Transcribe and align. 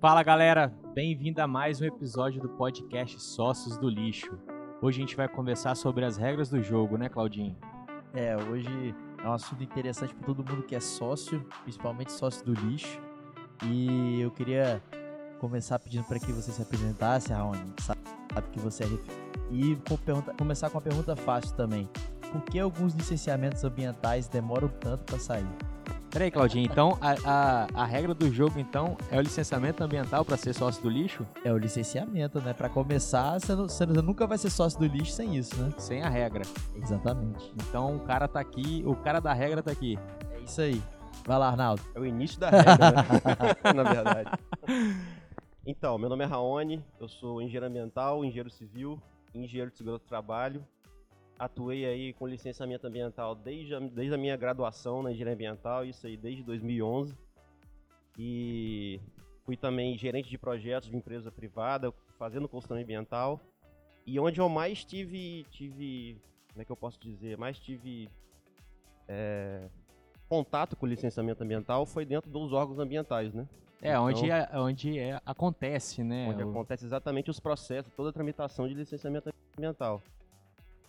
Fala 0.00 0.22
galera, 0.22 0.72
bem-vindo 0.94 1.42
a 1.42 1.46
mais 1.46 1.82
um 1.82 1.84
episódio 1.84 2.40
do 2.40 2.48
podcast 2.48 3.20
Sócios 3.20 3.76
do 3.76 3.86
Lixo. 3.86 4.32
Hoje 4.80 4.96
a 4.96 5.00
gente 5.02 5.14
vai 5.14 5.28
conversar 5.28 5.74
sobre 5.74 6.06
as 6.06 6.16
regras 6.16 6.48
do 6.48 6.62
jogo, 6.62 6.96
né, 6.96 7.10
Claudinho? 7.10 7.54
É, 8.14 8.34
hoje 8.34 8.94
é 9.22 9.28
um 9.28 9.32
assunto 9.34 9.62
interessante 9.62 10.14
para 10.14 10.24
todo 10.24 10.42
mundo 10.42 10.62
que 10.62 10.74
é 10.74 10.80
sócio, 10.80 11.46
principalmente 11.64 12.12
sócio 12.12 12.42
do 12.46 12.54
lixo. 12.54 12.98
E 13.62 14.22
eu 14.22 14.30
queria 14.30 14.82
começar 15.38 15.78
pedindo 15.78 16.04
para 16.04 16.18
que 16.18 16.32
você 16.32 16.50
se 16.50 16.62
apresentasse, 16.62 17.30
Raoni. 17.30 17.74
Sabe 17.80 18.00
que 18.52 18.58
você 18.58 18.84
é. 18.84 18.88
E 19.50 19.76
com 19.86 19.98
pergunta... 19.98 20.32
começar 20.32 20.70
com 20.70 20.78
uma 20.78 20.82
pergunta 20.82 21.14
fácil 21.14 21.54
também. 21.54 21.86
Por 22.32 22.40
que 22.44 22.58
alguns 22.58 22.94
licenciamentos 22.94 23.62
ambientais 23.64 24.28
demoram 24.28 24.68
tanto 24.68 25.04
para 25.04 25.18
sair? 25.18 25.46
Peraí, 26.10 26.28
Claudinho, 26.28 26.64
então 26.64 26.98
a, 27.00 27.14
a, 27.24 27.82
a, 27.82 27.84
regra 27.84 28.12
do 28.12 28.32
jogo 28.32 28.58
então 28.58 28.96
é 29.12 29.16
o 29.16 29.20
licenciamento 29.20 29.84
ambiental 29.84 30.24
para 30.24 30.36
ser 30.36 30.52
sócio 30.52 30.82
do 30.82 30.90
lixo? 30.90 31.24
É 31.44 31.52
o 31.52 31.56
licenciamento, 31.56 32.40
né? 32.40 32.52
Para 32.52 32.68
começar, 32.68 33.38
você, 33.38 33.54
não, 33.54 33.68
você, 33.68 33.86
nunca 33.86 34.26
vai 34.26 34.36
ser 34.36 34.50
sócio 34.50 34.76
do 34.80 34.86
lixo 34.86 35.12
sem 35.12 35.36
isso, 35.36 35.56
né? 35.62 35.72
Sem 35.78 36.02
a 36.02 36.08
regra. 36.08 36.42
Exatamente. 36.74 37.52
Então 37.54 37.94
o 37.94 38.00
cara 38.00 38.26
tá 38.26 38.40
aqui, 38.40 38.82
o 38.84 38.96
cara 38.96 39.20
da 39.20 39.32
regra 39.32 39.62
tá 39.62 39.70
aqui. 39.70 39.96
É 40.32 40.40
isso 40.40 40.60
aí. 40.60 40.82
Vai 41.24 41.38
lá, 41.38 41.46
Arnaldo. 41.46 41.82
É 41.94 42.00
o 42.00 42.04
início 42.04 42.40
da 42.40 42.50
regra, 42.50 42.76
né? 42.76 43.72
Na 43.72 43.82
verdade. 43.84 44.30
Então, 45.64 45.96
meu 45.96 46.08
nome 46.08 46.24
é 46.24 46.26
Raoni, 46.26 46.84
eu 46.98 47.08
sou 47.08 47.40
engenheiro 47.40 47.66
ambiental, 47.66 48.24
engenheiro 48.24 48.50
civil, 48.50 49.00
engenheiro 49.32 49.70
de 49.70 49.76
segurança 49.76 50.02
do 50.02 50.08
trabalho 50.08 50.66
atuei 51.40 51.86
aí 51.86 52.12
com 52.12 52.26
licenciamento 52.26 52.86
ambiental 52.86 53.34
desde 53.34 53.74
a, 53.74 53.80
desde 53.80 54.14
a 54.14 54.18
minha 54.18 54.36
graduação 54.36 55.02
na 55.02 55.10
engenharia 55.10 55.32
ambiental, 55.32 55.86
isso 55.86 56.06
aí 56.06 56.14
desde 56.14 56.42
2011. 56.42 57.16
E 58.18 59.00
fui 59.46 59.56
também 59.56 59.96
gerente 59.96 60.28
de 60.28 60.36
projetos 60.36 60.90
de 60.90 60.96
empresa 60.96 61.32
privada, 61.32 61.90
fazendo 62.18 62.46
construção 62.46 62.76
ambiental. 62.76 63.40
E 64.06 64.20
onde 64.20 64.38
eu 64.38 64.50
mais 64.50 64.84
tive, 64.84 65.46
tive 65.50 66.20
como 66.50 66.60
é 66.60 66.64
que 66.64 66.72
eu 66.72 66.76
posso 66.76 67.00
dizer, 67.00 67.38
mais 67.38 67.58
tive 67.58 68.10
é, 69.08 69.66
contato 70.28 70.76
com 70.76 70.84
licenciamento 70.84 71.42
ambiental 71.42 71.86
foi 71.86 72.04
dentro 72.04 72.30
dos 72.30 72.52
órgãos 72.52 72.78
ambientais, 72.78 73.32
né? 73.32 73.48
É, 73.80 73.92
então, 73.92 74.04
onde, 74.04 74.30
é, 74.30 74.48
onde 74.52 74.98
é, 74.98 75.18
acontece, 75.24 76.04
né? 76.04 76.28
Onde 76.28 76.44
o... 76.44 76.50
acontece 76.50 76.84
exatamente 76.84 77.30
os 77.30 77.40
processos, 77.40 77.90
toda 77.94 78.10
a 78.10 78.12
tramitação 78.12 78.68
de 78.68 78.74
licenciamento 78.74 79.30
ambiental. 79.56 80.02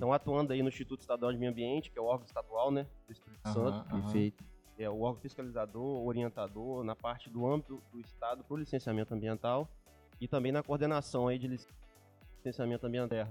Então, 0.01 0.11
atuando 0.11 0.51
aí 0.51 0.63
no 0.63 0.69
Instituto 0.69 1.01
Estadual 1.01 1.31
de 1.31 1.37
Meio 1.37 1.51
Ambiente, 1.51 1.91
que 1.91 1.99
é 1.99 2.01
o 2.01 2.05
órgão 2.05 2.25
estadual, 2.25 2.71
né, 2.71 2.87
do 3.05 3.11
Espírito 3.11 3.39
uhum, 3.45 3.53
Santo. 3.53 3.87
Perfeito. 3.87 4.43
É 4.75 4.89
o 4.89 5.01
órgão 5.01 5.21
fiscalizador, 5.21 6.03
orientador, 6.03 6.83
na 6.83 6.95
parte 6.95 7.29
do 7.29 7.45
âmbito 7.45 7.79
do 7.93 7.99
Estado 7.99 8.43
para 8.43 8.55
o 8.55 8.57
licenciamento 8.57 9.13
ambiental 9.13 9.69
e 10.19 10.27
também 10.27 10.51
na 10.51 10.63
coordenação 10.63 11.27
aí 11.27 11.37
de 11.37 11.47
licenciamento 12.39 12.87
ambiental. 12.87 13.27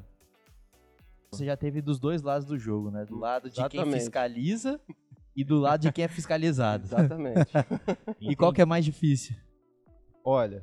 Você 1.32 1.44
já 1.44 1.56
teve 1.56 1.82
dos 1.82 1.98
dois 1.98 2.22
lados 2.22 2.46
do 2.46 2.56
jogo, 2.56 2.88
né? 2.88 3.04
Do 3.04 3.18
lado 3.18 3.50
de 3.50 3.58
Exatamente. 3.58 3.90
quem 3.90 3.92
fiscaliza 3.98 4.80
e 5.34 5.42
do 5.42 5.58
lado 5.58 5.80
de 5.80 5.90
quem 5.90 6.04
é 6.04 6.08
fiscalizado. 6.08 6.84
Exatamente. 6.84 7.50
e 8.20 8.36
qual 8.36 8.52
que 8.52 8.62
é 8.62 8.64
mais 8.64 8.84
difícil? 8.84 9.34
Olha, 10.22 10.62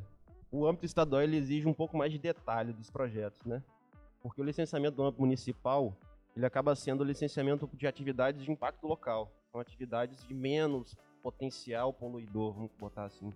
o 0.49 0.65
âmbito 0.65 0.85
estadual 0.85 1.21
ele 1.21 1.35
exige 1.35 1.67
um 1.67 1.73
pouco 1.73 1.97
mais 1.97 2.13
de 2.13 2.17
detalhe 2.17 2.71
dos 2.71 2.89
projetos, 2.89 3.43
né? 3.43 3.61
Porque 4.27 4.41
o 4.41 4.45
licenciamento 4.45 4.97
do 4.97 5.03
âmbito 5.03 5.21
municipal 5.21 5.95
ele 6.35 6.45
acaba 6.45 6.75
sendo 6.75 7.01
o 7.01 7.03
licenciamento 7.03 7.67
de 7.73 7.87
atividades 7.87 8.43
de 8.43 8.51
impacto 8.51 8.85
local, 8.85 9.31
são 9.51 9.59
atividades 9.59 10.23
de 10.27 10.33
menos 10.33 10.95
potencial 11.23 11.91
poluidor, 11.91 12.53
vamos 12.53 12.71
botar 12.77 13.05
assim. 13.05 13.33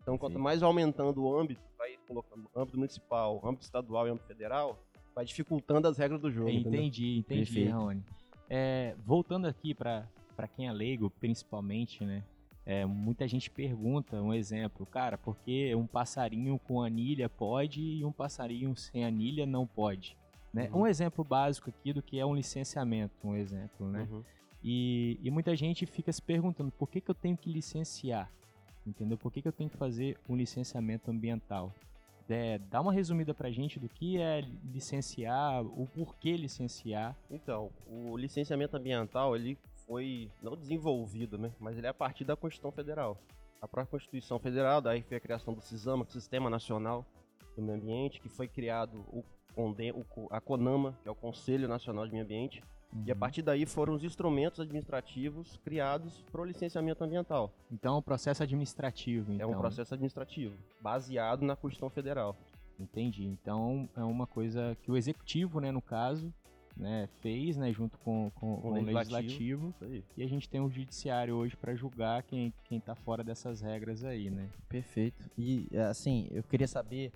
Então, 0.00 0.16
quanto 0.16 0.36
Sim. 0.36 0.42
mais 0.42 0.62
aumentando 0.62 1.22
o 1.22 1.38
âmbito, 1.38 1.60
vai 1.76 1.98
colocando 2.08 2.48
âmbito 2.56 2.78
municipal, 2.78 3.40
âmbito 3.44 3.64
estadual 3.64 4.06
e 4.06 4.10
âmbito 4.10 4.26
federal, 4.26 4.82
vai 5.14 5.26
dificultando 5.26 5.88
as 5.88 5.98
regras 5.98 6.20
do 6.20 6.30
jogo. 6.30 6.48
Entendi, 6.48 7.18
entendeu? 7.18 7.42
entendi, 7.42 7.64
Raoni. 7.66 8.04
É, 8.48 8.96
voltando 9.04 9.46
aqui 9.46 9.74
para 9.74 10.08
quem 10.56 10.68
é 10.68 10.72
leigo, 10.72 11.10
principalmente, 11.10 12.02
né? 12.02 12.24
É, 12.66 12.84
muita 12.84 13.26
gente 13.26 13.50
pergunta, 13.50 14.20
um 14.20 14.34
exemplo, 14.34 14.84
cara, 14.86 15.16
por 15.16 15.36
que 15.38 15.74
um 15.74 15.86
passarinho 15.86 16.58
com 16.58 16.82
anilha 16.82 17.28
pode 17.28 17.80
e 17.80 18.04
um 18.04 18.12
passarinho 18.12 18.76
sem 18.76 19.04
anilha 19.04 19.46
não 19.46 19.66
pode? 19.66 20.16
Né? 20.52 20.68
Uhum. 20.72 20.82
Um 20.82 20.86
exemplo 20.86 21.24
básico 21.24 21.70
aqui 21.70 21.92
do 21.92 22.02
que 22.02 22.18
é 22.18 22.26
um 22.26 22.34
licenciamento, 22.34 23.14
um 23.24 23.34
exemplo, 23.34 23.88
né? 23.88 24.06
Uhum. 24.10 24.22
E, 24.62 25.18
e, 25.22 25.30
muita 25.30 25.56
gente 25.56 25.86
fica 25.86 26.12
se 26.12 26.20
perguntando 26.20 26.70
por 26.72 26.88
que, 26.88 27.00
que 27.00 27.10
eu 27.10 27.14
tenho 27.14 27.36
que 27.36 27.50
licenciar, 27.50 28.30
entendeu? 28.86 29.16
Por 29.16 29.32
que, 29.32 29.40
que 29.40 29.48
eu 29.48 29.52
tenho 29.52 29.70
que 29.70 29.76
fazer 29.76 30.18
um 30.28 30.36
licenciamento 30.36 31.10
ambiental? 31.10 31.72
É, 32.28 32.58
dá 32.58 32.80
uma 32.80 32.92
resumida 32.92 33.34
pra 33.34 33.50
gente 33.50 33.80
do 33.80 33.88
que 33.88 34.18
é 34.18 34.42
licenciar, 34.72 35.64
o 35.64 35.86
porquê 35.86 36.36
licenciar. 36.36 37.16
Então, 37.30 37.70
o 37.86 38.16
licenciamento 38.16 38.76
ambiental, 38.76 39.34
ele 39.34 39.58
foi 39.90 40.30
não 40.40 40.56
desenvolvido, 40.56 41.36
né, 41.36 41.52
mas 41.58 41.76
ele 41.76 41.88
é 41.88 41.90
a 41.90 41.94
partir 41.94 42.24
da 42.24 42.36
Constituição 42.36 42.70
Federal. 42.70 43.18
A 43.60 43.66
própria 43.66 43.90
Constituição 43.90 44.38
Federal, 44.38 44.80
daí 44.80 45.02
foi 45.02 45.16
a 45.16 45.20
criação 45.20 45.52
do 45.52 45.60
CISAMA, 45.60 46.06
é 46.08 46.12
Sistema 46.12 46.48
Nacional 46.48 47.04
do 47.56 47.60
Meio 47.60 47.76
Ambiente, 47.76 48.20
que 48.20 48.28
foi 48.28 48.46
criado 48.46 49.04
o, 49.08 49.24
a 50.30 50.40
CONAMA, 50.40 50.96
que 51.02 51.08
é 51.08 51.10
o 51.10 51.14
Conselho 51.14 51.66
Nacional 51.66 52.06
de 52.06 52.12
Meio 52.12 52.24
Ambiente, 52.24 52.62
uhum. 52.92 53.02
e 53.04 53.10
a 53.10 53.14
uhum. 53.14 53.18
partir 53.18 53.42
daí 53.42 53.66
foram 53.66 53.92
os 53.92 54.04
instrumentos 54.04 54.60
administrativos 54.60 55.56
criados 55.64 56.24
para 56.30 56.40
o 56.40 56.44
licenciamento 56.44 57.02
ambiental. 57.02 57.52
Então, 57.70 57.96
é 57.96 57.98
um 57.98 58.02
processo 58.02 58.44
administrativo. 58.44 59.32
Então. 59.32 59.42
É 59.42 59.46
um 59.46 59.50
então. 59.50 59.60
processo 59.60 59.92
administrativo, 59.92 60.56
baseado 60.80 61.42
na 61.42 61.56
Constituição 61.56 61.90
Federal. 61.90 62.36
Entendi. 62.78 63.26
Então, 63.26 63.88
é 63.96 64.04
uma 64.04 64.26
coisa 64.26 64.76
que 64.82 64.90
o 64.90 64.96
executivo, 64.96 65.60
né, 65.60 65.72
no 65.72 65.82
caso, 65.82 66.32
né, 66.80 67.08
fez, 67.20 67.58
né, 67.58 67.70
junto 67.72 67.98
com, 67.98 68.30
com, 68.34 68.56
com 68.56 68.68
o 68.68 68.72
legislativo, 68.72 69.74
legislativo 69.80 70.04
e 70.16 70.22
a 70.22 70.26
gente 70.26 70.48
tem 70.48 70.60
o 70.60 70.70
judiciário 70.70 71.34
hoje 71.34 71.54
para 71.54 71.74
julgar 71.74 72.22
quem 72.22 72.52
quem 72.64 72.80
tá 72.80 72.94
fora 72.94 73.22
dessas 73.22 73.60
regras 73.60 74.02
aí, 74.02 74.30
né? 74.30 74.48
Perfeito. 74.68 75.30
E 75.36 75.68
assim, 75.90 76.26
eu 76.30 76.42
queria 76.42 76.66
saber 76.66 77.12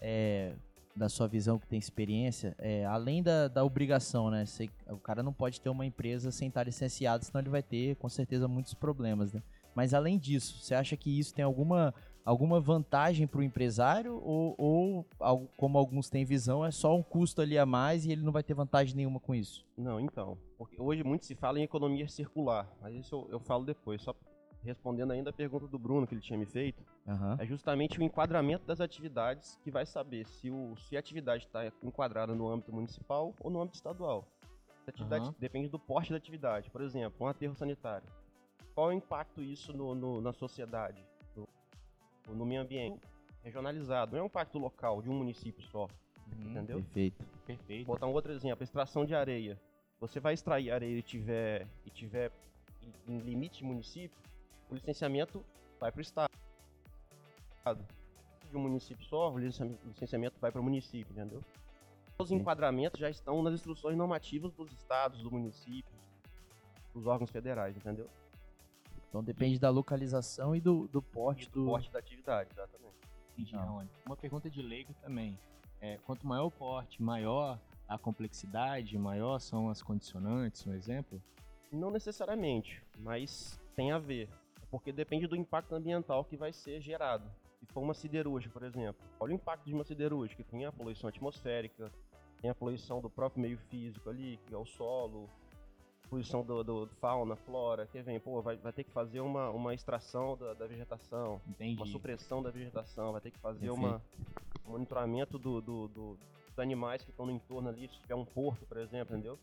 é, 0.00 0.54
da 0.96 1.08
sua 1.08 1.28
visão 1.28 1.58
que 1.58 1.66
tem 1.66 1.78
experiência, 1.78 2.54
é, 2.58 2.86
além 2.86 3.22
da, 3.22 3.48
da 3.48 3.62
obrigação, 3.62 4.30
né? 4.30 4.46
Você, 4.46 4.70
o 4.88 4.96
cara 4.96 5.22
não 5.22 5.32
pode 5.32 5.60
ter 5.60 5.68
uma 5.68 5.84
empresa 5.84 6.30
sem 6.30 6.48
estar 6.48 6.64
licenciado, 6.64 7.24
senão 7.24 7.40
ele 7.40 7.50
vai 7.50 7.62
ter 7.62 7.96
com 7.96 8.08
certeza 8.08 8.48
muitos 8.48 8.72
problemas, 8.72 9.32
né? 9.32 9.42
Mas 9.74 9.92
além 9.92 10.18
disso, 10.18 10.58
você 10.58 10.74
acha 10.74 10.96
que 10.96 11.18
isso 11.18 11.34
tem 11.34 11.44
alguma 11.44 11.94
alguma 12.24 12.60
vantagem 12.60 13.26
para 13.26 13.40
o 13.40 13.42
empresário 13.42 14.14
ou, 14.22 14.54
ou, 14.58 15.48
como 15.56 15.78
alguns 15.78 16.08
têm 16.08 16.24
visão, 16.24 16.64
é 16.64 16.70
só 16.70 16.94
um 16.96 17.02
custo 17.02 17.40
ali 17.40 17.58
a 17.58 17.66
mais 17.66 18.04
e 18.06 18.12
ele 18.12 18.22
não 18.22 18.32
vai 18.32 18.42
ter 18.42 18.54
vantagem 18.54 18.96
nenhuma 18.96 19.20
com 19.20 19.34
isso? 19.34 19.64
Não, 19.76 20.00
então. 20.00 20.38
Porque 20.56 20.80
hoje 20.80 21.02
muito 21.02 21.26
se 21.26 21.34
fala 21.34 21.58
em 21.58 21.62
economia 21.62 22.08
circular, 22.08 22.68
mas 22.80 22.94
isso 22.94 23.14
eu, 23.14 23.32
eu 23.32 23.40
falo 23.40 23.64
depois. 23.64 24.02
Só 24.02 24.14
respondendo 24.64 25.12
ainda 25.12 25.30
a 25.30 25.32
pergunta 25.32 25.66
do 25.66 25.78
Bruno 25.78 26.06
que 26.06 26.14
ele 26.14 26.20
tinha 26.20 26.38
me 26.38 26.46
feito, 26.46 26.84
uhum. 27.06 27.36
é 27.38 27.44
justamente 27.44 27.98
o 27.98 28.02
enquadramento 28.02 28.64
das 28.64 28.80
atividades 28.80 29.58
que 29.62 29.70
vai 29.70 29.84
saber 29.84 30.26
se, 30.26 30.50
o, 30.50 30.76
se 30.76 30.96
a 30.96 31.00
atividade 31.00 31.46
está 31.46 31.70
enquadrada 31.82 32.34
no 32.34 32.48
âmbito 32.48 32.72
municipal 32.72 33.34
ou 33.40 33.50
no 33.50 33.60
âmbito 33.60 33.76
estadual. 33.76 34.24
A 34.86 34.90
atividade 34.90 35.26
uhum. 35.26 35.34
depende 35.38 35.68
do 35.68 35.78
porte 35.78 36.10
da 36.10 36.16
atividade. 36.16 36.70
Por 36.70 36.80
exemplo, 36.80 37.26
um 37.26 37.28
aterro 37.28 37.54
sanitário. 37.54 38.06
Qual 38.74 38.90
é 38.90 38.94
o 38.94 38.96
impacto 38.96 39.42
isso 39.42 39.72
no, 39.72 39.94
no, 39.94 40.20
na 40.20 40.32
sociedade? 40.32 41.04
No 42.28 42.46
meio 42.46 42.62
ambiente 42.62 43.00
regionalizado, 43.42 44.12
não 44.12 44.20
é 44.20 44.22
um 44.22 44.26
impacto 44.26 44.58
local 44.58 45.02
de 45.02 45.10
um 45.10 45.14
município 45.14 45.62
só. 45.64 45.88
Uhum, 46.32 46.50
entendeu? 46.50 46.76
Perfeito. 46.76 47.24
Perfeito. 47.46 47.86
Vou 47.86 47.96
botar 47.96 48.06
um 48.06 48.12
outro 48.12 48.32
exemplo, 48.32 48.62
extração 48.62 49.04
de 49.04 49.14
areia. 49.14 49.60
Você 50.00 50.20
vai 50.20 50.34
extrair 50.34 50.70
areia 50.70 50.98
e 50.98 51.02
tiver, 51.02 51.66
e 51.84 51.90
tiver 51.90 52.30
em 53.06 53.18
limite 53.18 53.58
de 53.58 53.64
município, 53.64 54.16
o 54.70 54.74
licenciamento 54.74 55.44
vai 55.78 55.90
para 55.90 55.98
o 55.98 56.02
estado. 56.02 56.30
De 58.50 58.56
um 58.56 58.60
município 58.60 59.04
só, 59.06 59.30
o 59.32 59.38
licenciamento 59.38 60.36
vai 60.40 60.50
para 60.50 60.60
o 60.60 60.64
município, 60.64 61.12
entendeu? 61.12 61.40
Os 62.18 62.30
enquadramentos 62.30 63.00
já 63.00 63.10
estão 63.10 63.42
nas 63.42 63.54
instruções 63.54 63.96
normativas 63.96 64.52
dos 64.52 64.70
estados, 64.72 65.22
do 65.22 65.30
município, 65.30 65.92
dos 66.94 67.06
órgãos 67.06 67.30
federais, 67.30 67.76
entendeu? 67.76 68.08
Então 69.12 69.22
depende 69.22 69.58
da 69.58 69.68
localização 69.68 70.56
e 70.56 70.60
do, 70.60 70.88
do 70.88 71.02
porte 71.02 71.46
do, 71.50 71.64
do... 71.64 71.66
porte 71.66 71.92
da 71.92 71.98
atividade, 71.98 72.48
exatamente. 72.50 72.96
Entendi, 73.36 73.54
Uma 74.06 74.16
pergunta 74.16 74.48
de 74.48 74.62
leigo 74.62 74.94
também. 75.02 75.38
É, 75.82 75.98
quanto 75.98 76.26
maior 76.26 76.46
o 76.46 76.50
porte, 76.50 77.02
maior 77.02 77.60
a 77.86 77.98
complexidade, 77.98 78.96
maior 78.96 79.38
são 79.38 79.68
as 79.68 79.82
condicionantes, 79.82 80.66
um 80.66 80.72
exemplo? 80.72 81.22
Não 81.70 81.90
necessariamente, 81.90 82.82
mas 83.00 83.60
tem 83.76 83.92
a 83.92 83.98
ver. 83.98 84.30
Porque 84.70 84.90
depende 84.90 85.26
do 85.26 85.36
impacto 85.36 85.74
ambiental 85.74 86.24
que 86.24 86.34
vai 86.34 86.50
ser 86.50 86.80
gerado. 86.80 87.30
Se 87.58 87.66
for 87.66 87.82
uma 87.82 87.92
siderúrgica, 87.92 88.50
por 88.50 88.62
exemplo, 88.62 89.04
olha 89.20 89.32
o 89.32 89.34
impacto 89.34 89.66
de 89.66 89.74
uma 89.74 89.84
siderúrgica. 89.84 90.42
Tem 90.44 90.64
a 90.64 90.72
poluição 90.72 91.10
atmosférica, 91.10 91.92
tem 92.40 92.48
a 92.48 92.54
poluição 92.54 93.02
do 93.02 93.10
próprio 93.10 93.42
meio 93.42 93.58
físico 93.58 94.08
ali, 94.08 94.40
que 94.46 94.54
é 94.54 94.56
o 94.56 94.64
solo, 94.64 95.28
exposição 96.18 96.44
do, 96.44 96.62
do 96.62 96.86
fauna, 97.00 97.34
flora, 97.36 97.86
que 97.86 98.02
vem, 98.02 98.20
pô, 98.20 98.42
vai, 98.42 98.56
vai 98.56 98.72
ter 98.72 98.84
que 98.84 98.90
fazer 98.90 99.20
uma, 99.20 99.48
uma 99.50 99.72
extração 99.74 100.36
da, 100.36 100.52
da 100.54 100.66
vegetação, 100.66 101.40
Entendi. 101.48 101.76
uma 101.76 101.86
supressão 101.86 102.42
da 102.42 102.50
vegetação, 102.50 103.12
vai 103.12 103.20
ter 103.20 103.30
que 103.30 103.38
fazer 103.38 103.70
uma, 103.70 104.02
um 104.66 104.72
monitoramento 104.72 105.38
do, 105.38 105.60
do, 105.60 105.88
do- 105.88 106.18
dos 106.48 106.58
animais 106.58 107.02
que 107.02 107.10
estão 107.10 107.24
no 107.24 107.32
entorno 107.32 107.70
ali, 107.70 107.88
se 107.88 107.98
tiver 108.00 108.14
um 108.14 108.26
porto, 108.26 108.66
por 108.66 108.76
exemplo, 108.76 109.14
entendeu? 109.16 109.38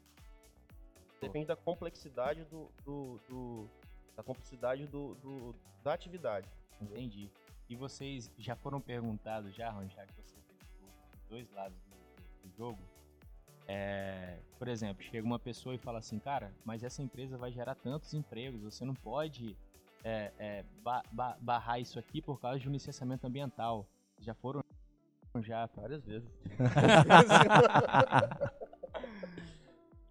Depende 1.19 1.48
da 1.48 1.56
complexidade 1.56 2.44
do, 2.45 2.69
do, 2.86 3.19
do- 3.27 3.69
da 4.16 4.21
complexidade 4.24 4.86
do, 4.86 5.16
do- 5.16 5.56
da 5.83 5.94
atividade. 5.94 6.48
Entendi. 6.80 7.30
E 7.68 7.75
vocês 7.75 8.31
já 8.38 8.56
foram 8.56 8.80
perguntados, 8.80 9.54
já, 9.56 9.69
Ron, 9.71 9.88
já 9.89 10.06
que 10.06 10.13
você 10.13 10.36
teve 10.48 10.60
os 10.86 11.30
dois 11.30 11.51
lados 11.51 11.77
do, 11.89 11.95
do- 11.95 12.50
do 12.50 12.56
jogo? 12.57 12.80
É, 13.71 14.39
por 14.57 14.68
exemplo, 14.68 15.04
chega 15.04 15.24
uma 15.24 15.38
pessoa 15.38 15.75
e 15.75 15.77
fala 15.77 16.00
assim, 16.00 16.18
cara, 16.18 16.51
mas 16.66 16.83
essa 16.83 17.04
empresa 17.04 17.38
vai 17.38 17.51
gerar 17.51 17.75
tantos 17.75 18.12
empregos, 18.16 18.63
você 18.63 18.83
não 18.83 18.95
pode 18.95 19.56
é, 20.04 20.31
é, 20.39 20.66
ba- 20.81 21.04
ba- 21.12 21.38
barrar 21.39 21.77
isso 21.80 22.00
aqui 22.00 22.19
por 22.19 22.42
causa 22.42 22.57
de 22.60 22.68
um 22.68 22.71
licenciamento 22.71 23.27
ambiental. 23.27 23.86
Já 24.19 24.33
foram 24.33 24.63
já 25.42 25.68
Várias 25.75 26.04
vezes. 26.04 26.27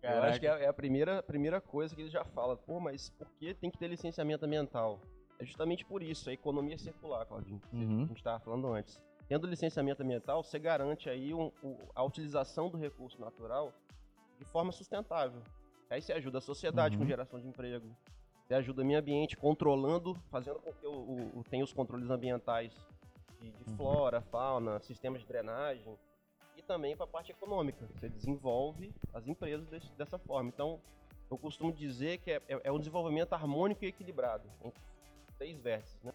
Eu 0.01 0.23
acho 0.23 0.41
que 0.41 0.47
é 0.47 0.65
é 0.65 0.69
a 0.69 0.73
primeira, 0.73 1.23
primeira 1.23 1.61
coisa 1.61 1.95
que 1.95 2.03
eles 2.03 2.13
já 2.13 2.25
falam. 2.25 2.57
Pô, 2.57 2.79
mas 2.79 3.11
por 3.11 3.27
que 3.39 3.53
tem 3.55 3.71
que 3.71 3.77
ter 3.77 3.89
licenciamento 3.89 4.47
ambiental? 4.47 5.01
É 5.39 5.45
justamente 5.45 5.85
por 5.85 6.03
isso, 6.03 6.31
a 6.31 6.33
economia 6.33 6.79
circular, 6.79 7.27
Claudinho, 7.27 7.61
que 7.61 7.77
Uhum. 7.77 8.05
a 8.05 8.07
gente 8.07 8.17
estava 8.19 8.39
falando 8.41 8.73
antes. 8.73 9.01
Tendo 9.29 9.47
licenciamento 9.47 10.03
ambiental, 10.03 10.43
você 10.43 10.59
garante 10.59 11.09
aí 11.11 11.35
um- 11.35 11.53
o- 11.63 11.77
a 11.95 12.03
utilização 12.03 12.71
do 12.71 12.79
recurso 12.79 13.21
natural 13.21 13.73
de 14.39 14.45
forma 14.45 14.73
sustentável. 14.73 15.43
Aí 15.91 16.01
você 16.01 16.13
ajuda 16.15 16.39
a 16.39 16.41
sociedade 16.41 16.97
Uhum. 16.97 17.03
com 17.03 17.07
geração 17.09 17.39
de 17.41 17.47
emprego. 17.47 17.95
Você 18.47 18.55
ajuda 18.55 18.81
o 18.83 18.85
meio 18.85 18.99
ambiente 18.99 19.37
controlando, 19.37 20.15
fazendo 20.31 20.59
com 20.61 20.73
que 20.73 20.87
o, 20.87 20.93
o, 20.93 21.39
o- 21.41 21.45
tenha 21.45 21.63
os 21.63 21.73
controles 21.73 22.09
ambientais 22.09 22.73
de, 23.41 23.51
de 23.51 23.71
Uhum. 23.71 23.77
flora, 23.77 24.23
fauna, 24.23 24.81
sistemas 24.81 25.21
de 25.21 25.27
drenagem 25.27 25.95
e 26.57 26.63
também 26.63 26.97
para 26.97 27.05
a 27.05 27.09
parte 27.09 27.31
econômica. 27.31 27.87
Você 27.95 28.09
desenvolve 28.09 28.93
as 29.13 29.27
empresas 29.29 29.67
desse- 29.69 29.93
dessa 29.93 30.19
forma. 30.19 30.49
Então, 30.49 30.81
eu 31.31 31.37
costumo 31.37 31.71
dizer 31.71 32.19
que 32.19 32.31
é, 32.31 32.41
é- 32.49 32.61
é 32.65 32.73
um 32.73 32.79
desenvolvimento 32.79 33.35
harmônico 33.35 33.85
e 33.85 33.89
equilibrado 33.89 34.49
entre 34.65 34.81
três 35.37 35.61
vértices. 35.61 36.03
Né? 36.03 36.13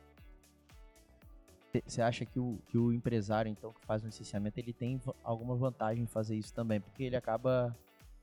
Você 1.85 2.01
acha 2.01 2.25
que 2.25 2.39
o, 2.39 2.59
que 2.67 2.77
o 2.77 2.93
empresário, 2.93 3.49
então, 3.49 3.73
que 3.73 3.85
faz 3.85 4.03
um 4.03 4.07
licenciamento, 4.07 4.59
ele 4.59 4.73
tem 4.73 5.01
alguma 5.23 5.55
vantagem 5.55 6.03
em 6.03 6.07
fazer 6.07 6.35
isso 6.35 6.53
também? 6.53 6.79
Porque 6.79 7.03
ele 7.03 7.15
acaba 7.15 7.75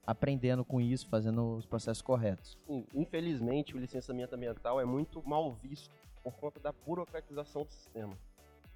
aprendendo 0.06 0.64
com 0.64 0.80
isso, 0.80 1.08
fazendo 1.08 1.56
os 1.56 1.66
processos 1.66 2.02
corretos. 2.02 2.56
Sim, 2.66 2.86
infelizmente, 2.94 3.74
o 3.74 3.78
licenciamento 3.78 4.34
ambiental 4.34 4.80
é 4.80 4.84
muito 4.84 5.22
mal 5.26 5.52
visto 5.52 5.90
por 6.22 6.32
conta 6.34 6.60
da 6.60 6.72
burocratização 6.72 7.64
do 7.64 7.72
sistema. 7.72 8.16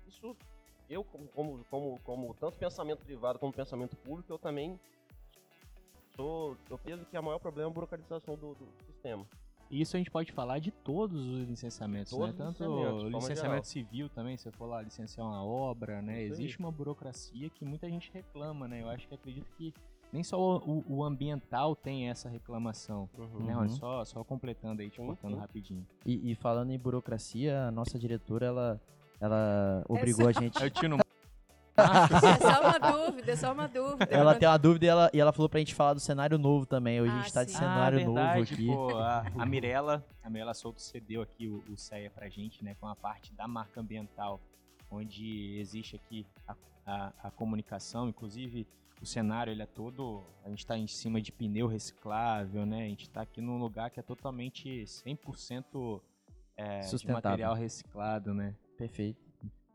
Isso, 0.09 0.37
eu, 0.89 1.05
como, 1.05 1.29
como, 1.29 1.65
como, 1.71 2.01
como 2.01 2.35
tanto 2.35 2.59
pensamento 2.59 3.05
privado 3.05 3.39
como 3.39 3.53
pensamento 3.53 3.97
público, 3.97 4.33
eu 4.33 4.39
também 4.39 4.79
sou. 6.17 6.57
Eu 6.69 6.79
penso 6.79 7.05
que 7.05 7.19
o 7.19 7.23
maior 7.23 7.39
problema 7.39 7.69
é 7.69 7.71
a 7.71 7.75
burocratização 7.75 8.35
do, 8.37 8.55
do 8.55 8.69
sistema. 8.87 9.27
E 9.71 9.81
Isso 9.81 9.97
a 9.97 9.99
gente 9.99 10.11
pode 10.11 10.31
falar 10.33 10.59
de 10.59 10.71
todos 10.71 11.19
os 11.27 11.49
licenciamentos, 11.49 12.11
Todos 12.13 12.29
né? 12.29 12.35
Tanto 12.37 12.65
licenciamento 13.09 13.35
geral. 13.41 13.65
civil 13.65 14.09
também, 14.09 14.37
se 14.37 14.47
eu 14.47 14.53
for 14.53 14.67
lá 14.67 14.81
licenciar 14.83 15.27
uma 15.27 15.43
obra, 15.45 16.01
né? 16.01 16.23
Isso 16.25 16.35
aí. 16.35 16.41
Existe 16.45 16.59
uma 16.61 16.71
burocracia 16.71 17.49
que 17.51 17.65
muita 17.65 17.89
gente 17.89 18.11
reclama, 18.13 18.69
né? 18.69 18.83
Eu 18.83 18.89
acho 18.89 19.09
que 19.09 19.15
acredito 19.15 19.47
que 19.57 19.73
nem 20.13 20.23
só 20.23 20.39
o, 20.59 20.85
o- 20.89 21.03
ambiental 21.03 21.75
tem 21.75 22.09
essa 22.09 22.29
reclamação. 22.29 23.09
Uhum. 23.19 23.45
Né, 23.47 23.57
Uhum. 23.57 23.69
Só, 23.71 24.05
só 24.05 24.23
completando 24.23 24.81
aí, 24.81 24.89
te 24.91 24.97
Sim, 25.01 25.07
cortando 25.07 25.37
rapidinho. 25.37 25.85
E, 26.07 26.31
e 26.31 26.35
falando 26.37 26.71
em 26.71 26.79
burocracia, 26.79 27.65
a 27.65 27.71
nossa 27.73 27.99
diretora, 27.99 28.47
ela, 28.47 28.81
ela 29.21 29.85
obrigou 29.89 30.29
a 30.29 30.33
gente... 30.33 30.55
Eu 30.63 30.71
tiro 30.71 30.99
É 31.77 32.39
só 32.39 32.61
uma 32.61 32.79
dúvida, 32.79 33.33
é 33.33 33.37
só 33.37 33.53
uma 33.53 33.67
dúvida. 33.69 34.05
Ela 34.11 34.35
tem 34.37 34.49
uma 34.49 34.59
dúvida 34.59 34.85
e 34.85 34.89
ela, 34.89 35.11
e 35.13 35.21
ela 35.21 35.33
falou 35.33 35.49
pra 35.49 35.59
gente 35.59 35.75
falar 35.75 35.95
do 35.95 36.01
cenário 36.01 36.39
novo 36.39 36.65
também. 36.67 37.01
Hoje 37.01 37.11
a 37.13 37.15
Ah, 37.17 37.23
gente 37.23 37.33
tá 37.33 37.45
de 37.45 37.51
sim. 37.51 37.59
cenário 37.59 37.99
ah, 38.01 38.05
novo 38.05 38.15
verdade, 38.15 38.55
aqui. 38.55 38.67
Pô, 38.67 38.99
a, 38.99 39.25
a 39.39 39.47
Mirella, 39.47 40.05
a 40.23 40.31
Mirella 40.31 40.55
Souto 40.55 40.81
cedeu 40.81 41.23
aqui 41.23 41.49
o, 41.49 41.65
o 41.73 41.77
CEA 41.77 42.11
pra 42.11 42.29
gente, 42.29 42.65
né, 42.65 42.77
com 42.81 42.87
a 42.87 42.95
parte 42.95 43.33
da 43.35 43.49
marca 43.49 43.81
ambiental, 43.81 44.41
onde 44.91 45.59
existe 45.59 45.97
aqui 45.97 46.25
a, 46.47 46.55
a, 46.87 47.13
a 47.25 47.31
comunicação, 47.31 48.09
inclusive 48.09 48.67
o 49.03 49.07
cenário 49.07 49.51
ele 49.51 49.63
é 49.63 49.67
todo, 49.67 50.23
a 50.45 50.49
gente 50.49 50.65
tá 50.65 50.79
em 50.79 50.87
cima 50.87 51.21
de 51.21 51.33
pneu 51.33 51.67
reciclável, 51.67 52.65
né, 52.65 52.85
a 52.85 52.89
gente 52.89 53.11
tá 53.11 53.23
aqui 53.23 53.41
num 53.41 53.59
lugar 53.59 53.91
que 53.91 53.99
é 53.99 54.03
totalmente 54.03 54.85
100% 54.85 56.01
é, 56.57 56.81
de 56.81 56.87
Sustentável. 56.87 57.15
material 57.31 57.55
reciclado, 57.55 58.33
né. 58.33 58.55
Perfeito. 58.79 59.24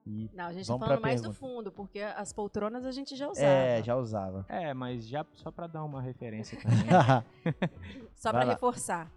E, 0.05 0.29
Não, 0.33 0.45
a 0.45 0.53
gente 0.53 0.65
Vamos 0.67 0.79
tá 0.81 0.87
falando 0.87 1.01
mais 1.01 1.21
do 1.21 1.29
pergunta. 1.31 1.39
fundo, 1.55 1.71
porque 1.71 1.99
as 1.99 2.33
poltronas 2.33 2.85
a 2.85 2.91
gente 2.91 3.15
já 3.15 3.27
usava. 3.29 3.47
é, 3.47 3.83
já 3.83 3.95
usava. 3.95 4.45
É, 4.49 4.73
mas 4.73 5.07
já 5.07 5.25
só 5.35 5.51
pra 5.51 5.67
dar 5.67 5.83
uma 5.83 6.01
referência 6.01 6.57
também. 6.61 6.77
Só 8.15 8.31
para 8.31 8.43
reforçar. 8.45 9.11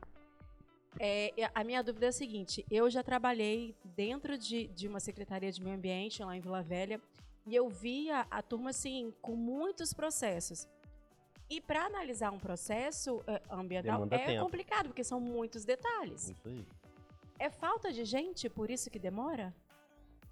É, 1.00 1.32
a 1.54 1.64
minha 1.64 1.82
dúvida 1.82 2.06
é 2.06 2.08
a 2.10 2.12
seguinte: 2.12 2.64
eu 2.70 2.90
já 2.90 3.02
trabalhei 3.02 3.74
dentro 3.96 4.36
de, 4.36 4.68
de 4.68 4.86
uma 4.86 5.00
secretaria 5.00 5.50
de 5.50 5.62
meio 5.62 5.76
ambiente 5.76 6.22
lá 6.22 6.36
em 6.36 6.40
Vila 6.40 6.62
Velha 6.62 7.00
e 7.46 7.54
eu 7.54 7.68
via 7.68 8.26
a 8.30 8.42
turma 8.42 8.70
assim 8.70 9.12
com 9.22 9.34
muitos 9.34 9.92
processos. 9.94 10.68
E 11.48 11.60
para 11.60 11.84
analisar 11.86 12.30
um 12.32 12.38
processo 12.38 13.22
é, 13.26 13.40
ambiental 13.50 13.94
Demanda 13.94 14.16
é 14.16 14.26
tempo. 14.26 14.44
complicado 14.44 14.86
porque 14.88 15.02
são 15.04 15.20
muitos 15.20 15.64
detalhes. 15.64 16.28
Isso 16.30 16.48
aí. 16.48 16.66
É 17.38 17.50
falta 17.50 17.90
de 17.92 18.04
gente, 18.04 18.48
por 18.48 18.70
isso 18.70 18.90
que 18.90 18.98
demora? 18.98 19.52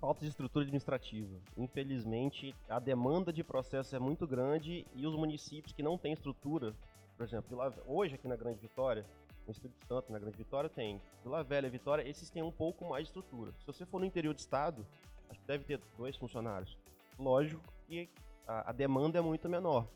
Falta 0.01 0.25
de 0.25 0.31
estrutura 0.31 0.63
administrativa. 0.63 1.39
Infelizmente, 1.59 2.55
a 2.71 2.79
demanda 2.79 3.31
de 3.31 3.45
processo 3.45 3.95
é 3.95 3.99
muito 3.99 4.27
grande 4.27 4.87
e 4.95 5.07
os 5.07 5.15
municípios 5.15 5.75
que 5.75 5.83
não 5.83 5.99
têm 5.99 6.15
estrutura, 6.15 6.75
por 7.19 7.25
exemplo, 7.25 7.59
hoje 7.87 8.15
aqui 8.15 8.27
na 8.27 8.35
Grande 8.35 8.59
Vitória, 8.59 9.05
no 9.47 9.53
Espírito 9.53 9.87
Santo, 9.87 10.11
na 10.11 10.19
Grande 10.19 10.39
Vitória, 10.39 10.71
tem 10.71 10.99
Vila 11.23 11.45
Velha 11.45 11.67
e 11.67 11.71
Vitória, 11.71 12.09
esses 12.09 12.31
têm 12.31 12.43
um 12.43 12.51
pouco 12.51 12.89
mais 12.89 13.05
de 13.05 13.09
estrutura. 13.11 13.53
Se 13.59 13.67
você 13.67 13.85
for 13.85 13.99
no 13.99 14.07
interior 14.07 14.33
do 14.33 14.39
estado, 14.39 14.87
acho 15.29 15.39
que 15.39 15.47
deve 15.47 15.65
ter 15.65 15.79
dois 15.99 16.17
funcionários. 16.17 16.79
Lógico 17.19 17.63
que 17.87 18.09
a, 18.49 18.71
a 18.71 18.73
demanda 18.73 19.19
é 19.19 19.21
muito 19.21 19.51
menor. 19.51 19.87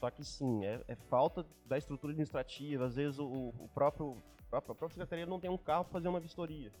Só 0.00 0.10
que 0.10 0.24
sim, 0.24 0.64
é, 0.64 0.80
é 0.88 0.94
falta 0.94 1.44
da 1.66 1.76
estrutura 1.76 2.12
administrativa. 2.12 2.86
Às 2.86 2.96
vezes 2.96 3.18
o, 3.18 3.52
o 3.58 3.68
próprio, 3.74 4.16
a 4.50 4.60
própria 4.62 4.88
secretaria 4.88 5.26
não 5.26 5.38
tem 5.38 5.50
um 5.50 5.58
carro 5.58 5.84
para 5.84 5.92
fazer 5.92 6.08
uma 6.08 6.20
vistoria. 6.20 6.72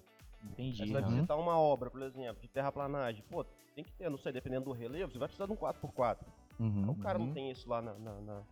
Aí 0.44 0.50
Entendi. 0.52 0.86
Você 0.86 0.92
vai 0.92 1.02
aham. 1.02 1.14
visitar 1.14 1.36
uma 1.36 1.58
obra, 1.58 1.90
por 1.90 2.02
exemplo, 2.02 2.40
de 2.42 2.48
terraplanagem. 2.48 3.24
Pô, 3.30 3.44
tem 3.74 3.84
que 3.84 3.92
ter, 3.92 4.08
não 4.10 4.18
sei, 4.18 4.32
dependendo 4.32 4.66
do 4.66 4.72
relevo, 4.72 5.12
você 5.12 5.18
vai 5.18 5.28
precisar 5.28 5.46
de 5.46 5.52
um 5.52 5.56
4x4. 5.56 6.18
Uhum. 6.60 6.90
O 6.90 6.96
cara 6.96 7.18
Uhum. 7.18 7.26
não 7.26 7.32
tem 7.34 7.50
isso 7.50 7.68
lá 7.68 7.80
na, 7.82 7.94
na, 7.94 8.20
na 8.20 8.42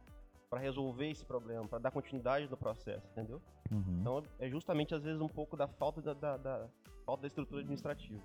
para 0.51 0.61
resolver 0.61 1.09
esse 1.09 1.25
problema, 1.25 1.67
para 1.67 1.79
dar 1.79 1.91
continuidade 1.91 2.47
no 2.51 2.57
processo, 2.59 3.07
entendeu? 3.13 3.41
Uhum. 3.71 3.99
Então 4.01 4.23
é 4.39 4.51
justamente 4.51 4.95
às 4.95 5.03
vezes 5.03 5.21
um 5.21 5.29
pouco 5.29 5.57
da 5.57 5.67
falta 5.67 6.03
da, 6.03 6.13
da- 6.13 6.37
da- 6.37 6.69
falta 7.07 7.23
da 7.23 7.29
estrutura 7.29 7.61
administrativa. 7.63 8.21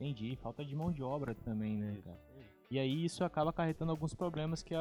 Entendi, 0.00 0.36
falta 0.36 0.64
de 0.64 0.74
mão 0.74 0.90
de 0.90 1.02
obra 1.02 1.34
também, 1.34 1.76
né, 1.76 2.00
cara? 2.04 2.18
E 2.70 2.78
aí 2.78 3.04
isso 3.04 3.22
acaba 3.22 3.50
acarretando 3.50 3.90
alguns 3.90 4.14
problemas 4.14 4.62
que 4.62 4.74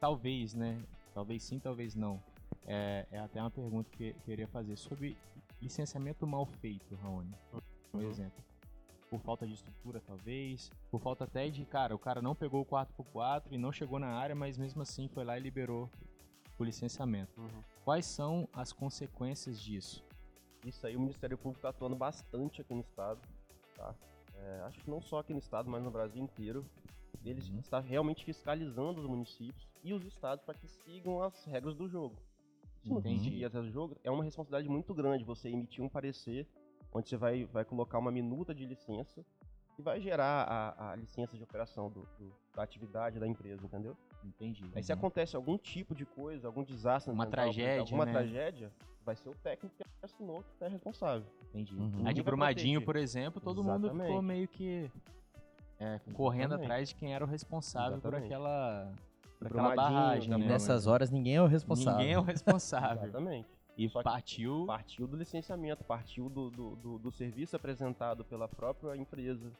talvez, 0.00 0.54
né? 0.54 0.82
Talvez 1.14 1.42
sim, 1.42 1.58
talvez 1.58 1.94
não. 1.94 2.22
É, 2.66 3.06
é 3.10 3.18
até 3.18 3.40
uma 3.40 3.50
pergunta 3.50 3.88
que 3.90 4.08
eu 4.10 4.14
queria 4.24 4.46
fazer 4.48 4.76
sobre 4.76 5.16
licenciamento 5.62 6.26
mal 6.26 6.44
feito, 6.44 6.94
Raoni. 6.96 7.34
Por 7.50 7.62
Uhum. 7.94 8.10
exemplo. 8.10 8.42
Por 9.08 9.20
falta 9.20 9.46
de 9.46 9.52
estrutura, 9.54 10.00
talvez. 10.00 10.70
Por 10.90 10.98
falta 11.00 11.24
até 11.24 11.48
de, 11.50 11.64
cara, 11.66 11.94
o 11.94 11.98
cara 11.98 12.22
não 12.22 12.34
pegou 12.34 12.62
o 12.62 12.64
4x4 12.66 13.52
e 13.52 13.58
não 13.58 13.70
chegou 13.70 13.98
na 13.98 14.08
área, 14.08 14.34
mas 14.34 14.56
mesmo 14.56 14.80
assim 14.82 15.06
foi 15.08 15.24
lá 15.24 15.36
e 15.38 15.40
liberou 15.42 15.90
o 16.58 16.64
licenciamento. 16.64 17.32
Quais 17.84 18.06
são 18.06 18.48
as 18.52 18.72
consequências 18.72 19.60
disso? 19.60 20.02
Isso 20.64 20.86
aí 20.86 20.96
o 20.96 21.00
Ministério 21.00 21.36
Público 21.36 21.58
está 21.58 21.68
atuando 21.70 21.96
bastante 21.96 22.60
aqui 22.62 22.72
no 22.72 22.80
estado, 22.80 23.20
tá? 23.76 23.94
É, 24.34 24.60
acho 24.66 24.78
que 24.80 24.88
não 24.90 25.00
só 25.02 25.18
aqui 25.18 25.32
no 25.32 25.38
estado, 25.40 25.68
mas 25.68 25.82
no 25.82 25.90
Brasil 25.90 26.22
inteiro. 26.22 26.64
Eles 27.24 27.48
Uhum. 27.50 27.58
estão 27.60 27.80
realmente 27.80 28.24
fiscalizando 28.24 29.00
os 29.00 29.06
municípios 29.06 29.68
e 29.84 29.92
os 29.92 30.04
estados 30.04 30.44
para 30.44 30.54
que 30.58 30.66
sigam 30.66 31.22
as 31.22 31.44
regras 31.44 31.76
do 31.76 31.86
jogo. 31.88 32.16
Se 32.82 32.90
não 32.90 32.98
Entendi. 32.98 33.24
seguir 33.24 33.44
as 33.44 33.52
regras 33.52 33.70
do 33.70 33.72
jogo, 33.72 33.96
é 34.02 34.10
uma 34.10 34.24
responsabilidade 34.24 34.68
muito 34.68 34.92
grande 34.94 35.24
você 35.24 35.48
emitir 35.48 35.84
um 35.84 35.88
parecer 35.88 36.46
onde 36.92 37.08
você 37.08 37.16
vai, 37.16 37.44
vai 37.46 37.64
colocar 37.64 37.98
uma 37.98 38.10
minuta 38.10 38.54
de 38.54 38.66
licença 38.66 39.24
que 39.74 39.80
vai 39.82 40.00
gerar 40.00 40.42
a, 40.42 40.90
a 40.92 40.96
licença 40.96 41.36
de 41.36 41.42
operação 41.42 41.88
do- 41.88 42.06
do- 42.18 42.34
da 42.54 42.62
atividade 42.62 43.18
da 43.18 43.26
empresa, 43.26 43.64
entendeu? 43.64 43.96
Entendi. 44.22 44.64
Aí 44.74 44.82
se 44.82 44.92
acontece 44.92 45.34
algum 45.34 45.56
tipo 45.56 45.94
de 45.94 46.04
coisa, 46.04 46.46
algum 46.48 46.62
desastre, 46.62 47.10
Uma 47.12 47.26
tragédia, 47.26 47.80
alguma 47.80 48.04
né? 48.04 48.12
tragédia, 48.12 48.70
vai 49.04 49.16
ser 49.16 49.30
o 49.30 49.34
técnico 49.36 49.74
que 49.76 49.84
assinou 50.02 50.44
que 50.58 50.64
é 50.64 50.68
responsável. 50.68 51.26
Entendi. 51.48 51.74
Uhum. 51.74 52.06
A 52.06 52.12
de 52.12 52.22
Brumadinho, 52.22 52.82
por 52.84 52.96
exemplo, 52.96 53.40
todo 53.40 53.64
mundo 53.64 53.88
ficou 53.88 54.02
Exatamente. 54.02 54.24
meio 54.26 54.48
que 54.48 54.90
é, 55.80 55.98
correndo 56.12 56.42
Exatamente. 56.50 56.64
atrás 56.66 56.88
de 56.90 56.94
quem 56.96 57.14
era 57.14 57.24
o 57.24 57.28
responsável 57.28 57.96
Exatamente. 57.98 58.20
por 58.20 58.26
aquela 58.26 58.92
Brumadinho, 59.48 59.76
barragem. 59.76 60.30
da 60.30 60.38
Né? 60.38 60.46
Nessas 60.46 60.86
horas 60.86 61.10
ninguém 61.10 61.36
é 61.36 61.42
o 61.42 61.46
responsável. 61.46 61.98
Ninguém 61.98 62.14
é 62.14 62.18
o 62.18 62.22
responsável. 62.22 63.04
Exatamente. 63.04 63.48
E 63.76 63.88
partiu. 63.88 64.64
Partiu 64.66 65.06
do 65.06 65.16
licenciamento, 65.16 65.82
partiu 65.84 66.28
do, 66.28 66.50
do, 66.50 66.76
do- 66.76 66.98
do 66.98 67.10
serviço 67.10 67.56
apresentado 67.56 68.22
pela 68.24 68.46
própria 68.46 68.94
empresa, 68.96 69.50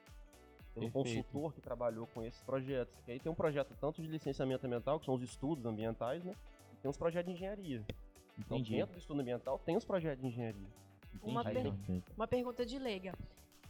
pelo 0.75 0.91
Perfeito. 0.91 0.93
consultor 1.25 1.55
que 1.55 1.61
trabalhou 1.61 2.07
com 2.09 2.23
esses 2.23 2.43
projetos. 2.43 2.95
Que 3.05 3.13
aí 3.13 3.19
tem 3.21 3.33
um 3.33 3.35
projeto 3.35 3.75
tanto 3.81 4.03
de 4.03 4.09
licenciamento 4.09 4.67
ambiental, 4.67 4.99
que 5.01 5.07
são 5.07 5.15
os 5.15 5.23
estudos 5.23 5.65
ambientais, 5.65 6.23
né? 6.25 6.35
E 6.73 6.77
tem 6.77 6.91
os 6.91 6.97
projetos 6.97 7.31
de 7.33 7.37
engenharia. 7.37 7.83
Então, 8.39 8.59
Entendi. 8.59 8.77
dentro 8.77 8.95
do 8.95 8.99
estudo 8.99 9.21
ambiental, 9.21 9.59
tem 9.59 9.77
os 9.77 9.85
projetos 9.85 10.21
de 10.21 10.27
engenharia. 10.29 10.67
Uma 11.23 11.43
per-. 11.45 11.73
Uma 12.17 12.27
pergunta 12.27 12.65
de 12.67 12.79
leiga. 12.79 13.15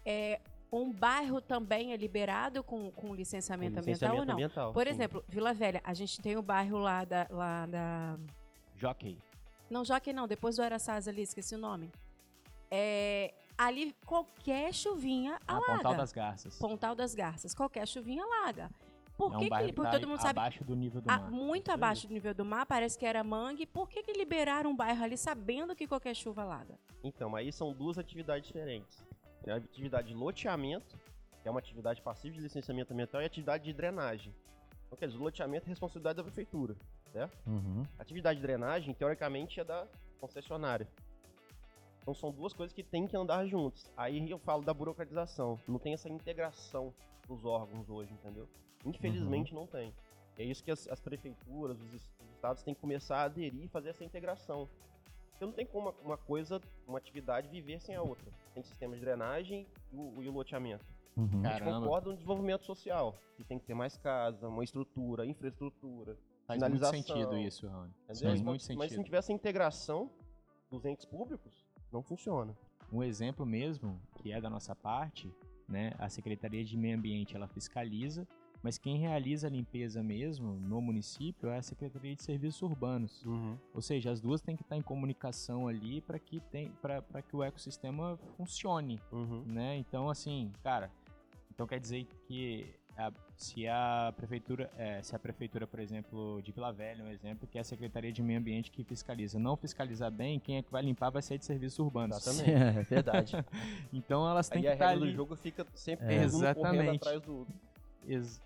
É, 0.05 0.41
um 0.73 0.91
bairro 0.91 1.41
também 1.41 1.93
é 1.93 1.97
liberado 1.97 2.65
com, 2.65 2.91
com 2.93 3.15
licenciamento, 3.15 3.75
Com 3.75 3.81
ambiental 3.81 4.17
ou 4.17 4.25
não? 4.25 4.33
ambiental, 4.33 4.73
Por 4.73 4.85
sim. 4.87 4.91
exemplo, 4.91 5.25
Vila 5.29 5.53
Velha, 5.53 5.83
a 5.85 5.93
gente 5.93 6.21
tem 6.21 6.37
o 6.37 6.43
bairro 6.43 6.79
lá 6.79 7.05
da. 7.05 7.27
Lá 7.31 7.67
da... 7.67 8.19
Jockey. 8.77 9.19
Não, 9.69 9.85
Jockey 9.85 10.13
não, 10.13 10.27
depois 10.27 10.57
do 10.57 10.63
Araçás 10.63 11.07
ali, 11.07 11.23
esqueci 11.23 11.55
o 11.55 11.59
nome. 11.59 11.91
É, 12.71 13.35
ali, 13.57 13.95
qualquer 14.07 14.73
chuvinha 14.73 15.39
Ah, 15.47 15.57
alaga. 15.57 15.75
Pontal 15.77 15.95
das 15.95 16.13
Garças. 16.13 16.59
Pontal 16.59 16.95
das 16.95 17.15
Garças, 17.15 17.55
qualquer 17.55 17.87
chuvinha 17.87 18.25
alaga. 18.25 18.71
Por 19.17 19.27
é 19.27 19.31
que, 19.31 19.37
um 19.37 19.41
que 19.41 19.67
que 19.67 19.73
porque 19.75 19.91
tá 19.91 19.99
todo 19.99 20.09
mundo 20.09 20.21
sabe 20.21 20.39
abaixo 20.39 20.65
do 20.65 20.75
nível 20.75 21.03
do 21.03 21.07
mar. 21.07 21.31
muito 21.31 21.71
aí. 21.71 21.75
abaixo 21.75 22.09
do 22.09 22.15
nível 22.15 22.35
do 22.35 22.45
mar, 22.47 22.65
parece 22.65 22.99
que 22.99 23.05
era 23.05 23.23
mangue. 23.23 23.67
Por 23.67 23.89
que, 23.91 24.03
que 24.03 24.13
liberaram 24.15 24.71
um 24.71 24.77
bairro 24.77 25.05
ali 25.05 25.19
sabendo 25.19 25.77
que 25.77 25.87
qualquer 25.87 26.15
chuva 26.15 26.43
alaga? 26.43 26.79
Então, 27.05 27.37
aí 27.37 27.53
são 27.53 27.73
duas 27.75 27.99
atividades 27.99 28.47
diferentes. 28.47 29.07
Tem 29.43 29.53
a 29.53 29.57
atividade 29.57 30.09
de 30.09 30.15
loteamento, 30.15 30.99
que 31.43 31.49
é 31.49 31.51
uma 31.51 31.61
atividade 31.61 32.01
passiva 32.01 32.35
de 32.35 32.41
licenciamento 32.41 32.93
ambiental, 32.93 33.21
e 33.21 33.25
a 33.25 33.27
atividade 33.27 33.65
de 33.65 33.73
drenagem. 33.73 34.35
Então, 34.87 34.99
quer 34.99 35.07
dizer, 35.07 35.19
o 35.19 35.23
loteamento 35.23 35.67
é 35.67 35.69
responsabilidade 35.69 36.17
da 36.17 36.23
prefeitura. 36.23 36.77
Uhum. 37.47 37.85
A 37.99 38.03
atividade 38.03 38.41
de 38.41 38.47
drenagem, 38.47 38.95
teoricamente, 38.95 39.61
é 39.61 39.65
da 39.65 39.87
concessionária. 40.21 40.89
Então 42.03 42.13
são 42.13 42.33
duas 42.33 42.53
coisas 42.53 42.75
que 42.75 42.83
têm 42.83 43.07
que 43.07 43.17
andar 43.17 43.47
juntos. 43.47 43.91
Aí 43.97 44.29
eu 44.29 44.39
falo 44.39 44.63
da 44.63 44.75
burocratização. 44.75 45.59
Não 45.69 45.79
tem 45.79 45.95
essa 45.95 46.09
integração 46.09 46.93
dos 47.29 47.45
órgãos 47.45 47.89
hoje, 47.89 48.13
entendeu? 48.13 48.49
Infelizmente 48.85 49.55
não 49.55 49.67
tem. 49.67 49.95
E 50.37 50.43
é 50.43 50.45
isso 50.45 50.65
que 50.65 50.71
as, 50.71 50.89
as 50.89 51.01
prefeituras, 51.01 51.81
os 51.81 51.95
estados 52.35 52.63
têm 52.65 52.75
que 52.75 52.81
começar 52.81 53.19
a 53.19 53.25
aderir 53.25 53.65
e 53.65 53.69
fazer 53.69 53.91
essa 53.91 54.05
integração. 54.05 54.69
Porque 55.43 55.47
não 55.47 55.53
tem 55.53 55.67
como 55.67 55.89
uma, 55.89 56.01
uma 56.03 56.17
coisa, 56.17 56.61
uma 56.87 56.99
atividade 56.99 57.49
viver 57.49 57.81
sem 57.81 57.97
a 57.97 58.03
outra. 58.03 58.31
Tem 58.55 58.63
sistema 58.63 58.95
de 58.95 59.01
drenagem 59.01 59.67
e 59.93 59.97
o, 59.97 60.23
e 60.23 60.29
o 60.29 60.33
loteamento. 60.33 60.85
Uhum. 61.17 61.25
A 61.25 61.27
gente 61.27 61.43
Caramba. 61.43 61.81
concorda 61.81 62.09
no 62.11 62.15
desenvolvimento 62.15 62.65
social, 62.65 63.19
que 63.37 63.45
tem 63.45 63.59
que 63.59 63.67
ter 63.67 63.75
mais 63.75 63.97
casa, 63.97 64.49
uma 64.49 64.63
estrutura, 64.63 65.27
infraestrutura. 65.27 66.17
Faz 66.47 66.61
muito 66.63 66.87
sentido 66.87 67.37
isso, 67.37 67.67
Rony. 67.67 67.93
Faz 68.07 68.23
Então, 68.23 68.31
muito 68.37 68.47
Mas 68.47 68.63
se 68.63 68.67
sentido. 68.69 68.97
não 68.97 69.05
tiver 69.05 69.17
essa 69.19 69.33
integração 69.33 70.11
dos 70.71 70.85
entes 70.85 71.05
públicos, 71.05 71.67
não 71.91 72.03
funciona. 72.03 72.57
Um 72.93 73.03
exemplo 73.03 73.45
mesmo, 73.45 74.01
que 74.17 74.33
é 74.33 74.41
da 74.41 74.49
nossa 74.49 74.77
parte, 74.77 75.33
né? 75.69 75.93
A 75.99 76.09
Secretaria 76.09 76.65
de 76.65 76.77
Meio 76.77 76.97
Ambiente, 76.97 77.35
ela 77.35 77.49
fiscaliza, 77.49 78.29
mas 78.63 78.79
quem 78.79 78.97
realiza 78.99 79.47
a 79.47 79.51
limpeza 79.51 80.03
mesmo 80.03 80.55
no 80.55 80.81
município 80.81 81.49
é 81.51 81.59
a 81.59 81.63
Secretaria 81.63 82.15
de 82.15 82.23
Serviços 82.23 82.63
Urbanos. 82.63 83.25
Ou 83.75 83.83
seja, 83.83 84.11
as 84.11 84.21
duas 84.21 84.41
têm 84.41 84.55
que 84.57 84.63
estar 84.63 84.77
em 84.77 84.83
comunicação 84.83 85.67
ali 85.69 86.01
para 86.01 86.19
que 86.19 86.41
tem 86.41 86.71
para 86.81 87.23
que 87.23 87.35
o 87.35 87.43
ecossistema 87.43 88.19
funcione, 88.37 89.01
Uhum. 89.11 89.43
né? 89.47 89.77
Então 89.77 90.09
assim, 90.09 90.53
cara, 90.63 90.91
então 91.55 91.67
quer 91.67 91.81
dizer 91.81 92.07
que 92.27 92.67
a- 92.97 93.11
se 93.39 93.67
a 93.67 94.13
prefeitura, 94.17 94.71
é, 94.77 95.03
se 95.03 95.17
a 95.17 95.19
prefeitura, 95.19 95.67
por 95.67 95.81
exemplo, 95.81 96.41
de 96.43 96.53
Vila 96.53 96.71
Velha, 96.73 97.03
um 97.03 97.09
exemplo, 97.09 97.49
que 97.49 97.57
é 97.59 97.63
a 97.63 97.65
Secretaria 97.65 98.13
de 98.13 98.23
Meio 98.23 98.39
Ambiente 98.39 98.71
que 98.71 98.85
fiscaliza, 98.85 99.39
não 99.39 99.57
fiscalizar 99.57 100.11
bem, 100.11 100.39
quem 100.39 100.59
é 100.59 100.63
que 100.63 100.71
vai 100.71 100.83
limpar 100.83 101.11
vai 101.11 101.23
ser 101.23 101.39
de 101.39 101.45
serviços 101.47 101.79
urbanos. 101.79 102.19
Exatamente. 102.19 102.51
é 102.79 102.83
verdade. 102.85 103.33
Então 103.93 104.29
elas 104.31 104.49
têm 104.49 104.59
Aí 104.59 104.63
que 104.65 104.69
a 104.69 104.73
estar 104.75 104.89
regra 104.91 105.07
do 105.07 105.13
jogo 105.13 105.35
fica 105.37 105.67
sempre 105.75 106.05
É. 106.05 106.09
um 106.09 106.31
correndo 106.31 106.35
Exatamente. 106.37 106.97
atrás 106.97 107.23
do, 107.23 107.47
Ex- 107.49 107.72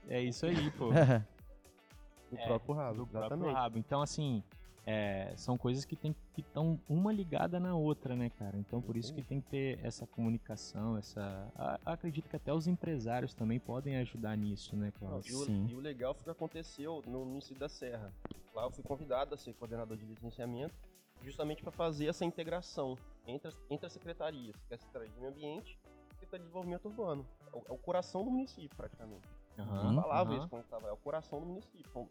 É 0.09 0.23
isso 0.23 0.47
aí, 0.47 0.71
pô. 0.73 0.91
do 2.31 2.39
É, 2.39 2.47
próprio 2.47 2.75
rabo. 2.75 2.97
do 2.99 3.07
próprio 3.07 3.27
exatamente. 3.37 3.55
rabo. 3.55 3.79
Então, 3.79 4.03
assim, 4.03 4.43
é, 4.85 5.33
são 5.37 5.57
coisas 5.57 5.85
que 5.85 5.97
tem 5.97 6.15
que 6.35 6.41
estão 6.41 6.79
uma 6.89 7.13
ligada 7.13 7.59
na 7.59 7.75
outra, 7.75 8.15
né, 8.15 8.31
cara? 8.31 8.57
Então, 8.59 8.81
por 8.83 8.97
isso 8.97 9.15
que 9.15 9.23
tem 9.23 9.41
que 9.41 9.49
ter 9.49 9.81
essa 9.85 10.07
comunicação, 10.07 10.97
essa. 10.99 11.51
a- 11.57 11.79
acredito 11.87 12.29
que 12.29 12.37
até 12.37 12.53
os 12.53 12.67
empresários 12.67 13.33
também 13.33 13.59
podem 13.59 13.97
ajudar 13.99 14.37
nisso, 14.37 14.77
né, 14.77 14.93
Cláudio? 14.99 15.51
e, 15.51 15.73
e 15.73 15.75
o 15.75 15.81
legal 15.81 16.13
foi 16.15 16.21
o 16.23 16.25
que 16.25 16.31
aconteceu 16.31 17.03
no 17.07 17.25
município 17.25 17.59
da 17.61 17.69
Serra. 17.69 18.13
Lá 18.55 18.65
eu 18.65 18.71
fui 18.71 18.83
convidado 18.85 19.35
a 19.35 19.39
ser 19.39 19.53
coordenador 19.55 19.97
de 19.97 20.05
licenciamento, 20.05 20.75
justamente 21.23 21.63
para 21.63 21.73
fazer 21.73 22.07
essa 22.09 22.25
integração 22.25 22.97
entre 23.27 23.49
as, 23.49 23.59
entre 23.71 23.87
as 23.87 23.93
secretarias, 23.93 24.55
que 24.67 24.75
é 24.75 24.77
a 24.77 24.79
Secretaria 24.79 25.09
de 25.09 25.19
Meio 25.19 25.31
Ambiente 25.33 25.79
e 25.85 25.89
a 25.89 26.15
Secretaria 26.15 26.39
de 26.39 26.45
Desenvolvimento 26.45 26.85
Urbano. 26.87 27.27
É 27.53 27.57
o, 27.57 27.63
é 27.69 27.73
o 27.73 27.79
coração 27.79 28.25
do 28.25 28.31
município, 28.31 28.77
praticamente. 28.77 29.27
Eu 29.59 30.03
falava 30.03 30.31
aham. 30.31 30.39
isso 30.39 30.49
quando 30.49 30.65
estava, 30.65 30.89
é 30.89 30.93
o 30.93 30.97
coração 30.97 31.41
do 31.41 31.47
município. 31.47 31.81
Então, 31.91 32.09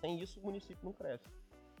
sem 0.00 0.20
isso, 0.20 0.40
o 0.40 0.44
município 0.44 0.78
não 0.84 0.92
cresce. 0.92 1.24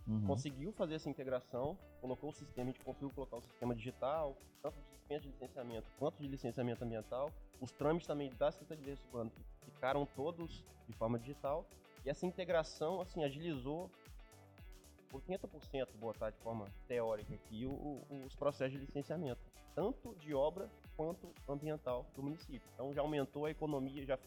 Uhum. 0.06 0.26
conseguiu 0.26 0.72
fazer 0.72 0.94
essa 0.94 1.10
integração, 1.10 1.76
colocou 2.00 2.30
o 2.30 2.32
sistema, 2.32 2.70
a 2.70 2.72
gente 2.72 2.82
conseguiu 2.82 3.10
colocar 3.10 3.36
o 3.36 3.42
sistema 3.42 3.74
digital, 3.74 4.34
tanto 4.62 4.76
de 4.80 4.98
de 5.20 5.28
licenciamento 5.28 5.86
quanto 5.98 6.18
de 6.20 6.28
licenciamento 6.28 6.84
ambiental. 6.84 7.30
Os 7.62 7.70
trâmites 7.72 8.06
também 8.06 8.30
da 8.38 8.50
Secretaria 8.52 8.94
de 8.94 9.02
Humanos 9.10 9.32
ficaram 9.64 10.04
todos 10.04 10.62
de 10.86 10.92
forma 10.94 11.18
digital. 11.18 11.64
E 12.04 12.10
essa 12.10 12.26
integração, 12.26 13.00
assim, 13.00 13.24
agilizou 13.24 13.90
por 15.10 15.22
50%, 15.22 15.88
botar 15.98 16.28
de 16.30 16.36
forma 16.38 16.66
teórica 16.86 17.34
aqui, 17.34 17.64
o- 17.64 17.70
o- 18.10 18.24
os 18.26 18.34
processos 18.34 18.72
de 18.78 18.78
licenciamento, 18.84 19.40
tanto 19.74 20.14
de 20.16 20.34
obra 20.34 20.68
quanto 20.96 21.32
ambiental 21.48 22.04
do 22.14 22.22
município. 22.22 22.68
Então 22.74 22.92
já 22.92 23.00
aumentou 23.00 23.46
a 23.46 23.50
economia, 23.50 24.04
já 24.04 24.18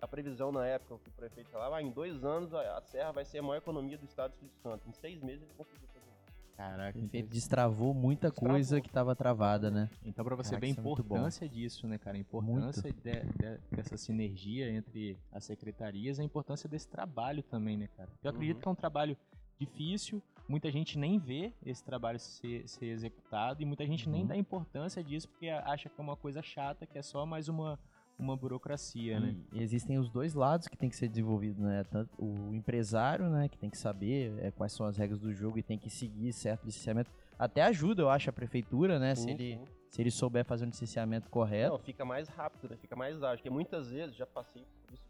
a 0.00 0.08
previsão 0.08 0.52
na 0.52 0.66
época 0.66 0.98
que 1.02 1.08
o 1.10 1.12
prefeito 1.12 1.50
falava, 1.50 1.76
ah, 1.76 1.82
em 1.82 1.90
dois 1.90 2.24
anos 2.24 2.52
a, 2.54 2.78
a 2.78 2.80
Serra 2.82 3.12
vai 3.12 3.24
ser 3.24 3.38
a 3.38 3.42
maior 3.42 3.58
economia 3.58 3.98
do 3.98 4.04
estado 4.04 4.30
do 4.30 4.34
Espírito 4.34 4.58
Santo. 4.62 4.88
Em 4.88 4.92
seis 4.92 5.20
meses 5.22 5.42
ele 5.42 5.52
conseguiu 5.56 5.86
fazer 5.88 5.98
isso. 5.98 6.08
Caraca, 6.56 6.98
então- 6.98 7.22
Destravou 7.28 7.94
muita 7.94 8.28
Destravou. 8.28 8.54
coisa 8.54 8.80
que 8.80 8.90
tava 8.90 9.14
travada, 9.14 9.70
né? 9.70 9.88
Então, 10.04 10.24
pra 10.24 10.34
você 10.34 10.50
Caraca, 10.50 10.60
ver 10.60 10.66
a 10.66 10.68
é 10.70 10.72
importância 10.80 11.48
disso, 11.48 11.86
né, 11.86 11.98
cara? 11.98 12.16
A 12.16 12.20
importância 12.20 12.92
de- 12.92 13.00
de- 13.00 13.58
dessa 13.70 13.96
sinergia 13.96 14.68
entre 14.70 15.16
as 15.32 15.44
secretarias, 15.44 16.18
a 16.18 16.24
importância 16.24 16.68
desse 16.68 16.88
trabalho 16.88 17.42
também, 17.44 17.76
né, 17.76 17.88
cara? 17.96 18.08
Eu 18.22 18.30
acredito 18.30 18.56
Uhum. 18.56 18.62
que 18.62 18.68
é 18.68 18.70
um 18.72 18.74
trabalho 18.74 19.16
difícil, 19.58 20.22
muita 20.48 20.70
gente 20.70 20.98
nem 20.98 21.18
vê 21.18 21.52
esse 21.64 21.82
trabalho 21.84 22.18
ser, 22.18 22.68
ser 22.68 22.86
executado 22.86 23.60
e 23.62 23.64
muita 23.64 23.84
gente 23.86 24.08
nem 24.08 24.22
Uhum. 24.22 24.28
dá 24.28 24.36
importância 24.36 25.02
disso 25.02 25.28
porque 25.28 25.48
acha 25.48 25.88
que 25.88 26.00
é 26.00 26.02
uma 26.02 26.16
coisa 26.16 26.40
chata, 26.42 26.86
que 26.86 26.96
é 26.98 27.02
só 27.02 27.24
mais 27.26 27.48
uma, 27.48 27.78
uma 28.18 28.36
burocracia, 28.36 29.20
né? 29.20 29.36
E 29.52 29.62
existem 29.62 29.98
os 29.98 30.10
dois 30.10 30.34
lados 30.34 30.66
que 30.66 30.76
tem 30.76 30.88
que 30.88 30.96
ser 30.96 31.08
desenvolvido, 31.08 31.62
né? 31.62 31.84
Tanto 31.84 32.10
o 32.18 32.54
empresário, 32.54 33.28
né, 33.28 33.48
que 33.48 33.56
tem 33.56 33.70
que 33.70 33.78
saber 33.78 34.36
é, 34.40 34.50
quais 34.50 34.72
são 34.72 34.84
as 34.86 34.96
regras 34.96 35.20
do 35.20 35.32
jogo 35.32 35.58
e 35.58 35.62
tem 35.62 35.78
que 35.78 35.88
seguir 35.88 36.32
certo 36.32 36.64
licenciamento. 36.64 37.10
Até 37.38 37.62
ajuda, 37.62 38.02
eu 38.02 38.10
acho, 38.10 38.28
a 38.28 38.32
prefeitura, 38.32 38.98
né? 38.98 39.14
se, 39.14 39.22
Sim, 39.22 39.30
ele, 39.30 39.60
se 39.90 40.02
ele 40.02 40.10
souber 40.10 40.44
fazer 40.44 40.64
um 40.64 40.68
licenciamento 40.68 41.30
correto. 41.30 41.70
Não, 41.70 41.78
fica 41.78 42.04
mais 42.04 42.28
rápido, 42.28 42.70
né? 42.70 42.76
Fica 42.76 42.96
mais 42.96 43.22
ágil. 43.22 43.36
Porque 43.36 43.50
muitas 43.50 43.90
vezes, 43.90 44.16
já 44.16 44.26
passei 44.26 44.66
por 44.84 44.94
isso 44.94 45.08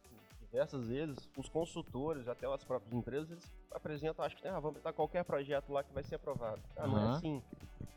diversas 0.50 0.88
vezes, 0.88 1.16
os 1.36 1.48
consultores, 1.48 2.26
até 2.26 2.46
as 2.46 2.64
próprias 2.64 2.92
empresas, 2.92 3.30
eles 3.30 3.52
apresentam, 3.70 4.24
acho 4.24 4.36
que 4.36 4.48
ah, 4.48 4.58
vamos 4.58 4.78
botar 4.78 4.92
qualquer 4.92 5.22
projeto 5.24 5.70
lá 5.70 5.82
que 5.82 5.92
vai 5.92 6.02
ser 6.02 6.14
aprovado. 6.14 6.60
Ah, 6.76 6.86
não 6.86 6.98
é 6.98 7.10
assim. 7.10 7.42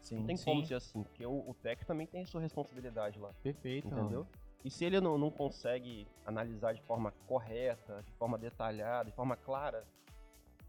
Sim. 0.01 0.20
Não 0.20 0.25
tem 0.25 0.38
Sim. 0.38 0.46
como 0.46 0.65
ser 0.65 0.75
assim, 0.75 1.03
porque 1.03 1.25
o, 1.25 1.50
o 1.50 1.53
técnico 1.53 1.88
também 1.88 2.08
tem 2.08 2.25
sua 2.25 2.41
responsabilidade 2.41 3.20
lá. 3.20 3.32
Perfeito. 3.41 3.88
Entendeu? 3.88 4.27
E 4.63 4.70
se 4.70 4.86
ele 4.86 5.01
não, 5.01 5.18
não 5.18 5.32
consegue 5.32 6.08
analisar 6.25 6.74
de 6.74 6.82
forma 6.82 7.12
correta, 7.27 8.03
de 8.03 8.12
forma 8.13 8.38
detalhada, 8.38 9.10
de 9.10 9.15
forma 9.15 9.36
clara, 9.36 9.84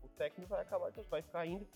o 0.02 0.08
técnico 0.08 0.50
vai 0.50 0.62
acabar, 0.62 0.90
vai 1.11 1.22
ficar 1.22 1.46
indo 1.46 1.66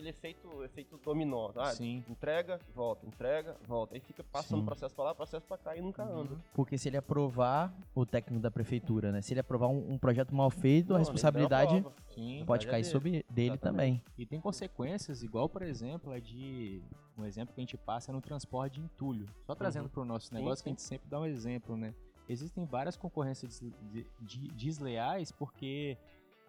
aquele 0.00 0.08
efeito, 0.08 0.64
efeito 0.64 0.98
dominó. 1.04 1.50
Ah, 1.56 1.72
Sim. 1.72 2.02
entrega, 2.08 2.58
volta, 2.74 3.06
entrega, 3.06 3.56
volta. 3.66 3.94
Aí 3.94 4.00
fica 4.00 4.24
passando 4.24 4.60
Sim. 4.60 4.64
processo 4.66 4.94
pra 4.94 5.04
lá, 5.04 5.14
processo 5.14 5.46
pra 5.46 5.58
cá 5.58 5.76
e 5.76 5.80
nunca 5.82 6.02
anda. 6.02 6.34
Uhum. 6.34 6.40
Porque 6.54 6.78
se 6.78 6.88
ele 6.88 6.96
aprovar 6.96 7.72
o 7.94 8.06
técnico 8.06 8.42
da 8.42 8.50
prefeitura, 8.50 9.12
né? 9.12 9.20
Se 9.20 9.32
ele 9.34 9.40
aprovar 9.40 9.68
um, 9.68 9.92
um 9.92 9.98
projeto 9.98 10.34
mal 10.34 10.50
feito, 10.50 10.88
Não, 10.88 10.96
a 10.96 10.98
responsabilidade. 10.98 11.84
Sim. 12.14 12.42
pode 12.46 12.66
é 12.66 12.70
cair 12.70 12.82
dele. 12.82 12.92
sobre 12.92 13.10
dele 13.28 13.50
Exatamente. 13.54 13.60
também. 13.60 14.02
E 14.18 14.26
tem 14.26 14.40
consequências, 14.40 15.22
igual, 15.22 15.48
por 15.48 15.62
exemplo, 15.62 16.12
é 16.12 16.20
de 16.20 16.82
um 17.16 17.24
exemplo 17.24 17.54
que 17.54 17.60
a 17.60 17.62
gente 17.62 17.76
passa 17.76 18.12
no 18.12 18.20
transporte 18.20 18.74
de 18.74 18.80
entulho. 18.80 19.26
Só 19.44 19.54
trazendo 19.54 19.84
Uhum. 19.84 19.90
para 19.90 20.00
o 20.02 20.04
nosso 20.04 20.28
Sim, 20.28 20.34
negócio, 20.36 20.64
que 20.64 20.70
a 20.70 20.72
sim. 20.72 20.76
gente 20.78 20.82
sempre 20.82 21.08
dá 21.08 21.20
um 21.20 21.26
exemplo, 21.26 21.76
né? 21.76 21.94
Existem 22.28 22.64
várias 22.64 22.96
concorrências 22.96 23.60
des- 23.60 23.72
de- 23.92 24.06
de- 24.20 24.48
desleais 24.54 25.32
porque 25.32 25.98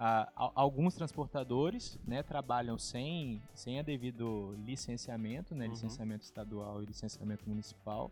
ah, 0.04 0.32
al- 0.36 0.52
alguns 0.56 0.96
transportadores 0.96 2.00
né, 2.08 2.24
trabalham 2.24 2.76
sem, 2.78 3.40
sem 3.54 3.80
a 3.80 3.84
devido 3.84 4.56
licenciamento, 4.66 5.54
né? 5.54 5.66
Uhum. 5.66 5.72
Licenciamento 5.72 6.24
estadual 6.24 6.82
e 6.82 6.86
licenciamento 6.88 7.48
municipal, 7.48 8.10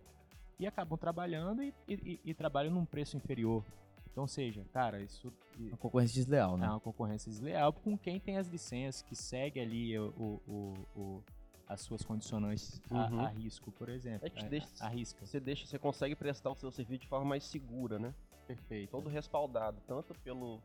e 0.60 0.68
acabam 0.68 0.98
trabalhando 1.00 1.64
e, 1.64 1.74
e- 1.88 1.94
e- 1.94 2.20
e 2.26 2.34
trabalham 2.36 2.72
num 2.72 2.86
preço 2.86 3.18
inferior. 3.18 3.64
Então, 4.12 4.28
seja, 4.28 4.64
cara, 4.72 5.02
isso 5.02 5.34
Uma 5.58 5.78
concorrência 5.78 6.16
desleal, 6.22 6.56
é 6.56 6.58
né? 6.58 6.68
uma 6.70 6.80
concorrência 6.80 7.32
desleal 7.32 7.74
com 7.74 7.98
quem 7.98 8.20
tem 8.20 8.38
as 8.38 8.48
licenças, 8.48 9.02
que 9.02 9.16
segue 9.16 9.60
ali 9.60 9.98
o, 9.98 10.42
o, 10.48 10.74
o, 10.96 11.24
as 11.68 11.82
suas 11.82 12.04
condicionantes 12.04 12.80
a, 12.92 13.08
Uhum. 13.08 13.20
a 13.22 13.28
risco, 13.30 13.72
por 13.72 13.90
exemplo. 13.90 14.28
É 14.28 14.46
É, 14.46 14.50
deixa- 14.50 14.68
a 14.80 14.88
risca. 14.90 15.26
Você 15.26 15.40
deixa, 15.40 15.66
você 15.66 15.80
consegue 15.80 16.16
prestar 16.16 16.52
o 16.52 16.56
seu 16.56 16.70
serviço 16.72 17.02
de 17.02 17.08
forma 17.08 17.26
mais 17.26 17.44
segura, 17.46 17.98
né? 17.98 18.14
Perfeito. 18.46 18.92
Todo 18.92 19.10
respaldado, 19.10 19.78
tanto 19.88 20.14
pelo 20.24 20.60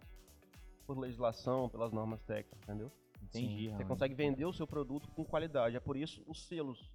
por 0.86 0.98
legislação, 0.98 1.68
pelas 1.68 1.92
normas 1.92 2.22
técnicas, 2.22 2.60
entendeu? 2.62 2.90
Entendi. 3.22 3.64
Você 3.66 3.70
Raoni. 3.72 3.84
consegue 3.86 4.14
vender 4.14 4.44
o 4.44 4.52
seu 4.52 4.66
produto 4.66 5.10
com 5.12 5.24
qualidade. 5.24 5.76
É 5.76 5.80
por 5.80 5.96
isso 5.96 6.22
os 6.26 6.46
selos. 6.46 6.90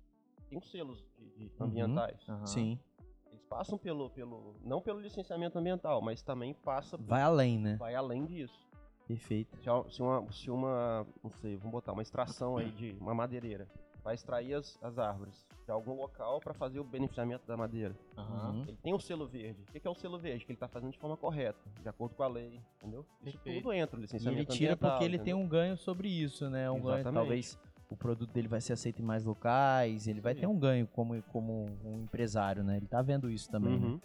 Tem 0.50 0.58
os 0.58 0.70
selos 0.72 1.04
de, 1.18 1.30
de 1.32 1.46
Uhum. 1.60 1.66
ambientais. 1.68 2.28
Aham. 2.30 2.46
Sim. 2.46 2.80
Eles 3.28 3.44
passam 3.44 3.78
pelo, 3.78 4.10
pelo. 4.10 4.56
Não 4.64 4.82
pelo 4.82 5.00
licenciamento 5.00 5.58
ambiental, 5.58 6.02
mas 6.02 6.22
também 6.22 6.54
passa. 6.54 6.98
por- 6.98 7.06
Vai 7.08 7.22
além, 7.22 7.58
né? 7.60 7.76
vai 7.78 7.96
além 7.96 8.26
disso. 8.26 8.68
Perfeito. 9.08 9.58
Se 9.62 9.70
a- 9.70 9.84
se 9.90 10.02
uma, 10.02 10.32
se 10.32 10.52
uma. 10.52 11.06
Não 11.24 11.32
sei, 11.32 11.56
vamos 11.58 11.72
botar 11.72 11.94
uma 11.94 12.02
extração 12.04 12.58
aí 12.58 12.72
de 12.72 12.96
uma 13.02 13.14
madeireira. 13.14 13.68
Vai 14.04 14.14
extrair 14.16 14.54
as, 14.54 14.78
as 14.84 14.98
árvores 15.00 15.46
de 15.70 15.74
algum 15.74 15.94
local 15.94 16.40
para 16.40 16.52
fazer 16.52 16.80
o 16.80 16.84
beneficiamento 16.84 17.46
da 17.46 17.56
madeira. 17.56 17.96
Uhum. 18.18 18.64
Ele 18.68 18.78
tem 18.82 18.92
o 18.92 19.00
selo 19.00 19.28
verde. 19.28 19.62
O 19.70 19.72
que 19.72 19.88
é 19.88 19.90
o 19.90 19.94
selo 19.94 20.18
verde? 20.18 20.44
Que 20.44 20.52
ele 20.52 20.58
tá 20.58 20.68
fazendo 20.68 20.92
de 20.92 20.98
forma 20.98 21.16
correta, 21.16 21.60
de 21.80 21.88
acordo 21.88 22.16
com 22.16 22.24
a 22.24 22.28
lei, 22.28 22.60
entendeu? 22.78 23.06
Isso 23.24 23.38
Perfeito. 23.38 23.62
tudo 23.64 23.74
entra, 23.74 23.96
o 23.96 24.00
E 24.00 24.02
licenciamento 24.02 24.52
ele 24.52 24.58
tira 24.58 24.76
porque 24.76 25.04
ele 25.04 25.20
tem 25.20 25.32
entendeu? 25.34 25.46
um 25.46 25.48
ganho 25.48 25.78
sobre 25.78 26.08
isso, 26.08 26.50
né? 26.50 26.72
Um 26.72 26.82
ganho, 26.82 26.96
Exatamente. 26.96 27.14
talvez 27.14 27.60
o 27.88 27.96
produto 27.96 28.32
dele 28.32 28.48
vai 28.48 28.60
ser 28.60 28.74
aceito 28.74 29.00
em 29.00 29.06
mais 29.06 29.24
locais, 29.24 30.08
ele 30.08 30.20
vai 30.20 30.34
Sim. 30.34 30.40
ter 30.42 30.48
um 30.48 30.58
ganho 30.58 30.88
como, 30.88 31.22
como 31.32 31.68
um 31.86 32.02
empresário, 32.02 32.64
né? 32.64 32.78
Ele 32.78 32.88
tá 32.88 33.04
vendo 33.04 33.30
isso 33.30 33.48
também, 33.52 33.80
né? 33.80 33.88
Uhum. 33.90 34.00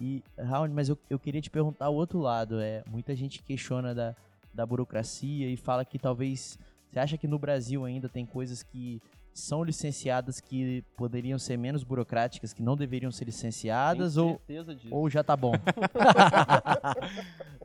E, 0.00 0.20
Raul, 0.36 0.68
mas 0.70 0.88
eu, 0.88 0.98
eu 1.08 1.20
queria 1.20 1.40
te 1.40 1.48
perguntar 1.48 1.88
o 1.90 1.94
outro 1.94 2.18
lado. 2.18 2.58
É, 2.58 2.82
muita 2.88 3.14
gente 3.14 3.40
questiona 3.40 3.94
da, 3.94 4.16
da 4.52 4.66
burocracia 4.66 5.48
e 5.48 5.56
fala 5.56 5.84
que 5.84 5.96
talvez. 5.96 6.58
Você 6.90 6.98
acha 6.98 7.16
que 7.16 7.26
no 7.28 7.38
Brasil 7.40 7.84
ainda 7.84 8.08
tem 8.08 8.26
coisas 8.26 8.62
que 8.62 9.00
são 9.34 9.64
licenciadas 9.64 10.40
que 10.40 10.82
poderiam 10.96 11.38
ser 11.38 11.56
menos 11.58 11.82
burocráticas, 11.82 12.52
que 12.52 12.62
não 12.62 12.76
deveriam 12.76 13.10
ser 13.10 13.24
licenciadas, 13.24 14.14
Tenho 14.14 14.26
ou, 14.26 14.32
certeza 14.36 14.74
disso. 14.74 14.94
ou 14.94 15.10
já 15.10 15.24
tá 15.24 15.36
bom? 15.36 15.52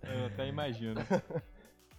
Eu 0.03 0.25
até 0.25 0.47
imagino. 0.47 0.99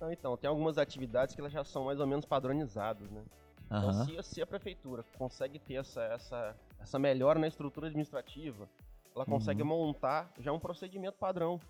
Não, 0.00 0.10
então, 0.12 0.36
tem 0.36 0.48
algumas 0.48 0.78
atividades 0.78 1.34
que 1.34 1.40
elas 1.40 1.52
já 1.52 1.64
são 1.64 1.84
mais 1.84 2.00
ou 2.00 2.06
menos 2.06 2.24
padronizadas, 2.24 3.10
né? 3.10 3.22
Então, 3.66 4.04
se, 4.04 4.18
a- 4.18 4.22
se 4.22 4.42
a 4.42 4.46
prefeitura 4.46 5.04
consegue 5.16 5.58
ter 5.58 5.74
essa, 5.74 6.02
essa, 6.04 6.56
essa 6.80 6.98
melhora 6.98 7.38
na 7.38 7.46
estrutura 7.46 7.86
administrativa, 7.86 8.68
ela 9.14 9.24
consegue 9.24 9.62
Uhum. 9.62 9.68
montar 9.68 10.32
já 10.40 10.52
um 10.52 10.58
procedimento 10.58 11.16
padrão. 11.18 11.60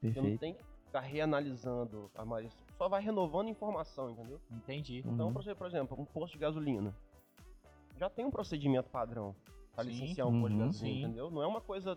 Você 0.00 0.06
não 0.08 0.12
perfeito. 0.14 0.40
tem 0.40 0.54
que 0.54 0.62
ficar 0.92 1.00
reanalisando, 1.00 2.10
a 2.14 2.22
mais, 2.24 2.52
só 2.76 2.86
vai 2.86 3.00
renovando 3.02 3.48
informação, 3.48 4.10
entendeu? 4.10 4.38
Entendi. 4.50 4.98
Então, 5.06 5.28
Uhum. 5.28 5.32
por 5.32 5.66
exemplo- 5.66 5.98
um 5.98 6.04
posto 6.04 6.34
de 6.34 6.38
gasolina. 6.38 6.94
Já 7.98 8.10
tem 8.10 8.26
um 8.26 8.30
procedimento 8.30 8.90
padrão 8.90 9.34
para 9.74 9.84
licenciar 9.84 10.28
um 10.28 10.42
posto 10.42 10.48
de 10.54 10.60
Uhum. 10.60 10.66
gasolina, 10.66 10.94
Sim. 10.94 11.02
entendeu? 11.04 11.30
Não 11.30 11.42
é 11.42 11.46
uma 11.46 11.62
coisa 11.62 11.94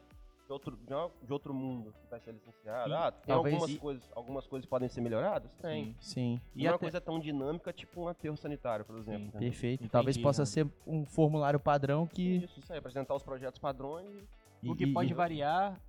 de 0.48 0.52
outro, 0.54 0.78
de 0.78 0.94
uma- 0.94 1.12
de 1.24 1.34
outro 1.34 1.54
mundo 1.54 1.92
que 1.92 2.08
vai 2.10 2.20
ser 2.22 2.32
licenciado. 2.32 2.90
Sim. 2.90 2.96
Ah, 2.96 3.12
tem 3.12 3.36
Talvez- 3.36 3.56
algumas 3.56 3.78
coisas, 3.80 4.12
algumas 4.16 4.48
coisas 4.48 4.66
que 4.66 4.70
podem 4.70 4.88
ser 4.88 5.02
melhoradas? 5.02 5.52
Tem. 5.62 5.88
Sim. 5.88 5.96
Sim, 6.00 6.42
E 6.56 6.60
E 6.60 6.64
não 6.64 6.68
é 6.68 6.70
uma 6.72 6.76
até- 6.76 6.86
coisa 6.86 7.02
tão 7.02 7.20
dinâmica, 7.20 7.74
tipo 7.74 8.00
um 8.02 8.08
aterro 8.08 8.38
sanitário, 8.38 8.86
por 8.86 8.96
exemplo. 8.98 9.32
Sim, 9.32 9.40
perfeito. 9.40 9.82
Entendi, 9.82 9.92
Talvez 9.92 10.18
possa 10.18 10.44
né? 10.44 10.46
ser 10.46 10.68
um 10.88 11.04
formulário 11.06 11.60
padrão 11.60 12.08
que. 12.08 12.38
Isso, 12.38 12.60
isso 12.62 12.72
aí, 12.72 12.80
apresentar 12.80 13.14
os 13.14 13.24
projetos 13.24 13.60
padrões 13.60 14.08
e 14.64 14.70
O 14.70 14.76
que 14.76 14.86
e- 14.86 14.94
pode 14.94 15.12
e- 15.12 15.14
variar, 15.14 15.82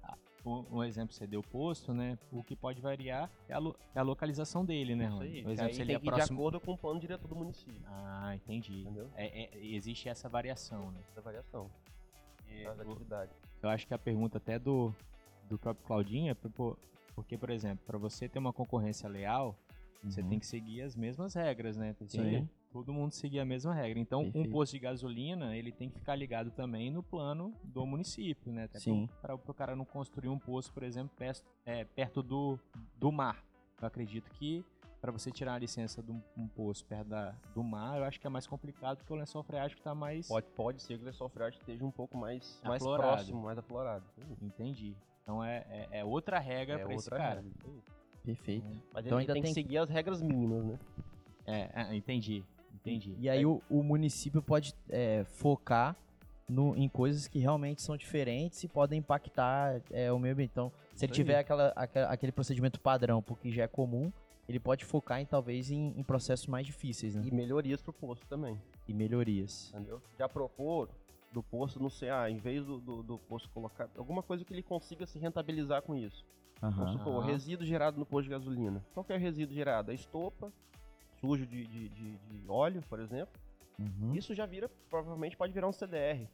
um, 0.47 0.65
um 0.79 0.85
exemplo 0.85 1.13
você 1.15 1.27
deu 1.27 1.43
posto, 1.43 1.93
né? 1.93 2.17
O 2.31 2.43
que 2.43 2.55
pode 2.55 2.81
variar 2.81 3.31
é 3.49 3.55
a, 3.55 3.59
lo- 3.59 3.77
é 3.95 3.99
a 3.99 4.03
localização 4.03 4.65
dele, 4.65 4.95
né, 4.95 5.07
isso 5.07 5.17
Rony? 5.17 5.27
aí. 5.29 5.41
O 5.41 5.45
que 5.45 5.51
exemplo 5.51 5.65
aí 5.69 5.75
se 5.75 5.83
ele 5.83 5.93
é 5.93 5.99
que 5.99 6.07
ir 6.07 6.11
de 6.11 6.15
próximo. 6.17 6.39
acordo 6.39 6.61
com 6.61 6.73
o 6.73 6.79
plano 6.79 7.01
diretor 7.01 7.29
do 7.29 7.35
município, 7.37 7.81
Ah, 7.87 8.35
entendi. 8.35 8.83
entendeu? 8.83 9.11
É- 9.17 9.43
é- 9.45 9.59
existe 9.67 10.09
essa 10.09 10.29
variação, 10.29 10.91
né? 10.93 11.01
Essa 11.11 11.21
variação 11.21 11.71
das 12.65 12.79
o- 12.79 12.83
atividades. 12.83 13.35
Eu 13.63 13.69
acho 13.69 13.87
que 13.87 13.93
a 13.95 13.99
pergunta 13.99 14.39
até 14.39 14.59
do, 14.59 14.95
do 15.49 15.59
próprio 15.59 15.85
Claudinho 15.87 16.31
é 16.31 16.35
por- 16.35 16.79
porque, 17.15 17.37
por 17.37 17.51
exemplo, 17.51 17.85
para 17.87 17.99
você 17.99 18.29
ter 18.29 18.39
uma 18.39 18.53
concorrência 18.53 19.09
leal, 19.09 19.57
você 20.03 20.21
Uhum. 20.23 20.29
tem 20.29 20.39
que 20.39 20.47
seguir 20.47 20.83
as 20.83 20.95
mesmas 20.97 21.35
regras, 21.35 21.77
né? 21.77 21.93
Tem 21.95 22.09
Sim. 22.09 22.49
todo 22.71 22.93
mundo 22.93 23.13
seguir 23.13 23.41
a 23.41 23.45
mesma 23.45 23.75
regra. 23.75 23.99
Então, 23.99 24.23
Perfeito. 24.25 24.49
um 24.49 24.53
posto 24.53 24.73
de 24.73 24.79
gasolina, 24.79 25.57
ele 25.57 25.73
tem 25.73 25.89
que 25.89 25.99
ficar 25.99 26.15
ligado 26.15 26.51
também 26.51 26.91
no 26.91 27.03
plano 27.03 27.55
do 27.65 27.85
município, 27.87 28.53
né? 28.53 28.65
Até 28.65 28.79
Sim. 28.79 29.09
para 29.21 29.35
o 29.35 29.55
cara 29.55 29.75
não 29.75 29.85
construir 29.85 30.29
um 30.29 30.39
posto, 30.39 30.73
por 30.73 30.83
exemplo, 30.83 31.11
perto, 31.17 31.45
é, 31.65 31.85
perto 31.85 32.23
do, 32.23 32.59
do 32.97 33.11
mar. 33.11 33.45
Eu 33.81 33.87
acredito 33.87 34.31
que 34.31 34.65
para 35.01 35.13
você 35.13 35.31
tirar 35.31 35.55
a 35.55 35.59
licença 35.59 36.03
de 36.03 36.11
um, 36.11 36.49
posto 36.49 36.85
perto 36.87 37.09
da, 37.09 37.33
do 37.55 37.63
mar, 37.63 37.99
eu 37.99 38.05
acho 38.05 38.19
que 38.19 38.27
é 38.27 38.31
mais 38.31 38.47
complicado 38.47 38.97
porque 38.99 39.13
o 39.13 39.17
lençol 39.17 39.43
freático 39.43 39.79
está 39.81 39.95
mais... 39.95 40.27
Pode, 40.27 40.47
pode 40.57 40.83
ser 40.83 40.97
que 40.97 41.03
o 41.05 41.07
lençol 41.07 41.29
freático 41.29 41.63
esteja 41.63 41.85
um 41.85 41.91
pouco 41.93 42.17
mais, 42.17 42.61
mais 42.65 42.83
Aflorado. 42.83 43.09
próximo, 43.17 43.43
mais 43.43 43.59
aflorado. 43.59 44.05
Entendi. 44.43 44.97
Então 45.23 45.45
é, 45.45 45.65
é, 45.69 45.99
é 46.01 46.05
outra 46.05 46.39
regra 46.39 46.81
É 46.81 46.85
para 46.85 46.95
esse 46.95 47.11
cara. 47.11 47.41
regra. 47.43 47.53
Perfeito. 48.27 48.67
Mas 48.93 49.07
Então 49.07 49.19
ele 49.19 49.23
ainda 49.23 49.33
tem, 49.33 49.43
tem- 49.43 49.55
que 49.55 49.55
seguir 49.55 49.79
as 49.79 49.89
regras 49.89 50.21
mínimas, 50.21 50.65
né? 50.65 50.79
É, 51.47 51.71
é, 51.83 51.95
entendi. 51.97 52.45
Entendi. 52.75 53.15
E 53.19 53.29
aí 53.31 53.47
o, 53.47 53.63
o 53.71 53.83
município 53.83 54.43
pode 54.43 54.75
é, 54.91 55.25
focar 55.25 55.97
no- 56.49 56.77
em 56.77 56.89
coisas 56.89 57.27
que 57.29 57.39
realmente 57.39 57.83
são 57.83 57.97
diferentes 57.97 58.63
e 58.65 58.69
podem 58.69 58.99
impactar 58.99 59.81
é, 59.91 60.13
o 60.13 60.19
meio 60.19 60.35
ambiente. 60.35 60.51
Então, 60.53 60.71
se 60.95 61.05
ele 61.05 61.13
tiver 61.13 61.39
aquela, 61.39 61.69
aquela- 61.77 62.09
aquele 62.13 62.33
procedimento 62.33 62.81
padrão, 62.81 63.23
porque 63.23 63.51
já 63.51 63.63
é 63.65 63.69
comum, 63.69 64.13
ele 64.49 64.61
pode 64.61 64.85
focar 64.85 65.21
em 65.21 65.25
talvez 65.27 65.71
em, 65.71 65.93
em 65.97 66.03
processos 66.05 66.47
mais 66.47 66.65
difíceis, 66.67 67.15
né? 67.17 67.23
E 67.25 67.31
melhorias 67.33 67.81
pro 67.81 67.93
posto 67.93 68.25
também, 68.27 68.61
E 68.87 68.93
melhorias. 68.95 69.71
entendeu? 69.75 70.01
Já 70.19 70.29
propor 70.29 70.89
do 71.37 71.43
posto, 71.43 71.79
não 71.79 71.91
sei, 71.91 72.09
ah, 72.09 72.31
em 72.31 72.39
vez 72.39 72.65
do, 72.65 72.81
do, 72.81 73.03
do 73.03 73.19
posto 73.19 73.51
colocar 73.51 73.91
alguma 73.99 74.23
coisa 74.23 74.43
que 74.43 74.55
ele 74.55 74.63
consiga 74.63 75.07
se 75.07 75.19
rentabilizar 75.19 75.83
com 75.83 75.95
isso. 75.95 76.25
Vamos 76.63 76.79
Aham. 76.79 76.93
supor, 76.93 77.23
resíduo 77.27 77.67
gerado 77.67 77.99
no 77.99 78.07
posto 78.07 78.25
de 78.25 78.31
gasolina. 78.31 78.83
Qual 78.95 79.05
que 79.05 79.13
é 79.13 79.17
o 79.17 79.19
resíduo 79.19 79.55
gerado? 79.55 79.91
A 79.91 79.95
estopa, 79.95 80.51
sujo 81.21 81.45
de, 81.47 81.67
de, 81.67 81.89
de- 81.91 82.17
de 82.17 82.45
óleo, 82.49 82.83
por 82.89 82.99
exemplo. 83.01 83.39
Uhum. 83.79 84.15
Isso 84.15 84.35
já 84.35 84.47
vira, 84.47 84.71
provavelmente 84.89 85.37
pode 85.37 85.53
virar 85.53 85.69
um 85.69 85.73
CDR. 85.73 86.27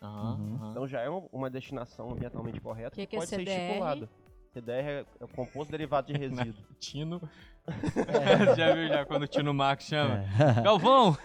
Uhum. 0.00 0.70
Então 0.70 0.86
já 0.86 1.00
é 1.00 1.10
um- 1.10 1.28
uma 1.32 1.50
destinação 1.50 2.12
ambientalmente 2.12 2.60
correta 2.60 2.90
Que 2.94 3.00
que, 3.02 3.06
que 3.08 3.16
é 3.16 3.18
pode 3.18 3.30
ser 3.30 3.40
estipulada. 3.40 4.08
CDR 4.54 4.72
é, 4.88 5.04
é 5.20 5.24
o 5.24 5.28
composto 5.28 5.70
derivado 5.70 6.12
de 6.12 6.14
resíduo. 6.18 6.64
Tino. 6.78 7.20
É. 7.66 8.54
já 8.56 8.74
viu 8.74 8.88
já 8.88 9.04
quando 9.04 9.22
o 9.24 9.26
Tino 9.26 9.52
Marcos 9.52 9.86
chama? 9.86 10.24
É. 10.58 10.60
Galvão! 10.62 11.16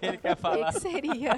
Ele 0.00 0.16
quer 0.18 0.32
O 0.32 0.36
que, 0.36 0.42
falar. 0.42 0.72
que 0.72 0.80
seria? 0.80 1.32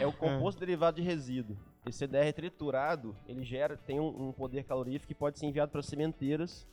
É 0.00 0.06
o 0.06 0.12
composto 0.12 0.58
derivado 0.60 0.96
de 1.00 1.02
resíduo. 1.06 1.56
Esse 1.86 1.98
CDR 1.98 2.32
triturado, 2.32 3.16
ele 3.26 3.42
gera, 3.44 3.76
tem 3.76 3.98
um, 4.00 4.28
um 4.28 4.32
poder 4.32 4.64
calorífico 4.64 5.08
que 5.08 5.14
pode 5.14 5.38
ser 5.38 5.46
enviado 5.46 5.70
para 5.72 5.82
cimenteiras 5.82 6.66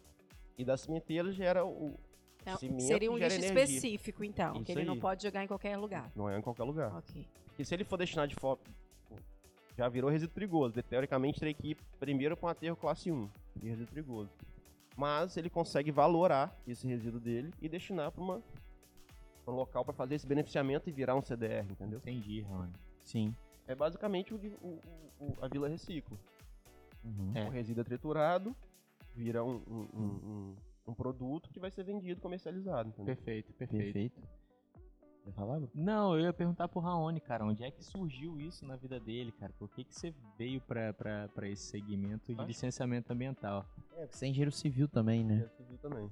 e 0.57 0.65
das 0.65 0.81
cimenteiras 0.81 1.33
gera 1.35 1.65
o 1.65 1.97
Então, 2.41 2.57
cimento 2.57 2.81
seria 2.83 3.11
um 3.11 3.17
gera 3.17 3.33
lixo 3.35 3.45
energia. 3.51 3.63
específico, 3.63 4.23
então, 4.23 4.55
Isso 4.55 4.63
que 4.65 4.71
ele 4.73 4.83
não 4.85 4.95
aí. 4.95 4.99
pode 4.99 5.23
jogar 5.23 5.43
em 5.43 5.47
qualquer 5.47 5.77
lugar. 5.77 6.11
Não 6.15 6.29
é 6.29 6.37
em 6.37 6.41
qualquer 6.41 6.63
lugar. 6.63 6.93
Ok. 6.97 7.25
Porque 7.47 7.63
se 7.65 7.73
ele 7.73 7.83
for 7.83 7.97
destinado 7.97 8.27
de 8.29 8.35
forma 8.35 8.61
já 9.77 9.87
virou 9.87 10.09
resíduo 10.09 10.33
perigoso. 10.33 10.73
Ele, 10.75 10.83
Teoricamente 10.83 11.39
teria 11.39 11.53
que 11.53 11.71
ir 11.71 11.77
primeiro 11.99 12.35
para 12.35 12.47
um 12.47 12.49
aterro 12.49 12.75
classe 12.75 13.11
1 13.11 13.29
de 13.55 13.67
resíduo 13.69 13.87
perigoso. 13.93 14.31
Mas 14.95 15.37
ele 15.37 15.49
consegue 15.49 15.91
valorar 15.91 16.57
esse 16.67 16.87
resíduo 16.87 17.19
dele 17.19 17.53
e 17.61 17.69
destinar 17.69 18.11
para 18.11 18.21
uma 18.23 18.41
pra 19.45 19.53
um 19.53 19.57
local 19.57 19.85
para 19.85 19.93
fazer 19.93 20.15
esse 20.15 20.27
beneficiamento 20.27 20.89
e 20.89 20.91
virar 20.91 21.15
um 21.15 21.21
CDR, 21.21 21.65
entendeu? 21.71 21.99
Entendi, 21.99 22.41
Rony. 22.41 22.73
Sim. 23.03 23.33
É 23.67 23.73
basicamente 23.75 24.33
o, 24.33 24.37
de- 24.37 24.49
o- 24.61 24.79
o- 25.19 25.25
o- 25.25 25.37
a 25.41 25.47
Vila 25.47 25.69
Reciclo. 25.69 26.19
Uhum. 27.05 27.31
É. 27.35 27.45
O 27.45 27.49
resíduo 27.49 27.81
é 27.81 27.83
triturado, 27.85 28.55
vira 29.15 29.43
um, 29.43 29.61
um- 29.67 29.87
um- 29.93 30.01
um- 30.03 30.55
um 30.87 30.93
produto 30.93 31.49
que 31.49 31.59
vai 31.59 31.69
ser 31.71 31.83
vendido, 31.83 32.19
comercializado, 32.19 32.89
entendeu? 32.89 33.15
Perfeito, 33.15 33.53
perfeito. 33.53 33.83
Perfeito. 33.83 34.21
Você 35.27 35.33
falava? 35.33 35.67
Não, 35.75 36.15
eu 36.15 36.21
ia 36.21 36.31
perguntar 36.33 36.69
pro 36.69 36.79
Raoni, 36.79 37.19
cara, 37.19 37.43
onde 37.43 37.61
é 37.61 37.69
que 37.69 37.83
surgiu 37.83 38.39
isso 38.39 38.65
na 38.65 38.77
vida 38.77 38.97
dele, 38.97 39.29
cara? 39.33 39.51
Por 39.59 39.67
que, 39.69 39.83
que 39.83 39.93
você 39.93 40.13
veio 40.37 40.61
pra, 40.61 40.93
pra, 40.93 41.27
pra 41.27 41.49
esse 41.49 41.63
segmento 41.63 42.33
de 42.33 42.39
Acho- 42.39 42.47
licenciamento 42.47 43.11
ambiental? 43.11 43.65
É, 43.97 44.05
porque 44.05 44.15
você 44.15 44.25
é 44.25 44.29
engenheiro 44.29 44.51
civil 44.53 44.87
também, 44.87 45.25
né? 45.25 45.33
Engenharia 45.35 45.57
civil 45.57 45.77
também. 45.79 46.11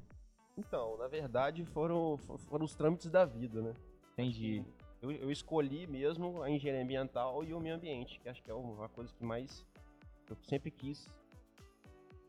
Então, 0.57 0.97
na 0.97 1.07
verdade, 1.07 1.63
foram, 1.63 2.17
fo- 2.17 2.37
foram 2.37 2.65
os 2.65 2.75
trâmites 2.75 3.09
da 3.09 3.23
vida, 3.23 3.61
né? 3.61 3.73
Entendi. 4.13 4.65
Eu, 5.01 5.11
eu 5.13 5.31
escolhi 5.31 5.87
mesmo 5.87 6.41
a 6.43 6.49
engenharia 6.49 6.83
ambiental 6.83 7.41
e 7.45 7.53
o 7.53 7.59
meio 7.59 7.75
ambiente, 7.75 8.19
que 8.19 8.27
acho 8.27 8.43
que 8.43 8.51
é 8.51 8.53
uma 8.53 8.89
coisa 8.89 9.13
que 9.13 9.23
mais 9.23 9.65
eu 10.29 10.35
sempre 10.43 10.69
quis 10.71 11.07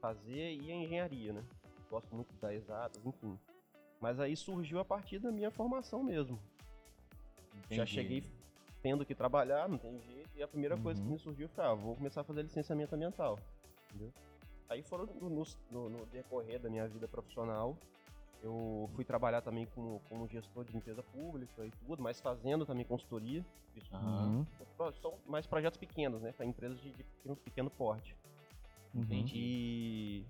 fazer 0.01 0.55
e 0.55 0.71
a 0.71 0.75
engenharia, 0.77 1.33
né? 1.33 1.43
Gosto 1.91 2.15
muito 2.15 2.33
das 2.37 2.53
exatas, 2.53 3.05
enfim. 3.05 3.37
Mas 4.01 4.21
aí 4.21 4.37
surgiu 4.37 4.79
a 4.79 4.85
partir 4.85 5.19
da 5.19 5.33
minha 5.33 5.51
formação 5.51 6.05
mesmo. 6.05 6.39
Já 7.71 7.83
Entendi. 7.83 7.93
cheguei 7.93 8.25
tendo 8.83 9.05
que 9.05 9.15
trabalhar, 9.15 9.69
não 9.69 9.79
tem 9.79 10.01
jeito, 10.01 10.31
e 10.37 10.43
a 10.43 10.49
primeira 10.49 10.77
coisa 10.79 11.01
que 11.01 11.07
Uhum. 11.07 11.15
me 11.15 11.19
surgiu 11.19 11.49
foi, 11.49 11.65
ah, 11.65 11.75
vou 11.75 11.97
começar 11.97 12.21
a 12.21 12.25
fazer 12.25 12.43
licenciamento 12.43 12.95
ambiental, 12.95 13.39
entendeu? 13.89 14.13
Aí 14.69 14.83
foram 14.83 15.07
no, 15.07 15.29
no- 15.29 15.45
no- 15.71 15.89
no 15.91 16.07
decorrer 16.07 16.61
da 16.61 16.69
minha 16.71 16.87
vida 16.89 17.07
profissional, 17.09 17.77
Eu 18.43 18.89
fui 18.95 19.03
trabalhar 19.03 19.41
também 19.41 19.67
como, 19.75 19.99
como 20.11 20.29
gestor 20.29 20.63
de 20.67 20.71
limpeza 20.73 21.03
pública 21.03 21.65
e 21.65 21.71
tudo, 21.71 22.03
mas 22.03 22.21
fazendo 22.21 22.67
também 22.67 22.85
consultoria. 22.85 23.45
Isso, 23.75 23.97
Uhum. 23.97 24.47
São 25.01 25.15
mais 25.27 25.47
projetos 25.47 25.79
pequenos, 25.79 26.21
né? 26.21 26.33
Para 26.33 26.45
empresas 26.45 26.79
de, 26.81 26.91
de 26.93 27.03
pequeno, 27.03 27.37
pequeno 27.37 27.71
porte. 27.71 28.15
Uhum. 28.95 29.07
E, 29.11 30.23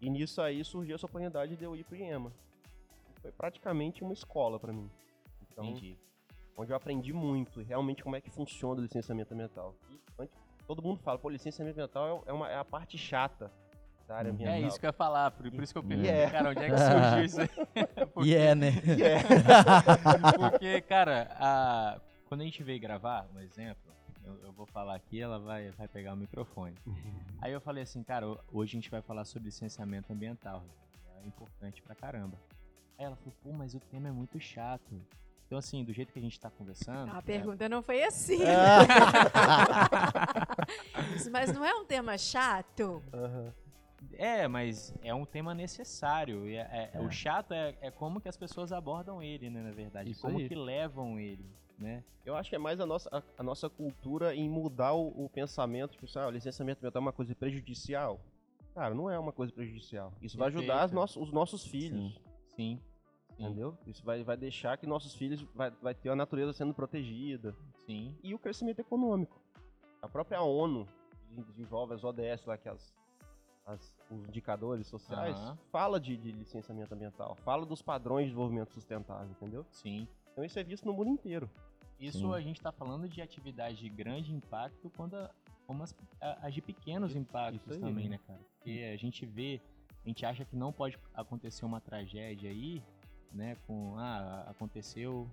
e 0.00 0.08
nisso 0.10 0.40
aí 0.40 0.64
surgiu 0.64 0.94
essa 0.96 1.04
oportunidade 1.04 1.54
de 1.54 1.62
eu 1.62 1.76
ir 1.76 1.84
pro 1.84 1.96
IEMA. 1.96 2.32
Foi 3.20 3.30
praticamente 3.30 4.02
uma 4.02 4.14
escola 4.14 4.58
para 4.58 4.72
mim. 4.72 4.90
Então, 5.52 5.64
Entendi. 5.66 5.98
Onde 6.58 6.72
eu 6.72 6.76
aprendi 6.76 7.12
muito, 7.12 7.62
realmente 7.62 8.02
como 8.02 8.16
é 8.16 8.20
que 8.20 8.28
funciona 8.30 8.80
o 8.80 8.82
licenciamento 8.82 9.32
ambiental. 9.32 9.74
E 9.90 9.98
antes, 10.18 10.36
todo 10.66 10.82
mundo 10.82 11.00
fala, 11.00 11.18
pô, 11.18 11.30
licenciamento 11.30 11.78
ambiental 11.78 12.24
é, 12.26 12.32
uma, 12.32 12.50
é 12.50 12.58
a 12.58 12.64
parte 12.64 12.98
chata 12.98 13.50
da 14.08 14.16
área 14.16 14.28
Uhum. 14.30 14.34
ambiental. 14.34 14.56
É 14.56 14.60
isso 14.62 14.78
que 14.80 14.84
eu 14.84 14.88
ia 14.88 14.92
falar, 14.92 15.30
por, 15.30 15.50
por 15.50 15.62
isso 15.62 15.72
que 15.72 15.78
eu 15.78 15.82
perguntei, 15.84 16.10
é. 16.10 16.28
cara, 16.30 16.50
onde 16.50 16.62
é 16.64 16.70
que 16.70 16.78
surgiu 16.78 17.24
isso 17.24 17.40
aí? 17.40 17.48
E 18.26 18.34
é, 18.34 18.54
né? 18.54 18.72
E 18.98 19.02
é. 19.02 19.18
Porque, 20.50 20.80
cara, 20.82 21.28
a- 21.38 22.00
quando 22.26 22.40
a 22.40 22.44
gente 22.44 22.62
veio 22.62 22.80
gravar, 22.80 23.26
um 23.34 23.38
exemplo, 23.40 23.92
eu, 24.24 24.34
eu 24.44 24.52
vou 24.52 24.66
falar 24.66 24.96
aqui, 24.96 25.20
ela 25.20 25.38
vai, 25.38 25.70
vai 25.70 25.86
pegar 25.88 26.12
o 26.12 26.16
microfone. 26.16 26.74
Aí 27.40 27.52
eu 27.52 27.60
falei 27.60 27.84
assim, 27.84 28.02
cara, 28.02 28.28
ho- 28.28 28.38
hoje 28.52 28.72
a 28.72 28.76
gente 28.80 28.90
vai 28.90 29.00
falar 29.00 29.24
sobre 29.24 29.46
licenciamento 29.46 30.12
ambiental. 30.12 30.64
É 31.22 31.26
importante 31.26 31.80
pra 31.82 31.94
caramba. 31.94 32.36
Aí 32.98 33.04
ela 33.04 33.14
falou, 33.16 33.32
pô, 33.42 33.52
mas 33.52 33.74
o 33.74 33.80
tema 33.80 34.08
é 34.08 34.12
muito 34.12 34.40
chato. 34.40 35.00
Então, 35.48 35.56
assim, 35.56 35.82
do 35.82 35.94
jeito 35.94 36.12
que 36.12 36.18
a 36.18 36.22
gente 36.22 36.38
tá 36.38 36.50
conversando. 36.50 37.10
A 37.10 37.18
é, 37.18 37.22
pergunta 37.22 37.66
não 37.70 37.82
foi 37.82 38.04
assim. 38.04 38.40
Isso, 41.16 41.30
Mas 41.30 41.50
não 41.54 41.64
é 41.64 41.74
um 41.74 41.86
tema 41.86 42.18
chato? 42.18 43.02
Aham. 43.12 43.52
É, 44.12 44.46
mas 44.46 44.94
é 45.02 45.12
um 45.14 45.24
tema 45.24 45.54
necessário. 45.54 46.46
É- 46.46 46.56
é- 46.56 46.90
É. 46.92 47.00
O 47.00 47.10
chato 47.10 47.52
é, 47.52 47.74
é 47.80 47.90
como 47.90 48.20
que 48.20 48.28
as 48.28 48.36
pessoas 48.36 48.72
abordam 48.72 49.22
ele, 49.22 49.48
né, 49.48 49.62
na 49.62 49.70
verdade. 49.72 50.10
Isso 50.10 50.20
como 50.20 50.36
aí. 50.38 50.46
que 50.48 50.54
levam 50.54 51.18
ele, 51.18 51.50
né? 51.78 52.04
Eu 52.26 52.36
acho 52.36 52.50
que 52.50 52.54
é 52.54 52.58
mais 52.58 52.78
a 52.78 52.84
nossa, 52.86 53.08
a, 53.10 53.22
a 53.38 53.42
nossa 53.42 53.70
cultura 53.70 54.34
em 54.34 54.48
mudar 54.50 54.92
o, 54.92 55.24
o 55.24 55.30
pensamento, 55.30 55.92
tipo 55.92 56.04
assim, 56.04 56.18
ah, 56.18 56.28
o 56.28 56.30
licenciamento 56.30 56.78
ambiental 56.78 57.00
é 57.00 57.04
uma 57.06 57.12
coisa 57.12 57.34
prejudicial. 57.34 58.20
Cara, 58.74 58.94
não 58.94 59.10
é 59.10 59.18
uma 59.18 59.32
coisa 59.32 59.50
prejudicial. 59.52 60.12
Isso 60.22 60.36
vai 60.38 60.48
ajudar 60.48 60.74
as 60.74 60.80
Perfeito. 60.90 60.94
nossos- 60.94 61.16
os 61.22 61.32
nossos 61.32 61.64
filhos, 61.66 62.14
Sim. 62.14 62.20
Sim. 62.54 62.80
Entendeu? 63.38 63.76
Isso 63.86 64.04
vai, 64.04 64.22
vai 64.24 64.36
deixar 64.36 64.76
que 64.76 64.86
nossos 64.86 65.14
filhos 65.14 65.42
vai, 65.54 65.70
vai 65.70 65.94
ter 65.94 66.08
a 66.10 66.16
natureza 66.16 66.52
sendo 66.52 66.74
protegida. 66.74 67.54
Sim. 67.86 68.14
E 68.22 68.34
o 68.34 68.38
crescimento 68.38 68.80
econômico. 68.80 69.40
A 70.02 70.08
própria 70.08 70.40
ONU 70.42 70.86
desenvolve 71.46 71.94
as 71.94 72.04
ODS 72.04 72.44
lá, 72.46 72.56
que 72.56 72.68
as, 72.68 72.94
as- 73.66 73.96
os 74.10 74.24
indicadores 74.28 74.86
sociais, 74.86 75.36
Aham. 75.36 75.58
fala 75.70 76.00
de, 76.00 76.16
de 76.16 76.32
licenciamento 76.32 76.94
ambiental, 76.94 77.34
fala 77.44 77.66
dos 77.66 77.82
padrões 77.82 78.24
de 78.24 78.30
desenvolvimento 78.30 78.72
sustentável, 78.72 79.30
entendeu? 79.30 79.64
Sim. 79.70 80.06
Então 80.32 80.44
isso 80.44 80.58
é 80.58 80.64
visto 80.64 80.86
no 80.86 80.92
mundo 80.92 81.10
inteiro. 81.10 81.48
Isso 82.00 82.18
Sim. 82.18 82.32
a 82.34 82.40
gente 82.40 82.56
está 82.58 82.70
falando 82.70 83.08
de 83.08 83.20
atividade 83.20 83.76
de 83.78 83.88
grande 83.88 84.32
impacto, 84.32 84.88
quando 84.96 85.14
a, 85.16 85.30
como 85.66 85.82
as, 85.82 85.94
a- 86.20 86.46
as 86.46 86.54
de 86.54 86.62
pequenos 86.62 87.14
impactos 87.16 87.60
isso 87.62 87.74
aí, 87.74 87.80
também, 87.80 88.04
né? 88.08 88.16
né, 88.16 88.20
cara? 88.26 88.40
Porque 88.56 88.90
a 88.94 88.96
gente 88.96 89.26
vê, 89.26 89.60
a 90.04 90.08
gente 90.08 90.24
acha 90.24 90.44
que 90.44 90.54
não 90.56 90.72
pode 90.72 90.96
acontecer 91.12 91.64
uma 91.64 91.80
tragédia 91.80 92.48
aí, 92.50 92.82
né? 93.32 93.56
Com, 93.66 93.94
ah, 93.98 94.44
aconteceu 94.48 95.28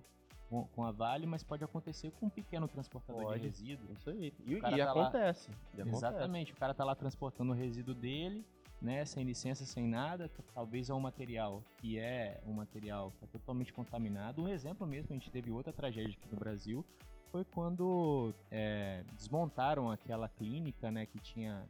com, 0.49 0.63
com 0.75 0.83
a 0.83 0.91
Vale, 0.91 1.25
mas 1.25 1.43
pode 1.43 1.63
acontecer 1.63 2.11
com 2.19 2.27
um 2.27 2.29
pequeno 2.29 2.67
transportador 2.67 3.23
Pode. 3.23 3.39
de 3.39 3.47
resíduo. 3.47 3.87
Isso 3.93 4.09
aí. 4.09 4.33
E, 4.45 4.53
e 4.53 4.61
tá 4.61 4.69
lá- 4.69 4.91
acontece. 4.91 5.49
e 5.75 5.81
acontece. 5.81 5.97
Exatamente, 6.05 6.53
o 6.53 6.55
cara 6.55 6.73
tá 6.73 6.83
lá 6.83 6.93
transportando 6.95 7.51
o 7.51 7.55
resíduo 7.55 7.95
dele, 7.95 8.45
né, 8.81 9.03
sem 9.05 9.23
licença, 9.23 9.65
sem 9.65 9.87
nada, 9.87 10.29
talvez 10.53 10.89
é 10.89 10.93
um 10.93 10.99
material 10.99 11.63
que 11.77 11.97
é 11.97 12.39
um 12.45 12.53
material 12.53 13.11
que 13.17 13.23
é 13.23 13.27
totalmente 13.27 13.73
contaminado. 13.73 14.41
Um 14.43 14.47
exemplo 14.47 14.85
mesmo, 14.85 15.07
a 15.11 15.13
gente 15.13 15.31
teve 15.31 15.49
outra 15.49 15.73
tragédia 15.73 16.15
aqui 16.15 16.27
no 16.31 16.37
Brasil, 16.39 16.85
foi 17.31 17.43
quando 17.43 18.31
é, 18.51 19.03
desmontaram 19.17 19.89
aquela 19.89 20.29
clínica, 20.29 20.91
né, 20.91 21.05
que 21.07 21.17
tinha 21.19 21.65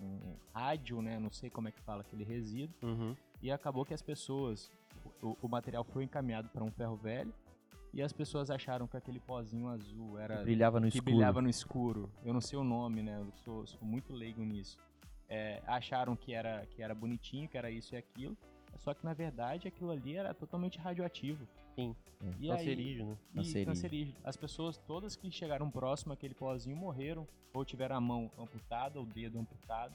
um, 0.00 0.06
um 0.06 0.36
rádio, 0.54 1.02
né, 1.02 1.18
não 1.18 1.30
sei 1.30 1.50
como 1.50 1.68
é 1.68 1.72
que 1.72 1.80
fala 1.82 2.00
aquele 2.00 2.24
resíduo, 2.24 2.74
Uhum. 2.82 3.14
e 3.42 3.50
acabou 3.50 3.84
que 3.84 3.92
as 3.92 4.00
pessoas, 4.02 4.70
o, 5.22 5.36
o 5.40 5.48
material 5.48 5.84
foi 5.84 6.04
encaminhado 6.04 6.48
para 6.48 6.64
um 6.64 6.70
ferro 6.70 6.96
velho, 6.96 7.32
e 7.94 8.02
as 8.02 8.12
pessoas 8.12 8.50
acharam 8.50 8.86
que 8.86 8.96
aquele 8.96 9.20
pozinho 9.20 9.68
azul 9.68 10.18
era 10.18 10.42
Brilhava 10.42 10.80
no 10.80 10.88
que 10.90 10.96
escuro. 10.96 11.04
brilhava 11.14 11.42
no 11.42 11.48
escuro. 11.48 12.10
Eu 12.24 12.32
não 12.32 12.40
sei 12.40 12.58
o 12.58 12.64
nome, 12.64 13.02
né? 13.02 13.18
Eu 13.20 13.30
sou, 13.44 13.66
sou 13.66 13.82
muito 13.86 14.12
leigo 14.14 14.42
nisso. 14.42 14.78
É, 15.28 15.62
acharam 15.66 16.16
que 16.16 16.32
era, 16.32 16.64
que 16.66 16.82
era 16.82 16.94
bonitinho, 16.94 17.48
que 17.48 17.56
era 17.58 17.70
isso 17.70 17.94
e 17.94 17.98
aquilo. 17.98 18.36
Só 18.78 18.94
que 18.94 19.04
na 19.04 19.12
verdade 19.12 19.68
aquilo 19.68 19.90
ali 19.90 20.16
era 20.16 20.32
totalmente 20.32 20.78
radioativo. 20.78 21.46
Sim. 21.74 21.94
E 22.40 22.50
aí, 22.50 22.56
Cancerígeno. 22.58 23.18
e 23.32 23.36
Cancerígeno. 23.36 23.66
cancerígeno. 23.66 24.16
As 24.24 24.36
pessoas 24.36 24.78
todas 24.78 25.14
que 25.14 25.30
chegaram 25.30 25.70
próximo 25.70 26.14
àquele 26.14 26.34
pozinho 26.34 26.76
morreram. 26.76 27.28
Ou 27.52 27.62
tiveram 27.62 27.96
a 27.96 28.00
mão 28.00 28.30
amputada, 28.38 28.98
o 28.98 29.04
dedo 29.04 29.38
amputado. 29.38 29.94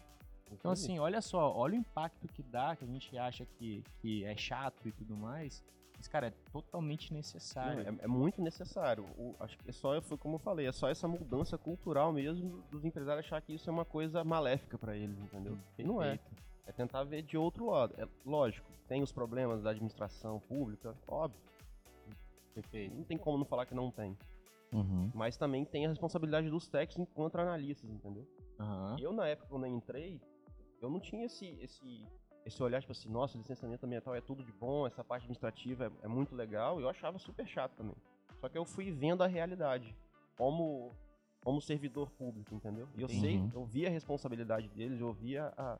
Então 0.51 0.71
assim, 0.71 0.97
olha 0.99 1.21
só, 1.21 1.53
olha 1.55 1.73
o 1.73 1.77
impacto 1.77 2.27
que 2.27 2.41
dá, 2.43 2.75
que 2.75 2.83
a 2.83 2.87
gente 2.87 3.17
acha 3.17 3.45
que, 3.45 3.83
que 4.01 4.23
é 4.23 4.35
chato 4.37 4.87
e 4.87 4.91
tudo 4.91 5.15
mais. 5.15 5.63
Mas, 5.97 6.07
cara, 6.07 6.27
é 6.27 6.33
totalmente 6.51 7.11
Não, 7.11 7.17
necessário. 7.17 7.81
é, 7.81 8.03
é 8.03 8.07
muito 8.07 8.39
necessário. 8.41 9.03
O- 9.17 9.35
acho 9.39 9.57
que 9.57 9.69
é 9.69 9.73
só, 9.73 9.99
foi 10.01 10.15
como 10.17 10.35
eu 10.35 10.39
falei, 10.39 10.67
é 10.67 10.71
só 10.71 10.87
essa 10.89 11.07
mudança 11.07 11.57
cultural 11.57 12.13
mesmo 12.13 12.61
dos 12.69 12.85
empresários 12.85 13.25
achar 13.25 13.41
que 13.41 13.53
isso 13.53 13.67
é 13.69 13.73
uma 13.73 13.83
coisa 13.85 14.23
maléfica 14.23 14.77
pra 14.77 14.95
eles, 14.95 15.17
entendeu? 15.19 15.57
E 15.77 15.83
não 15.83 16.01
é. 16.01 16.19
É 16.67 16.71
tentar 16.71 17.03
ver 17.03 17.23
de 17.23 17.35
outro 17.37 17.65
lado. 17.71 17.95
É 17.97 18.07
lógico, 18.25 18.69
tem 18.87 19.01
os 19.01 19.11
problemas 19.11 19.63
da 19.63 19.71
administração 19.71 20.39
pública, 20.41 20.93
óbvio. 21.07 21.39
Perfeito. 22.53 22.95
Não 22.95 23.03
tem 23.03 23.17
como 23.17 23.37
não 23.37 23.45
falar 23.45 23.65
que 23.65 23.73
não 23.75 23.89
tem. 23.91 24.17
Uhum. 24.71 25.09
Mas 25.13 25.37
também 25.37 25.63
tem 25.63 25.85
a 25.85 25.89
responsabilidade 25.89 26.49
dos 26.49 26.67
técnicos 26.67 26.97
enquanto 27.11 27.37
analistas, 27.37 27.89
entendeu? 27.89 28.27
E 28.99 29.03
eu, 29.03 29.13
na 29.13 29.27
época, 29.27 29.47
quando 29.49 29.65
eu 29.65 29.71
entrei, 29.71 30.19
eu 30.81 30.89
não 30.89 30.99
tinha 30.99 31.25
esse, 31.25 31.45
esse, 31.61 32.07
esse 32.45 32.61
olhar, 32.63 32.79
tipo 32.81 32.91
assim, 32.91 33.09
nossa, 33.09 33.37
licenciamento 33.37 33.85
ambiental 33.85 34.15
é 34.15 34.21
tudo 34.21 34.43
de 34.43 34.51
bom, 34.51 34.85
essa 34.87 35.03
parte 35.03 35.23
administrativa 35.23 35.85
é, 35.85 36.05
é 36.05 36.07
muito 36.07 36.35
legal, 36.35 36.79
e 36.79 36.83
eu 36.83 36.89
achava 36.89 37.17
super 37.19 37.47
chato 37.47 37.73
também. 37.75 37.95
Só 38.39 38.47
que 38.49 38.57
eu 38.57 38.65
fui 38.65 38.91
vendo 38.91 39.23
a 39.23 39.27
realidade, 39.27 39.95
como, 40.37 40.91
como 41.43 41.59
servidor 41.61 42.09
público, 42.11 42.53
entendeu? 42.53 42.87
E 42.95 43.01
eu 43.01 43.09
sei, 43.09 43.37
Uhum. 43.37 43.51
eu 43.53 43.65
vi 43.65 43.85
a 43.87 43.89
responsabilidade 43.89 44.69
deles, 44.69 44.99
eu 45.01 45.11
via 45.11 45.51
a, 45.57 45.79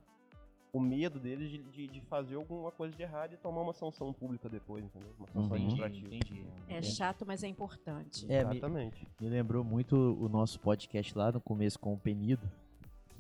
o 0.73 0.79
medo 0.79 1.19
deles 1.19 1.49
de, 1.51 1.63
de, 1.63 1.88
de 1.88 2.01
fazer 2.01 2.36
alguma 2.36 2.71
coisa 2.71 2.95
de 2.95 3.01
errado 3.03 3.33
e 3.33 3.38
tomar 3.38 3.62
uma 3.62 3.73
sanção 3.73 4.12
pública 4.12 4.49
depois, 4.49 4.83
entendeu? 4.83 5.13
Uma 5.19 5.27
sanção 5.27 5.49
Uhum. 5.51 5.55
administrativa. 5.55 6.07
Entendi. 6.15 6.47
É 6.67 6.81
chato, 6.81 7.25
mas 7.25 7.43
é 7.43 7.47
importante. 7.47 8.25
É, 8.27 8.43
me, 8.43 8.57
Exatamente. 8.57 9.07
me 9.21 9.29
lembrou 9.29 9.63
muito 9.63 9.95
o 9.95 10.27
nosso 10.27 10.60
podcast 10.60 11.15
lá 11.17 11.31
no 11.31 11.39
começo 11.39 11.79
com 11.79 11.93
o 11.93 11.97
Penido, 11.97 12.41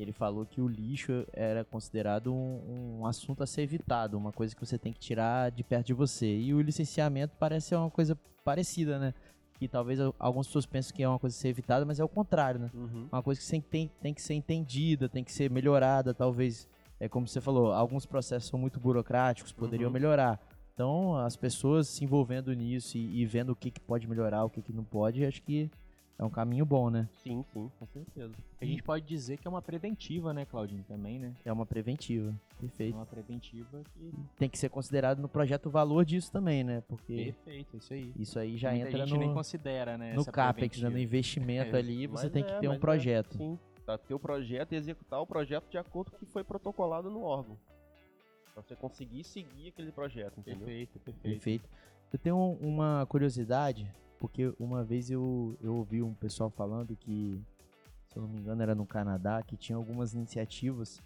ele 0.01 0.11
falou 0.11 0.45
que 0.45 0.61
o 0.61 0.67
lixo 0.67 1.25
era 1.33 1.63
considerado 1.65 2.33
um, 2.33 2.99
um 2.99 3.05
assunto 3.05 3.43
a 3.43 3.47
ser 3.47 3.61
evitado, 3.63 4.17
uma 4.17 4.31
coisa 4.31 4.55
que 4.55 4.65
você 4.65 4.77
tem 4.77 4.93
que 4.93 4.99
tirar 4.99 5.51
de 5.51 5.63
perto 5.63 5.87
de 5.87 5.93
você. 5.93 6.37
E 6.37 6.53
o 6.53 6.61
licenciamento 6.61 7.35
parece 7.39 7.67
ser 7.69 7.75
uma 7.75 7.89
coisa 7.89 8.17
parecida, 8.43 8.97
né? 8.99 9.13
Que 9.59 9.67
talvez 9.67 9.99
al- 9.99 10.15
algumas 10.19 10.47
pessoas 10.47 10.65
pensam 10.65 10.95
que 10.95 11.01
é 11.03 11.09
uma 11.09 11.17
coisa 11.19 11.35
a 11.35 11.39
ser 11.39 11.47
evitada, 11.49 11.83
mas 11.85 11.99
é 11.99 12.03
o 12.03 12.07
contrário, 12.09 12.59
né? 12.59 12.69
Uhum. 12.73 13.07
Uma 13.11 13.23
coisa 13.23 13.41
que 13.41 13.61
tem, 13.61 13.89
tem 14.01 14.13
que 14.13 14.21
ser 14.21 14.33
entendida, 14.35 15.09
tem 15.09 15.23
que 15.23 15.31
ser 15.31 15.49
melhorada, 15.49 16.13
talvez. 16.13 16.67
É 16.99 17.07
como 17.07 17.27
você 17.27 17.39
falou, 17.41 17.71
alguns 17.73 18.05
processos 18.05 18.49
são 18.49 18.59
muito 18.59 18.79
burocráticos, 18.79 19.51
poderiam 19.51 19.87
Uhum. 19.87 19.93
melhorar. 19.93 20.39
Então, 20.73 21.15
as 21.15 21.35
pessoas 21.35 21.87
se 21.87 22.03
envolvendo 22.03 22.53
nisso 22.53 22.97
e, 22.97 23.21
e 23.21 23.25
vendo 23.25 23.49
o 23.51 23.55
que, 23.55 23.71
que 23.71 23.79
pode 23.81 24.07
melhorar, 24.07 24.43
o 24.45 24.49
que, 24.49 24.61
que 24.61 24.71
não 24.71 24.83
pode, 24.83 25.25
acho 25.25 25.41
que 25.41 25.71
é 26.19 26.23
um 26.23 26.29
caminho 26.29 26.65
bom, 26.65 26.89
né? 26.89 27.07
Sim, 27.23 27.43
sim, 27.53 27.69
com 27.79 27.85
certeza. 27.87 28.33
A 28.59 28.65
gente 28.65 28.81
pode 28.81 29.05
dizer 29.05 29.37
que 29.37 29.47
é 29.47 29.49
uma 29.49 29.61
preventiva, 29.61 30.33
né, 30.33 30.45
Claudinho? 30.45 30.83
Também, 30.87 31.19
né? 31.19 31.33
É 31.45 31.53
uma 31.53 31.65
preventiva. 31.65 32.31
É 32.31 32.61
Perfeito. 32.61 32.95
uma 32.95 33.05
preventiva 33.05 33.83
que. 33.93 34.11
Tem 34.37 34.49
que 34.49 34.57
ser 34.57 34.69
considerado 34.69 35.19
no 35.19 35.29
projeto 35.29 35.67
o 35.67 35.69
valor 35.69 36.03
disso 36.03 36.31
também, 36.31 36.63
né? 36.63 36.81
Porque 36.87 37.33
Perfeito, 37.45 37.75
é 37.75 37.77
isso 37.77 37.93
aí. 37.93 38.13
isso 38.17 38.39
aí 38.39 38.57
já 38.57 38.71
Muita 38.71 38.87
entra 38.87 39.05
gente 39.05 39.17
nem 39.19 39.27
no, 39.27 39.33
considera, 39.35 39.97
né? 39.97 40.13
no 40.15 40.25
CAPEX, 40.25 40.81
né? 40.81 40.89
no 40.89 40.97
investimento 40.97 41.75
É, 41.75 41.79
ali, 41.79 42.07
você 42.07 42.29
tem 42.29 42.43
é, 42.43 42.45
que 42.47 42.59
ter 42.61 42.67
um 42.67 42.73
é, 42.73 42.79
projeto. 42.79 43.37
sim, 43.37 43.59
pra 43.85 43.97
ter 43.97 44.13
o 44.15 44.19
projeto 44.19 44.71
e 44.73 44.75
executar 44.75 45.21
o 45.21 45.27
projeto 45.27 45.69
de 45.69 45.77
acordo 45.77 46.09
com 46.11 46.17
o 46.17 46.19
que 46.19 46.25
foi 46.25 46.43
protocolado 46.43 47.11
no 47.11 47.21
órgão. 47.21 47.57
Pra 48.55 48.63
você 48.63 48.75
conseguir 48.75 49.23
seguir 49.23 49.67
aquele 49.69 49.91
projeto, 49.91 50.39
entendeu? 50.39 50.65
Perfeito, 50.65 50.99
perfeito. 50.99 51.21
Perfeito. 51.21 51.69
Eu 52.11 52.17
tenho 52.17 52.35
um- 52.35 52.53
uma 52.59 53.05
curiosidade, 53.07 53.87
porque 54.19 54.53
uma 54.59 54.83
vez 54.83 55.09
eu, 55.09 55.57
eu 55.61 55.75
ouvi 55.75 56.01
um 56.01 56.13
pessoal 56.13 56.49
falando 56.49 56.95
que, 56.95 57.41
se 58.09 58.17
eu 58.17 58.21
não 58.23 58.29
me 58.29 58.39
engano, 58.39 58.61
era 58.61 58.75
no 58.75 58.85
Canadá, 58.85 59.41
que 59.43 59.55
tinha 59.55 59.75
algumas 59.75 60.13
iniciativas 60.13 61.01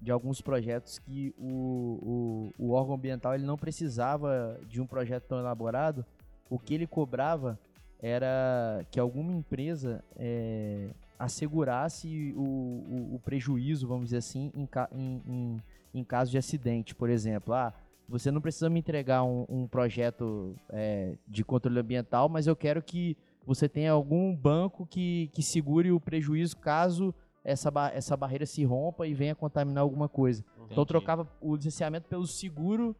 de 0.00 0.10
alguns 0.10 0.40
projetos 0.40 0.98
que 0.98 1.34
o, 1.38 2.52
o, 2.58 2.66
o 2.66 2.70
órgão 2.72 2.94
ambiental 2.94 3.34
ele 3.34 3.44
não 3.44 3.56
precisava 3.56 4.58
de 4.66 4.80
um 4.80 4.86
projeto 4.86 5.24
tão 5.24 5.38
elaborado. 5.38 6.04
O 6.48 6.58
que 6.58 6.72
ele 6.74 6.86
cobrava 6.86 7.58
era 8.00 8.84
que 8.90 8.98
alguma 8.98 9.32
empresa 9.32 10.02
eh, 10.16 10.90
assegurasse 11.18 12.32
o, 12.34 12.40
o, 12.40 13.14
o 13.16 13.20
prejuízo, 13.22 13.86
vamos 13.86 14.06
dizer 14.06 14.16
assim, 14.16 14.50
em, 14.54 15.22
em, 15.26 15.62
em 15.92 16.02
caso 16.02 16.30
de 16.30 16.38
acidente. 16.38 16.94
Por 16.94 17.10
exemplo, 17.10 17.52
ah, 17.52 17.74
você 18.10 18.30
não 18.30 18.40
precisa 18.40 18.68
me 18.68 18.80
entregar 18.80 19.22
um, 19.22 19.46
um 19.48 19.68
projeto 19.68 20.56
é, 20.68 21.16
de 21.28 21.44
controle 21.44 21.78
ambiental, 21.78 22.28
mas 22.28 22.48
eu 22.48 22.56
quero 22.56 22.82
que 22.82 23.16
você 23.46 23.68
tenha 23.68 23.92
algum 23.92 24.34
banco 24.34 24.84
que, 24.84 25.30
que 25.32 25.42
segure 25.42 25.92
o 25.92 26.00
prejuízo 26.00 26.56
caso 26.56 27.14
essa, 27.44 27.70
ba 27.70 27.90
essa 27.94 28.16
barreira 28.16 28.44
se 28.44 28.64
rompa 28.64 29.06
e 29.06 29.14
venha 29.14 29.34
contaminar 29.34 29.82
alguma 29.82 30.08
coisa. 30.08 30.44
Então 30.54 30.64
eu 30.64 30.72
Entendi. 30.72 30.86
trocava 30.88 31.28
o 31.40 31.54
licenciamento 31.54 32.08
pelo 32.08 32.26
seguro 32.26 32.96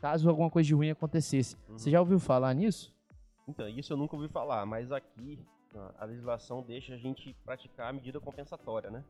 caso 0.00 0.28
alguma 0.28 0.48
coisa 0.48 0.68
de 0.68 0.74
ruim 0.74 0.90
acontecesse. 0.90 1.56
Uhum. 1.68 1.78
Você 1.78 1.90
já 1.90 2.00
ouviu 2.00 2.18
falar 2.18 2.54
nisso? 2.54 2.94
Então, 3.46 3.68
isso 3.68 3.92
eu 3.92 3.96
nunca 3.96 4.14
ouvi 4.14 4.28
falar, 4.28 4.64
mas 4.64 4.92
aqui 4.92 5.38
a 5.98 6.04
legislação 6.04 6.62
deixa 6.62 6.94
a 6.94 6.96
gente 6.96 7.34
praticar 7.44 7.90
a 7.90 7.92
medida 7.92 8.20
compensatória, 8.20 8.90
né? 8.90 9.04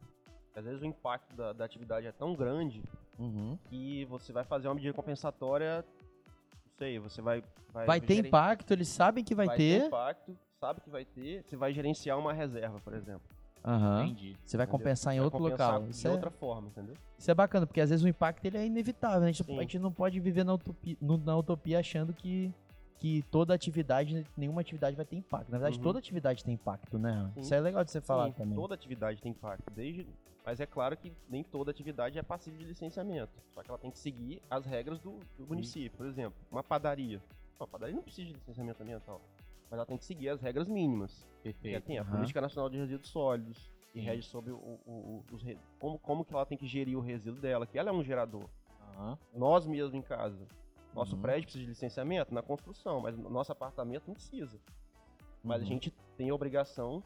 Às 0.55 0.65
vezes 0.65 0.83
o 0.83 0.87
impacto 0.87 1.35
da, 1.35 1.53
da 1.53 1.65
atividade 1.65 2.07
é 2.07 2.13
tão 2.13 2.35
grande 2.35 2.83
Uhum. 3.19 3.57
que 3.69 4.05
você 4.07 4.33
vai 4.33 4.43
fazer 4.45 4.69
uma 4.69 4.75
medida 4.75 4.93
compensatória, 4.95 5.85
não 5.85 6.73
sei, 6.79 6.99
você 6.99 7.21
vai... 7.23 7.43
Vai 7.73 8.01
ter 8.01 8.15
geren- 8.17 8.29
impacto, 8.29 8.71
eles 8.73 8.89
sabem 8.89 9.23
que 9.23 9.35
vai, 9.35 9.47
vai 9.47 9.57
ter. 9.57 9.87
impacto, 9.87 10.37
sabe 10.61 10.81
que 10.81 10.91
vai 10.91 11.05
ter, 11.05 11.43
você 11.45 11.57
vai 11.57 11.73
gerenciar 11.73 12.19
uma 12.19 12.33
reserva, 12.33 12.79
por 12.81 12.93
exemplo. 12.95 13.23
Aham. 13.65 14.05
Entendi. 14.07 14.37
Você 14.45 14.57
vai 14.57 14.65
entendeu? 14.65 14.79
compensar 14.79 15.15
em 15.15 15.19
Vai 15.19 15.25
outro 15.25 15.39
compensar 15.39 15.73
local. 15.75 15.85
De 15.85 15.91
Isso 15.95 16.09
é, 16.09 16.11
outra 16.11 16.31
forma, 16.31 16.69
entendeu? 16.69 16.95
isso 17.17 17.31
é 17.31 17.35
bacana, 17.35 17.67
porque 17.67 17.81
às 17.81 17.91
vezes 17.91 18.05
o 18.05 18.09
impacto 18.09 18.45
ele 18.45 18.59
é 18.59 18.67
inevitável. 18.67 19.21
né? 19.21 19.29
A 19.29 19.33
gente, 19.33 19.51
a 19.51 19.61
gente 19.61 19.79
não 19.79 19.93
pode 19.93 20.19
viver 20.19 20.45
na 20.45 20.55
utopia, 20.55 20.97
no- 21.01 21.19
na 21.19 21.37
utopia 21.37 21.79
achando 21.79 22.13
que, 22.13 22.53
que 22.99 23.23
toda 23.31 23.55
atividade, 23.55 24.27
nenhuma 24.37 24.61
atividade 24.63 24.97
vai 24.97 25.05
ter 25.07 25.17
impacto. 25.17 25.51
Na 25.51 25.59
verdade, 25.59 25.77
Uhum. 25.79 25.85
toda 25.85 25.99
atividade 26.01 26.43
tem 26.45 26.55
impacto, 26.55 26.99
né? 26.99 27.31
Sim. 27.35 27.41
Isso 27.41 27.55
é 27.55 27.61
legal 27.61 27.85
de 27.85 27.91
você 27.93 28.01
falar 28.01 28.27
Sim, 28.27 28.33
também. 28.33 28.55
toda 28.57 28.75
atividade 28.75 29.21
tem 29.23 29.31
impacto, 29.31 29.71
desde... 29.71 30.07
Mas 30.45 30.59
é 30.61 30.67
claro 30.67 30.97
que 30.97 31.13
nem 31.29 31.43
toda 31.45 31.71
atividade 31.71 32.19
é 32.19 32.23
passível 32.23 32.59
de 32.59 32.65
licenciamento. 32.67 33.33
Só 33.55 33.63
que 33.63 33.71
ela 33.71 33.79
tem 33.79 33.91
que 33.91 33.99
seguir 33.99 34.43
as 34.51 34.67
regras 34.67 34.99
do, 34.99 35.21
do 35.39 35.47
município. 35.47 35.97
Por 35.97 36.07
exemplo, 36.07 36.39
uma 36.51 36.63
padaria. 36.65 37.23
Uma 37.61 37.67
padaria 37.67 37.95
não 37.95 38.03
precisa 38.03 38.27
de 38.27 38.33
licenciamento 38.35 38.83
ambiental. 38.83 39.21
Mas 39.71 39.79
ela 39.79 39.87
tem 39.87 39.97
que 39.97 40.05
seguir 40.05 40.29
as 40.31 40.41
regras 40.41 40.67
mínimas. 40.69 41.27
Perfeito. 41.43 41.85
tem 41.87 41.99
a 41.99 42.03
Aham. 42.03 42.11
Política 42.11 42.41
Nacional 42.41 42.69
de 42.69 42.77
Resíduos 42.79 43.09
Sólidos, 43.09 43.71
que 43.93 44.01
Sim. 44.01 44.05
rege 44.07 44.23
sobre 44.29 44.51
o, 44.53 44.57
o- 44.57 44.81
o- 44.87 45.25
os 45.35 45.43
como, 45.79 45.99
como 46.01 46.25
que 46.25 46.35
ela 46.35 46.45
tem 46.45 46.59
que 46.59 46.67
gerir 46.67 46.97
o 46.99 47.01
resíduo 47.01 47.41
dela, 47.41 47.67
que 47.67 47.79
ela 47.79 47.91
é 47.91 47.93
um 47.93 48.03
gerador. 48.03 48.45
Aham. 48.97 49.19
Nós 49.35 49.65
mesmos 49.67 49.95
em 49.95 50.03
casa. 50.03 50.45
Nosso 50.93 51.15
Uhum. 51.17 51.23
prédio 51.23 51.45
precisa 51.45 51.63
de 51.65 51.71
licenciamento 51.71 52.35
na 52.35 52.43
construção, 52.43 53.01
mas 53.01 53.17
no 53.17 53.31
nosso 53.31 53.51
apartamento 53.53 54.05
não 54.09 54.15
precisa. 54.15 54.59
Mas 55.43 55.61
a 55.61 55.65
Uhum. 55.65 55.69
gente 55.69 55.91
tem 56.17 56.31
a 56.31 56.35
obrigação 56.35 57.03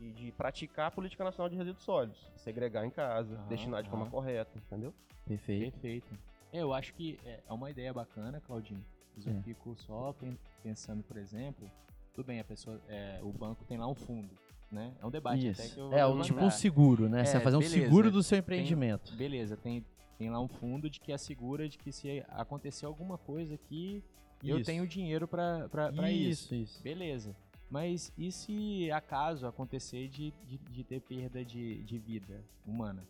de, 0.00 0.12
de 0.12 0.32
praticar 0.32 0.86
a 0.88 0.90
Política 0.90 1.22
Nacional 1.22 1.50
de 1.50 1.56
Resíduos 1.56 1.84
Sólidos. 1.84 2.18
Segregar 2.36 2.84
em 2.86 2.90
casa, 2.90 3.34
Aham, 3.36 3.48
destinar 3.48 3.82
de 3.82 3.90
forma 3.90 4.04
aham. 4.06 4.10
correta, 4.10 4.50
entendeu? 4.58 4.94
Perfeito. 5.26 5.72
Perfeito. 5.72 6.18
É, 6.52 6.58
Eu 6.62 6.72
acho 6.72 6.94
que 6.94 7.18
é 7.24 7.40
é 7.46 7.52
uma 7.52 7.70
ideia 7.70 7.92
bacana, 7.92 8.40
Claudinho. 8.40 8.84
Mas 9.14 9.26
eu 9.26 9.34
É. 9.34 9.42
fico 9.42 9.76
só 9.76 10.12
pen- 10.14 10.38
pensando, 10.62 11.02
por 11.04 11.16
exemplo, 11.18 11.70
tudo 12.14 12.26
bem, 12.26 12.40
a 12.40 12.44
pessoa, 12.44 12.80
é, 12.88 13.20
o 13.22 13.30
banco 13.32 13.64
tem 13.64 13.76
lá 13.76 13.86
um 13.86 13.94
fundo, 13.94 14.30
né? 14.72 14.92
É 15.00 15.06
um 15.06 15.10
debate 15.10 15.48
até 15.48 15.64
Isso. 15.66 15.74
que 15.74 15.80
eu 15.80 15.92
É, 15.92 16.22
tipo 16.24 16.40
um 16.44 16.50
seguro, 16.50 17.08
né? 17.08 17.24
você 17.24 17.32
É, 17.32 17.34
vai 17.34 17.42
fazer 17.44 17.56
um 17.56 17.60
beleza. 17.60 17.82
seguro 17.84 18.10
do 18.10 18.22
seu 18.22 18.38
empreendimento. 18.38 19.12
Beleza, 19.14 19.56
tem, 19.56 19.84
tem 20.16 20.30
lá 20.30 20.40
um 20.40 20.48
fundo 20.48 20.88
de 20.88 20.98
que 20.98 21.12
assegura 21.12 21.68
de 21.68 21.76
que 21.76 21.92
se 21.92 22.24
acontecer 22.30 22.86
alguma 22.86 23.18
coisa 23.18 23.54
aqui, 23.54 24.02
eu 24.42 24.56
Isso. 24.58 24.66
tenho 24.66 24.86
dinheiro 24.86 25.28
pra 25.28 25.68
isso. 26.08 26.54
isso, 26.54 26.54
isso. 26.54 26.82
Beleza. 26.82 27.36
Mas 27.70 28.12
e 28.18 28.32
se 28.32 28.90
acaso 28.90 29.46
acontecer 29.46 30.08
de, 30.08 30.32
de, 30.44 30.58
de 30.58 30.84
ter 30.84 31.00
perda 31.00 31.44
de, 31.44 31.82
de 31.84 31.98
vida 31.98 32.44
humana? 32.66 33.06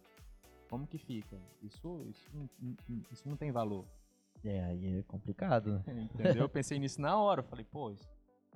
Como 0.69 0.87
que 0.87 0.99
fica? 0.99 1.37
Isso, 1.63 2.03
isso, 2.09 2.29
não- 2.35 2.49
não- 2.61 3.03
isso 3.11 3.29
não 3.29 3.37
tem 3.37 3.51
valor. 3.51 3.85
É, 4.45 4.63
aí 4.65 4.99
é 4.99 5.03
complicado. 5.03 5.83
Entendeu? 5.89 6.43
Eu 6.45 6.49
pensei 6.51 6.79
nisso 6.79 7.01
na 7.01 7.17
hora. 7.19 7.41
Eu 7.41 7.45
falei, 7.45 7.65
pô, 7.65 7.91
isso 7.91 8.07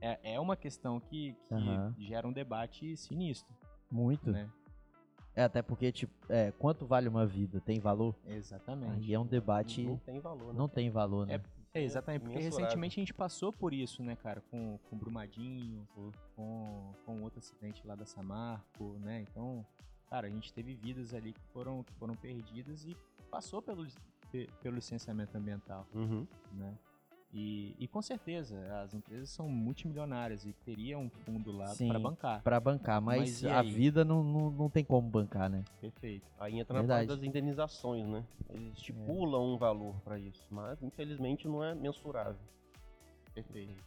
é, 0.01 0.35
é 0.35 0.41
uma 0.41 0.57
questão 0.57 1.01
que, 1.01 1.35
que 1.49 1.55
Aham. 1.55 1.95
gera 1.99 2.29
um 2.29 2.33
debate 2.33 2.97
sinistro, 2.97 3.53
Muito. 3.91 4.31
né? 4.31 4.49
É, 5.35 5.43
até 5.43 5.63
porque, 5.63 5.91
tipo, 5.91 6.13
é, 6.29 6.53
quanto 6.53 6.87
vale 6.87 7.09
uma 7.09 7.27
vida? 7.27 7.61
Tem 7.61 7.81
valor? 7.81 8.15
Exatamente. 8.25 8.93
Aí 9.07 9.13
é 9.15 9.19
um 9.19 9.27
debate. 9.27 9.83
Não 9.83 9.97
tem 9.99 10.21
valor, 10.21 10.53
né? 10.53 10.59
Não 10.59 10.69
tem 10.69 10.91
valor, 10.91 11.27
né? 11.27 11.35
É, 11.35 11.41
exatamente, 11.83 12.23
porque 12.23 12.39
recentemente 12.39 12.99
a 12.99 13.03
gente 13.03 13.15
passou 13.15 13.53
por 13.53 13.73
isso, 13.75 14.03
né, 14.03 14.15
cara? 14.17 14.41
Com, 14.51 14.79
com 14.89 14.97
o 14.97 14.99
Brumadinho, 14.99 15.87
Sim. 15.95 16.13
com, 16.37 16.95
com 17.05 17.23
outro 17.23 17.39
acidente 17.39 17.87
lá 17.87 17.95
da 17.95 18.05
Samarco, 18.07 18.99
né? 19.01 19.21
Então, 19.23 19.65
cara, 20.09 20.27
a 20.27 20.31
gente 20.31 20.53
teve 20.53 20.75
vidas 20.75 21.13
ali 21.15 21.33
que 21.33 21.43
foram, 21.53 21.83
que 21.83 21.93
foram 21.95 22.15
perdidas 22.15 22.85
e 22.85 22.97
passou 23.31 23.61
pelo, 23.61 23.87
pelo 24.63 24.75
licenciamento 24.77 25.37
ambiental, 25.37 25.87
Uhum. 25.95 26.27
né? 26.53 26.79
E, 27.37 27.75
e 27.81 27.89
com 27.89 28.01
certeza, 28.01 28.57
as 28.81 28.95
empresas 28.95 29.29
são 29.29 29.49
multimilionárias 29.49 30.47
e 30.47 30.53
teria 30.65 30.97
um 30.97 31.11
fundo 31.11 31.51
lá 31.51 31.75
para 31.77 31.99
bancar. 31.99 32.43
Pra 32.43 32.61
bancar, 32.61 33.03
mas, 33.03 33.43
Mas 33.43 33.53
a 33.53 33.61
vida 33.61 34.05
não, 34.05 34.23
não, 34.23 34.51
não 34.51 34.71
tem 34.71 34.85
como 34.85 35.09
bancar, 35.09 35.51
né? 35.51 35.65
Perfeito. 35.81 36.25
Aí 36.39 36.61
entra 36.61 36.75
na 36.75 36.81
Verdade. 36.83 37.09
parte 37.09 37.19
das 37.19 37.29
indenizações, 37.29 38.07
né? 38.07 38.25
Eles 38.49 38.75
estipulam 38.75 39.53
um 39.53 39.57
valor 39.57 39.97
pra 40.05 40.17
isso, 40.17 40.47
mas 40.49 40.81
infelizmente 40.81 41.49
não 41.49 41.65
é 41.65 41.75
mensurável. 41.75 42.39
Perfeito. 43.35 43.83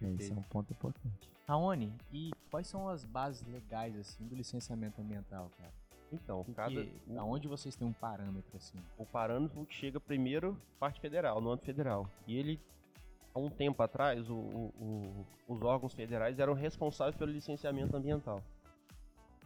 É, 0.00 0.10
Esse 0.12 0.32
é 0.32 0.36
um 0.36 0.42
ponto 0.42 0.72
importante. 0.72 1.30
Raoni, 1.48 1.92
e 2.12 2.30
quais 2.48 2.68
são 2.68 2.88
as 2.88 3.04
bases 3.04 3.44
legais, 3.48 3.98
assim, 3.98 4.24
do 4.26 4.36
licenciamento 4.36 5.00
ambiental, 5.00 5.50
cara? 5.58 5.72
Então, 6.12 6.44
cada, 6.54 6.80
o, 7.08 7.18
aonde 7.18 7.48
vocês 7.48 7.74
têm 7.74 7.86
um 7.88 7.92
parâmetro, 7.92 8.56
assim? 8.56 8.78
o 8.96 9.04
parâmetro 9.04 9.66
chega 9.68 9.98
primeiro 9.98 10.56
parte 10.78 11.00
federal, 11.00 11.40
no 11.40 11.50
âmbito 11.50 11.66
federal. 11.66 12.08
E 12.26 12.36
ele, 12.36 12.60
há 13.34 13.38
um 13.38 13.50
tempo 13.50 13.82
atrás, 13.82 14.30
o- 14.30 14.34
o- 14.34 14.72
o- 15.48 15.54
os 15.54 15.62
órgãos 15.62 15.92
federais 15.92 16.38
eram 16.38 16.54
responsáveis 16.54 17.16
pelo 17.16 17.32
licenciamento 17.32 17.96
ambiental. 17.96 18.40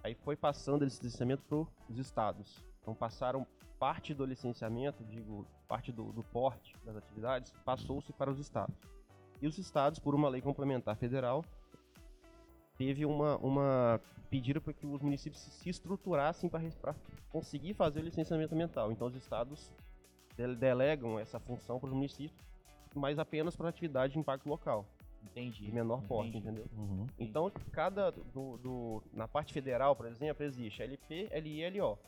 Aí 0.04 0.14
foi 0.14 0.36
passando 0.36 0.84
esse 0.84 1.02
licenciamento 1.02 1.42
para 1.48 1.66
os 1.92 1.98
estados. 1.98 2.62
Então 2.82 2.94
passaram 2.94 3.46
parte 3.78 4.12
do 4.14 4.24
licenciamento, 4.24 5.02
digo, 5.04 5.46
parte 5.66 5.90
do, 5.92 6.12
do 6.12 6.22
porte 6.22 6.74
das 6.84 6.96
atividades, 6.96 7.52
passou-se 7.64 8.12
para 8.12 8.30
os 8.30 8.38
estados. 8.38 8.74
E 9.40 9.46
os 9.46 9.56
estados, 9.58 9.98
por 9.98 10.14
uma 10.14 10.28
lei 10.28 10.40
complementar 10.40 10.96
federal, 10.96 11.44
teve 12.76 13.04
uma, 13.04 13.36
uma 13.38 14.00
pediram 14.30 14.60
para 14.60 14.72
que 14.72 14.86
os 14.86 15.00
municípios 15.00 15.40
se- 15.42 15.50
se 15.50 15.70
estruturassem 15.70 16.50
para 16.50 16.94
conseguir 17.30 17.74
fazer 17.74 18.00
o 18.00 18.04
licenciamento 18.04 18.54
ambiental. 18.54 18.92
Então 18.92 19.06
os 19.06 19.14
estados 19.14 19.72
dele- 20.36 20.56
delegam 20.56 21.18
essa 21.18 21.38
função 21.40 21.78
para 21.80 21.88
os 21.88 21.92
municípios, 21.94 22.38
mas 22.98 23.18
apenas 23.18 23.54
para 23.56 23.68
atividade 23.68 24.12
de 24.14 24.18
impacto 24.18 24.48
local, 24.48 24.84
Entendi. 25.22 25.64
de 25.66 25.72
menor 25.72 26.02
porte, 26.02 26.36
entendeu? 26.36 26.66
Uhum. 26.76 27.06
Então, 27.18 27.50
cada 27.72 28.10
do, 28.10 28.58
do- 28.58 29.02
na 29.12 29.26
parte 29.28 29.52
federal, 29.52 29.94
por 29.96 30.06
exemplo, 30.06 30.44
existe 30.44 30.82
LP, 30.82 31.28
LI 31.40 31.62
e 31.64 31.70
LO. 31.80 31.98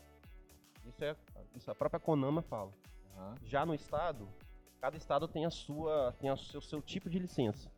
Isso 0.85 1.03
é 1.03 1.15
isso 1.55 1.69
a 1.71 1.75
própria 1.75 1.99
Conama 1.99 2.41
fala. 2.41 2.71
Aham. 3.15 3.35
Já 3.45 3.65
no 3.65 3.73
estado, 3.73 4.27
cada 4.79 4.97
estado 4.97 5.27
tem 5.27 5.45
a 5.45 5.49
sua 5.49 6.13
tem 6.19 6.31
o 6.31 6.37
seu, 6.37 6.61
seu 6.61 6.81
tipo 6.81 7.09
de 7.09 7.19
licença. 7.19 7.69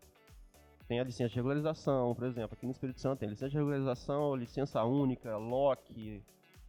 Tem 0.88 1.00
a 1.00 1.04
licença 1.04 1.30
de 1.30 1.36
regularização, 1.36 2.14
por 2.14 2.26
exemplo, 2.26 2.54
aqui 2.56 2.66
no 2.66 2.72
Espírito 2.72 3.00
Santo 3.00 3.20
tem 3.20 3.30
licença 3.30 3.50
de 3.50 3.58
regularização, 3.58 4.36
licença 4.36 4.84
única, 4.84 5.38
LOC, 5.38 6.22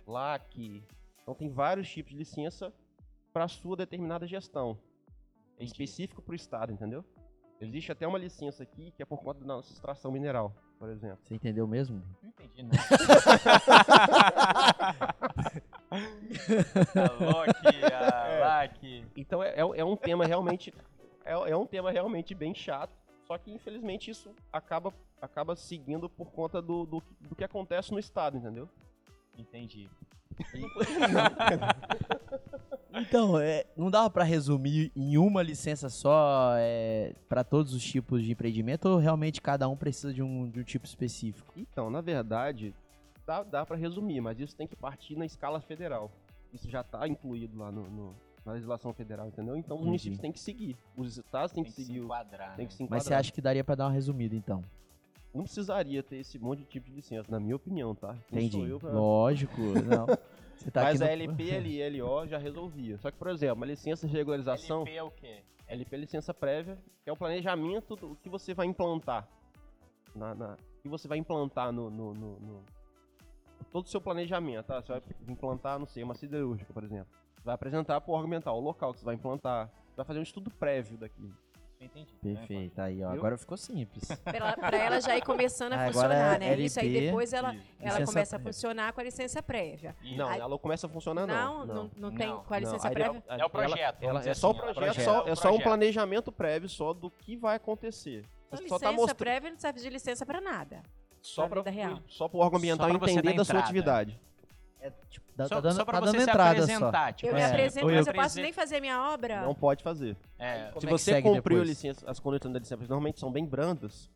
LAC. 0.07 0.83
Então 1.23 1.35
tem 1.35 1.49
vários 1.49 1.89
tipos 1.91 2.13
de 2.13 2.19
licença 2.19 2.73
para 3.33 3.49
sua 3.49 3.77
determinada 3.77 4.27
gestão. 4.27 4.79
É 5.59 5.65
específico 5.65 6.23
para 6.23 6.33
o 6.33 6.35
estado, 6.35 6.73
entendeu? 6.73 7.05
Existe 7.61 7.93
até 7.93 8.07
uma 8.07 8.19
licença 8.19 8.63
aqui 8.63 8.91
que 8.97 9.03
é 9.03 9.07
por 9.07 9.23
conta 9.23 9.41
da 9.41 9.47
nossa 9.47 9.73
extração 9.73 10.11
mineral, 10.11 10.53
por 10.79 10.89
exemplo. 10.91 11.19
Você 11.23 11.35
entendeu 11.35 11.67
mesmo? 11.67 12.03
Não 12.23 12.29
entendi 12.31 12.63
nada. 12.65 12.79
Alô, 16.95 17.41
aqui, 17.43 17.85
a 17.85 18.39
lá 18.41 18.63
aqui. 18.65 19.07
Então 19.17 19.43
é, 19.43 19.51
é- 19.55 19.81
é 19.81 19.85
um 19.85 19.97
tema 19.97 20.27
realmente 20.27 20.75
é, 21.25 21.33
é 21.33 21.57
um 21.57 21.67
tema 21.67 21.91
realmente 21.91 22.35
bem 22.35 22.55
chato. 22.55 22.93
Só 23.27 23.39
que 23.39 23.51
infelizmente 23.51 24.11
isso 24.11 24.31
acaba, 24.53 24.93
acaba 25.23 25.57
seguindo 25.57 26.11
por 26.11 26.31
conta 26.33 26.61
do, 26.61 26.85
do, 26.85 27.03
do 27.21 27.35
que 27.35 27.45
acontece 27.45 27.91
no 27.93 27.99
estado, 27.99 28.37
entendeu? 28.37 28.69
Entendi. 29.39 29.89
Então, 32.95 33.39
é, 33.39 33.65
não 33.77 33.91
dava 33.91 34.09
pra 34.11 34.25
resumir 34.25 34.93
em 34.95 35.17
uma 35.19 35.43
licença 35.43 35.89
só 35.89 36.53
é, 36.57 37.13
para 37.29 37.43
todos 37.43 37.75
os 37.75 37.83
tipos 37.85 38.23
de 38.23 38.33
empreendimento 38.33 38.87
ou 38.89 38.99
realmente 38.99 39.41
cada 39.43 39.69
um 39.69 39.77
precisa 39.77 40.13
de 40.13 40.23
um, 40.23 40.49
de 40.49 40.61
um 40.61 40.63
tipo 40.63 40.87
específico? 40.87 41.53
Então, 41.57 41.91
na 41.91 42.01
verdade, 42.01 42.75
dá, 43.27 43.43
dá 43.43 43.67
para 43.67 43.77
resumir, 43.77 44.21
mas 44.21 44.39
isso 44.39 44.55
tem 44.55 44.67
que 44.67 44.77
partir 44.77 45.17
na 45.17 45.27
escala 45.27 45.61
federal. 45.61 46.11
Isso 46.53 46.71
já 46.71 46.83
está 46.83 47.07
incluído 47.09 47.59
lá 47.59 47.73
no, 47.73 47.83
no- 47.91 48.15
na 48.47 48.53
legislação 48.53 48.93
federal, 48.93 49.27
entendeu? 49.27 49.57
Então 49.57 49.79
os 49.79 49.85
municípios 49.87 50.21
têm 50.21 50.31
que 50.31 50.39
seguir. 50.39 50.77
Os 50.97 51.17
estados 51.17 51.51
têm 51.51 51.65
Tem 51.65 51.73
que 51.73 51.77
que 51.77 51.83
se 51.83 51.87
seguir. 51.89 52.01
o- 52.01 52.05
enquadrar. 52.05 52.55
Tem 52.57 52.65
né? 52.65 52.69
que 52.69 52.75
se 52.75 52.83
Mas 52.83 52.89
você 53.03 53.09
enquadrar. 53.09 53.21
acha 53.21 53.33
que 53.33 53.41
daria 53.41 53.65
pra 53.65 53.75
dar 53.75 53.87
uma 53.87 53.93
resumida 53.93 54.35
então? 54.37 54.63
não 55.33 55.43
precisaria 55.43 56.01
ter 56.01 56.19
esse 56.19 56.39
monte 56.39 56.61
de 56.61 56.67
tipo 56.67 56.89
de 56.89 56.95
licença, 56.95 57.29
na 57.29 57.41
minha 57.41 57.57
opinião, 57.57 57.93
tá? 57.93 58.15
Quem 58.29 58.39
Entendi. 58.47 58.53
sou 58.57 58.67
eu 58.69 58.79
pra- 58.79 58.91
Lógico, 58.93 59.61
não. 59.61 60.07
Você 60.57 60.71
tá 60.71 60.83
Mas 60.83 61.01
aqui 61.03 61.13
a 61.13 61.17
no- 61.17 61.23
LP, 61.33 61.59
LI, 61.61 62.01
LO 62.01 62.27
já 62.27 62.39
resolvia. 62.39 62.99
Só 62.99 63.11
que, 63.11 63.17
por 63.19 63.29
exemplo, 63.29 63.57
uma 63.57 63.67
licença 63.67 64.07
de 64.07 64.13
regularização, 64.13 64.83
LP 64.83 64.97
é 64.97 65.03
o 65.03 65.11
quê? 65.11 65.43
LP 65.69 65.95
é 65.97 65.99
licença 65.99 66.33
prévia, 66.35 66.79
que 67.03 67.11
é 67.11 67.13
o 67.13 67.17
planejamento 67.17 67.97
do 67.97 68.17
que 68.17 68.29
você 68.29 68.55
vai 68.55 68.67
implantar. 68.67 69.29
Na, 70.15 70.35
na- 70.35 70.55
o 70.55 70.83
que 70.83 70.89
você 70.89 71.09
vai 71.09 71.19
implantar 71.19 71.73
no, 71.73 71.91
no- 71.91 72.15
no- 72.15 72.39
no- 72.41 72.65
Todo 73.73 73.87
o 73.87 73.89
seu 73.89 74.01
planejamento, 74.01 74.67
tá? 74.67 74.81
Você 74.81 74.93
vai 74.93 75.03
implantar, 75.29 75.79
não 75.79 75.87
sei, 75.87 76.03
uma 76.05 76.15
siderúrgica, 76.15 76.73
por 76.73 76.85
exemplo. 76.85 77.09
Você 77.37 77.45
vai 77.45 77.55
apresentar 77.57 78.01
para 78.01 78.11
o 78.11 78.15
órgão 78.15 78.27
ambiental 78.29 78.57
o 78.57 78.61
local 78.61 78.93
que 78.93 79.01
você 79.01 79.05
vai 79.05 79.15
implantar. 79.17 79.69
Vai 79.97 80.05
fazer 80.07 80.21
um 80.21 80.23
estudo 80.23 80.49
prévio 80.51 80.97
daquilo. 80.97 81.35
Eu 81.85 82.01
entendi. 82.03 82.13
né, 82.23 82.35
Perfeito, 82.35 82.79
aí, 82.81 83.03
ó. 83.05 83.11
Viu? 83.11 83.19
Agora 83.19 83.37
ficou 83.39 83.57
simples. 83.57 84.05
Pra, 84.25 84.53
pra 84.57 84.77
ela 84.77 85.01
já 85.01 85.17
ir 85.17 85.23
começando 85.23 85.73
a 85.75 85.87
funcionar, 85.87 86.37
é 86.37 86.39
né? 86.39 86.61
Isso 86.61 86.81
aí 86.81 86.87
LP, 86.89 87.07
depois 87.07 87.33
ela, 87.33 87.55
Isso. 87.55 87.65
ela 87.81 87.91
Licença 87.99 88.07
começa 88.13 88.37
a 88.37 88.39
prévia. 88.39 88.53
funcionar 88.53 88.93
com 88.93 89.01
a 89.01 89.05
licença 89.05 89.43
prévia. 89.43 89.97
Isso. 90.03 90.17
Não, 90.17 90.29
Aí- 90.29 90.41
ela 90.41 90.59
começa 90.59 90.87
a 90.87 90.91
funcionar, 90.91 91.27
Não, 91.27 91.67
não. 91.67 91.75
não, 91.75 91.91
não 91.97 92.15
tem 92.15 92.29
Não, 92.29 92.43
com 92.43 92.55
a 92.55 92.59
licença 92.59 92.89
aí 92.89 92.95
prévia? 92.95 93.23
ela- 93.29 93.41
É 93.41 93.45
o 93.45 93.51
projeto, 93.51 93.79
Ela, 93.79 93.91
vamos 93.93 94.09
ela- 94.11 94.19
dizer 94.21 94.31
é 94.31 94.35
só 94.35 94.49
o 94.49 94.51
assim, 94.51 94.59
é 94.59 94.63
o 94.71 94.75
projeto, 94.75 94.95
projeto. 94.95 95.05
só- 95.05 95.21
É 95.21 95.31
o 95.31 95.33
é 95.33 95.35
só 95.35 95.41
um 95.41 95.51
projeto. 95.51 95.63
planejamento 95.65 96.33
prévio 96.33 96.69
só 96.69 96.93
do 96.93 97.11
que 97.11 97.37
vai 97.37 97.57
acontecer. 97.57 98.25
Então, 98.49 98.59
Você 98.59 98.69
só 98.69 98.75
licença 98.77 98.85
tá 98.85 98.93
mostrando 98.93 99.17
prévia 99.19 99.51
não 99.51 99.59
serve 99.59 99.81
de 99.81 99.91
licença 99.91 100.25
pra 100.27 100.41
nada. 100.41 100.83
só 101.21 101.43
pra 101.49 101.63
para 101.63 101.71
vida 101.71 101.71
real. 101.71 102.01
só 102.09 102.29
o 102.33 102.39
órgão 102.39 102.59
ambiental 102.59 102.89
entender 102.91 103.33
da 103.35 103.45
sua 103.45 103.61
atividade. 103.61 104.19
É, 104.87 104.93
tipo, 105.09 105.27
dá- 105.35 105.49
Só, 105.49 105.55
tá 105.55 105.61
dando, 105.63 105.77
só 105.77 105.85
pra 105.87 106.01
tá 106.01 106.07
você 106.07 106.21
se 106.21 106.31
apresentar. 106.31 107.13
Tipo, 107.15 107.31
Eu 107.31 107.35
me 107.35 107.41
É, 107.41 107.47
apresento, 107.47 107.87
mas 107.87 108.07
eu 108.07 108.13
eu 108.13 108.17
posso 108.21 108.41
nem 108.41 108.53
fazer 108.53 108.81
minha 108.81 109.01
obra. 109.13 109.41
Não 109.41 109.55
pode 109.55 109.83
fazer. 109.83 110.15
É, 110.39 110.71
Se 110.79 110.87
é 110.87 110.91
você 110.91 111.23
cumpriu 111.23 111.63
a 111.63 111.65
licença, 111.65 112.05
as 112.09 112.21
condições 112.21 112.53
da 112.53 112.59
licença, 112.59 112.77
normalmente 112.83 113.19
são 113.19 113.33
bem 113.33 113.47
brandas. 113.47 114.11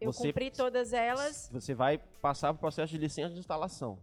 eu 0.00 0.12
você- 0.12 0.28
cumpri 0.28 0.50
todas 0.50 0.92
elas. 0.92 1.48
Você 1.52 1.74
vai 1.74 1.98
passar 2.20 2.52
pro 2.52 2.60
processo 2.60 2.92
de 2.92 2.98
licença 2.98 3.32
de 3.34 3.38
instalação. 3.40 3.98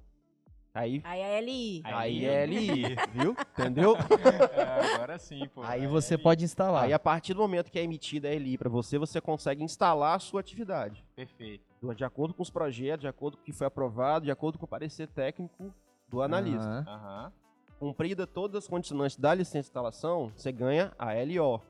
Aí, 0.74 1.02
Aí 1.04 1.22
a 1.24 1.42
LI. 1.42 1.82
Aí- 1.86 2.26
é 2.26 2.46
LI, 2.46 2.96
viu? 3.14 3.32
Entendeu? 3.58 3.96
É, 4.54 4.94
agora 4.96 5.18
sim, 5.18 5.48
pô. 5.54 5.64
Aí 5.64 5.86
É 5.86 5.88
você 5.88 6.18
pode 6.18 6.44
instalar. 6.46 6.84
Aí 6.84 6.94
a 6.94 7.00
partir 7.00 7.34
do 7.34 7.40
momento 7.42 7.72
que 7.72 7.80
é 7.80 7.84
emitida 7.84 8.28
a 8.30 8.32
LI 8.36 8.58
para 8.58 8.70
você, 8.70 8.98
você 8.98 9.20
consegue 9.20 9.64
instalar 9.64 10.16
a 10.16 10.20
sua 10.20 10.42
atividade. 10.42 11.04
Perfeito. 11.16 11.64
De 11.96 12.04
acordo 12.04 12.34
com 12.34 12.44
os 12.44 12.50
projetos, 12.50 13.02
de 13.02 13.08
acordo 13.08 13.38
com 13.38 13.44
o 13.44 13.46
que 13.46 13.52
foi 13.54 13.66
aprovado, 13.68 14.26
de 14.26 14.32
acordo 14.32 14.60
com 14.60 14.66
o 14.66 14.68
parecer 14.68 15.08
técnico 15.08 15.74
do 16.10 16.22
analista. 16.22 16.68
Aham. 16.70 16.86
Aham. 16.88 17.34
Cumprida 17.80 18.28
todas 18.28 18.64
as 18.64 18.68
condicionantes 18.68 19.16
da 19.16 19.34
licença 19.34 19.62
de 19.62 19.68
instalação, 19.68 20.32
você 20.36 20.52
ganha 20.52 20.92
a 21.00 21.14
LO. 21.14 21.62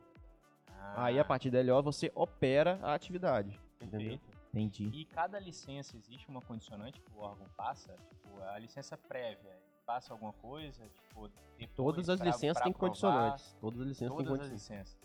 Ah, 0.68 1.06
Aí 1.06 1.20
a 1.20 1.24
partir 1.26 1.52
da 1.52 1.62
LO 1.62 1.84
você 1.84 2.12
opera 2.16 2.80
a 2.82 2.94
atividade. 2.96 3.60
Entendeu? 3.80 4.00
Perfeito. 4.18 4.40
Entendi. 4.52 4.90
E 4.92 5.06
cada 5.06 5.40
licença 5.40 5.96
existe 5.96 6.28
uma 6.28 6.42
condicionante 6.42 7.00
que 7.00 7.12
o 7.16 7.20
órgão 7.22 7.46
passa? 7.56 7.94
Tipo, 8.10 8.42
a 8.42 8.58
licença 8.58 8.98
prévia 8.98 9.56
passa 9.86 10.12
alguma 10.12 10.34
coisa? 10.34 10.82
Tipo, 10.90 11.30
depois 11.60 11.76
Todas 11.76 12.10
as 12.10 12.20
pra- 12.20 12.28
licenças 12.28 12.58
pra 12.58 12.64
têm 12.64 12.74
condicionantes. 12.74 13.56
Todas 13.62 13.80
as 13.82 13.88
licenças 13.88 14.18
têm 14.18 14.26
Todas 14.26 14.32
as 14.42 14.48
condicionantes. 14.50 14.70
licenças. 14.96 14.98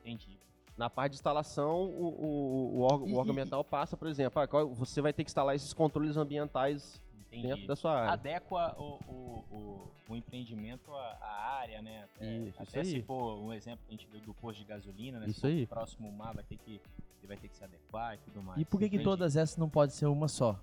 Entendi. 0.00 0.38
Na 0.76 0.90
parte 0.90 1.12
de 1.12 1.16
instalação, 1.16 1.84
o, 1.84 2.08
o, 2.08 2.76
o 2.76 2.80
órgão, 2.82 3.08
E- 3.08 3.12
o 3.12 3.16
órgão 3.16 3.32
ambiental 3.32 3.64
passa, 3.64 3.96
por 3.96 4.08
exemplo, 4.08 4.42
ah, 4.42 4.46
você 4.74 5.00
vai 5.00 5.12
ter 5.14 5.24
que 5.24 5.30
instalar 5.30 5.54
esses 5.56 5.72
controles 5.72 6.16
ambientais 6.18 7.00
Entendi. 7.38 7.48
dentro 7.54 7.66
da 7.66 7.76
sua 7.76 7.98
área. 8.00 8.12
Adequa 8.12 8.74
o, 8.78 8.98
o, 9.06 9.44
o, 9.50 9.90
o 10.08 10.16
empreendimento 10.16 10.90
à, 10.92 11.18
à 11.20 11.58
área, 11.60 11.82
né? 11.82 12.04
Até, 12.16 12.36
Isso, 12.38 12.62
até 12.62 12.80
isso 12.80 12.90
se 12.90 12.96
aí. 12.96 13.02
for 13.02 13.38
um 13.38 13.52
exemplo 13.52 13.84
que 13.86 13.94
a 13.94 13.96
gente 13.96 14.08
deu 14.10 14.20
do 14.20 14.34
posto 14.34 14.58
de 14.58 14.64
gasolina, 14.64 15.20
né? 15.20 15.26
Isso 15.28 15.40
se 15.40 15.46
aí. 15.46 15.64
o 15.64 15.68
próximo 15.68 16.10
mar 16.12 16.34
vai 16.34 16.44
ter 16.44 16.56
que, 16.56 16.72
ele 16.72 17.26
vai 17.26 17.36
ter 17.36 17.48
que 17.48 17.56
se 17.56 17.64
adequar 17.64 18.14
e 18.14 18.18
tudo 18.18 18.42
mais. 18.42 18.60
E 18.60 18.64
por 18.64 18.78
que, 18.78 18.88
que 18.88 18.98
todas 19.00 19.36
essas 19.36 19.56
não 19.56 19.68
pode 19.68 19.92
ser 19.92 20.06
uma 20.06 20.28
só? 20.28 20.58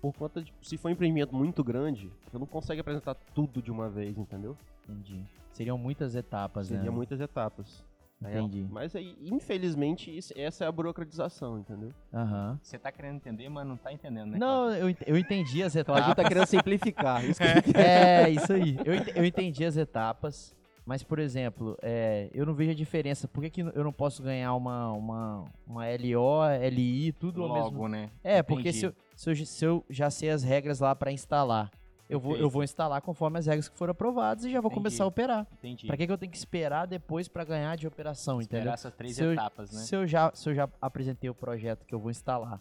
Por 0.00 0.12
conta 0.12 0.42
de, 0.42 0.52
se 0.62 0.76
for 0.76 0.88
um 0.88 0.92
empreendimento 0.92 1.34
muito 1.34 1.64
grande, 1.64 2.10
você 2.30 2.38
não 2.38 2.46
consegue 2.46 2.80
apresentar 2.80 3.14
tudo 3.34 3.62
de 3.62 3.70
uma 3.70 3.88
vez, 3.88 4.18
entendeu? 4.18 4.56
Entendi. 4.88 5.22
Seriam 5.52 5.78
muitas 5.78 6.14
etapas, 6.14 6.66
Seria 6.66 6.82
né? 6.84 6.90
muitas 6.90 7.20
etapas. 7.20 7.82
Entendi. 8.22 8.66
Mas 8.70 8.94
aí, 8.96 9.16
infelizmente, 9.20 10.16
isso- 10.16 10.32
essa 10.36 10.64
é 10.64 10.66
a 10.68 10.72
burocratização, 10.72 11.58
entendeu? 11.58 11.92
Aham. 12.12 12.58
Você 12.62 12.78
tá 12.78 12.90
querendo 12.90 13.16
entender, 13.16 13.48
mas 13.48 13.66
não 13.66 13.76
tá 13.76 13.92
entendendo, 13.92 14.30
né? 14.30 14.38
Não, 14.38 14.70
eu, 14.74 14.88
ent- 14.88 15.02
eu 15.06 15.18
entendi 15.18 15.62
as 15.62 15.76
Então 15.76 15.94
a 15.94 15.98
gente 16.00 16.10
etapas. 16.12 16.22
tá 16.24 16.28
querendo 16.28 16.46
simplificar. 16.46 17.24
Isso 17.24 17.40
que 17.40 17.46
a 17.46 17.54
gente 17.56 17.76
É, 17.76 18.30
isso 18.30 18.52
aí. 18.52 18.78
Eu, 18.84 18.94
ent- 18.94 19.12
eu 19.14 19.24
entendi 19.26 19.64
as 19.64 19.76
etapas, 19.76 20.54
mas, 20.86 21.02
por 21.02 21.18
exemplo, 21.18 21.76
é, 21.82 22.30
eu 22.32 22.46
não 22.46 22.54
vejo 22.54 22.70
a 22.70 22.74
diferença. 22.74 23.28
Por 23.28 23.42
que, 23.42 23.50
que 23.50 23.60
eu 23.60 23.84
não 23.84 23.92
posso 23.92 24.22
ganhar 24.22 24.54
uma, 24.54 24.90
uma, 24.92 25.44
uma 25.66 25.84
LO, 25.86 26.44
LI, 26.70 27.12
tudo 27.12 27.42
ao 27.42 27.52
mesmo 27.52 27.72
Logo, 27.72 27.88
né? 27.88 28.10
É, 28.22 28.42
porque 28.42 28.70
Entendi. 28.70 28.78
se 28.78 28.86
eu, 28.86 28.94
se, 29.14 29.30
eu, 29.30 29.36
se 29.46 29.64
eu 29.64 29.84
já 29.90 30.08
sei 30.10 30.30
as 30.30 30.42
regras 30.42 30.80
lá 30.80 30.94
pra 30.94 31.12
instalar, 31.12 31.70
eu 32.08 32.20
vou, 32.20 32.36
eu 32.36 32.50
vou 32.50 32.62
instalar 32.62 33.00
conforme 33.02 33.38
as 33.38 33.46
regras 33.46 33.68
que 33.68 33.76
foram 33.76 33.92
aprovadas 33.92 34.44
e 34.44 34.50
já 34.50 34.60
vou 34.60 34.68
Entendi. 34.70 34.80
começar 34.80 35.04
a 35.04 35.06
operar. 35.06 35.46
Entendi. 35.58 35.86
Pra 35.86 35.96
que, 35.96 36.06
que 36.06 36.12
eu 36.12 36.18
tenho 36.18 36.30
que 36.32 36.38
esperar 36.38 36.86
depois 36.86 37.28
pra 37.28 37.44
ganhar 37.44 37.76
de 37.76 37.86
operação, 37.86 38.40
Esperar 38.40 38.58
entendeu? 38.60 38.74
essas 38.74 38.94
três 38.94 39.16
Se 39.16 39.24
eu- 39.24 39.32
etapas, 39.32 39.72
né? 39.72 39.80
Se 39.80 39.94
eu, 39.96 40.06
já, 40.06 40.30
se 40.34 40.48
eu 40.48 40.54
já 40.54 40.68
apresentei 40.80 41.30
o 41.30 41.34
projeto 41.34 41.84
que 41.86 41.94
eu 41.94 41.98
vou 41.98 42.10
instalar, 42.10 42.60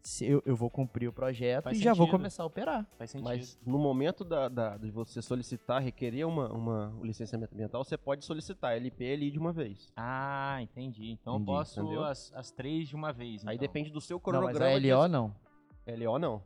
se 0.00 0.24
eu, 0.24 0.42
eu 0.46 0.56
vou 0.56 0.70
cumprir 0.70 1.06
o 1.08 1.12
projeto 1.12 1.64
Faz 1.64 1.76
e 1.78 1.82
já 1.82 1.92
vou 1.92 2.06
sentido. 2.06 2.18
começar 2.18 2.42
a 2.42 2.46
operar. 2.46 2.86
Faz 2.96 3.10
sentido. 3.10 3.26
Mas 3.26 3.58
no 3.66 3.78
momento 3.78 4.24
da, 4.24 4.48
da- 4.48 4.76
de 4.78 4.90
você 4.90 5.20
solicitar, 5.20 5.82
requerer 5.82 6.26
uma, 6.26 6.50
uma, 6.50 6.88
um 6.98 7.04
licenciamento 7.04 7.52
ambiental, 7.52 7.84
você 7.84 7.98
pode 7.98 8.24
solicitar 8.24 8.74
LP 8.74 9.04
e 9.04 9.16
LI 9.16 9.30
de 9.32 9.38
uma 9.38 9.52
vez. 9.52 9.92
Ah, 9.94 10.58
entendi. 10.62 11.10
Então 11.10 11.34
Entendi, 11.34 11.50
eu 11.50 11.56
posso 11.56 12.00
as, 12.04 12.32
as 12.34 12.50
três 12.50 12.88
de 12.88 12.96
uma 12.96 13.12
vez. 13.12 13.46
Aí 13.46 13.56
então. 13.56 13.66
depende 13.66 13.90
do 13.90 14.00
seu 14.00 14.16
Não, 14.16 14.22
mas 14.24 14.56
cronograma. 14.56 14.76
a 14.76 14.78
de- 14.78 14.92
LO 14.94 15.08
não. 15.08 15.34
LO 15.86 16.18
não. 16.18 16.42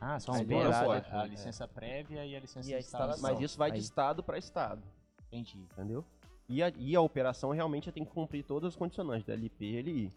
Ah, 0.00 0.18
são 0.20 0.34
Aí 0.34 0.44
duas. 0.44 0.64
não 0.80 0.90
a- 0.92 1.24
é. 1.24 1.26
licença 1.28 1.66
prévia 1.66 2.24
e 2.24 2.36
a 2.36 2.40
licença 2.40 2.68
E 2.70 2.74
a 2.74 2.78
de 2.78 2.84
instalação. 2.84 3.14
instalação. 3.16 3.34
Mas 3.40 3.50
isso 3.50 3.58
vai 3.58 3.70
de 3.70 3.76
Aí. 3.78 3.82
estado 3.82 4.22
para 4.22 4.38
estado, 4.38 4.82
Entendi. 5.26 5.58
entendeu? 5.72 6.04
E 6.48 6.62
a, 6.62 6.72
e 6.76 6.94
a 6.96 7.00
operação 7.00 7.50
realmente 7.50 7.90
tem 7.92 8.04
que 8.04 8.10
cumprir 8.10 8.44
todas 8.44 8.68
as 8.68 8.76
condicionantes 8.76 9.26
da 9.26 9.34
LP 9.34 9.64
e 9.64 9.82
LI. 9.82 10.12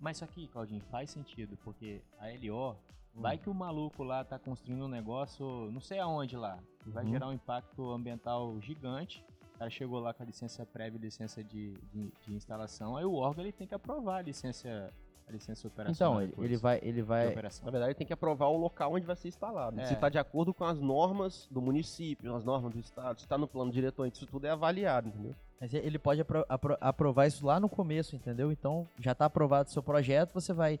Mas 0.00 0.16
isso 0.16 0.24
aqui, 0.24 0.46
Claudinho, 0.48 0.80
faz 0.90 1.10
sentido, 1.10 1.58
porque 1.62 2.00
a 2.18 2.28
LO, 2.28 2.72
Hum. 3.16 3.20
vai 3.20 3.36
que 3.36 3.50
o 3.50 3.54
maluco 3.54 4.02
lá 4.02 4.24
tá 4.24 4.38
construindo 4.38 4.84
um 4.84 4.88
negócio, 4.88 5.70
não 5.70 5.80
sei 5.80 5.98
aonde 5.98 6.36
lá, 6.36 6.58
vai 6.86 7.04
Uhum. 7.04 7.10
gerar 7.10 7.28
um 7.28 7.32
impacto 7.32 7.90
ambiental 7.90 8.58
gigante. 8.60 9.22
O 9.54 9.58
cara 9.58 9.70
chegou 9.70 10.00
lá 10.00 10.12
com 10.14 10.22
a 10.22 10.26
licença 10.26 10.64
prévia 10.64 10.96
e 10.96 11.00
licença 11.02 11.44
de, 11.44 11.74
de, 11.92 12.10
de 12.26 12.34
instalação, 12.34 12.96
aí 12.96 13.04
o 13.04 13.14
órgão 13.14 13.44
ele 13.44 13.52
tem 13.52 13.66
que 13.68 13.74
aprovar 13.74 14.16
a 14.18 14.22
licença, 14.22 14.90
a 15.28 15.32
licença 15.32 15.66
operacional. 15.66 16.14
Então, 16.14 16.22
ele, 16.22 16.30
depois 16.30 16.46
ele 16.50 16.56
vai, 16.58 16.78
ele 16.82 17.02
vai. 17.02 17.26
Na 17.34 17.70
verdade, 17.70 17.84
ele 17.86 17.94
tem 17.94 18.06
que 18.06 18.12
aprovar 18.12 18.46
o 18.48 18.56
local 18.56 18.92
onde 18.94 19.06
vai 19.06 19.16
ser 19.16 19.28
instalado. 19.28 19.80
É. 19.80 19.84
Se 19.86 19.94
está 19.94 20.08
de 20.08 20.18
acordo 20.18 20.52
com 20.52 20.64
as 20.64 20.78
normas 20.80 21.48
do 21.50 21.60
município, 21.62 22.34
as 22.34 22.44
normas 22.44 22.72
do 22.72 22.78
estado, 22.80 23.18
se 23.20 23.24
está 23.24 23.38
no 23.38 23.46
plano 23.48 23.70
diretor, 23.72 24.06
isso 24.06 24.26
tudo 24.26 24.46
é 24.46 24.50
avaliado, 24.50 25.08
entendeu? 25.08 25.34
Mas 25.60 25.72
ele 25.72 25.98
pode 25.98 26.20
apro- 26.20 26.44
apro- 26.48 26.76
aprovar 26.80 27.26
isso 27.26 27.46
lá 27.46 27.58
no 27.58 27.68
começo, 27.68 28.14
entendeu? 28.14 28.52
Então, 28.52 28.86
já 28.98 29.14
tá 29.14 29.24
aprovado 29.24 29.68
o 29.68 29.72
seu 29.72 29.82
projeto, 29.82 30.32
você 30.34 30.52
vai 30.52 30.78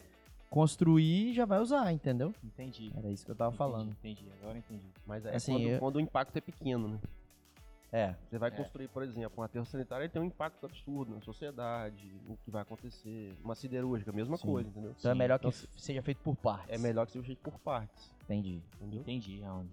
construir 0.50 1.30
e 1.30 1.34
já 1.34 1.44
vai 1.44 1.60
usar, 1.60 1.92
entendeu? 1.92 2.32
Entendi. 2.44 2.92
Era 2.96 3.08
isso 3.10 3.24
que 3.24 3.30
eu 3.30 3.34
tava 3.36 3.48
Entendi, 3.54 3.58
falando. 3.58 3.90
Entendi, 3.90 4.24
agora 4.40 4.58
entendi. 4.58 4.84
Mas 5.06 5.24
é 5.24 5.34
Assim, 5.34 5.52
quando, 5.54 5.66
eu- 5.68 5.78
quando 5.78 5.96
o 5.96 6.00
impacto 6.00 6.36
é 6.36 6.40
pequeno, 6.40 6.88
né? 6.88 6.98
É. 7.96 8.12
Você 8.28 8.38
vai 8.38 8.48
É. 8.48 8.52
construir, 8.52 8.88
por 8.88 9.04
exemplo, 9.04 9.40
um 9.40 9.42
aterro 9.44 9.64
sanitário, 9.64 10.02
ele 10.02 10.10
tem 10.12 10.20
um 10.20 10.24
impacto 10.24 10.66
absurdo 10.66 11.14
na 11.14 11.20
sociedade, 11.20 12.10
o 12.28 12.36
que 12.38 12.50
vai 12.50 12.62
acontecer. 12.62 13.36
Uma 13.44 13.54
siderúrgica, 13.54 14.10
mesma 14.10 14.36
Sim. 14.36 14.46
coisa, 14.48 14.68
entendeu? 14.68 14.94
Então 14.98 15.10
é 15.12 15.14
Sim, 15.14 15.18
melhor 15.18 15.38
que 15.38 15.46
então 15.46 15.68
seja 15.76 16.02
feito 16.02 16.18
por 16.20 16.34
partes. 16.34 16.70
É 16.70 16.76
melhor 16.76 17.06
que 17.06 17.12
seja 17.12 17.24
feito 17.24 17.38
por 17.40 17.56
partes, 17.60 18.10
Entendi. 18.24 18.60
entendeu? 18.80 19.00
Entendi, 19.02 19.40
Raoni. 19.40 19.70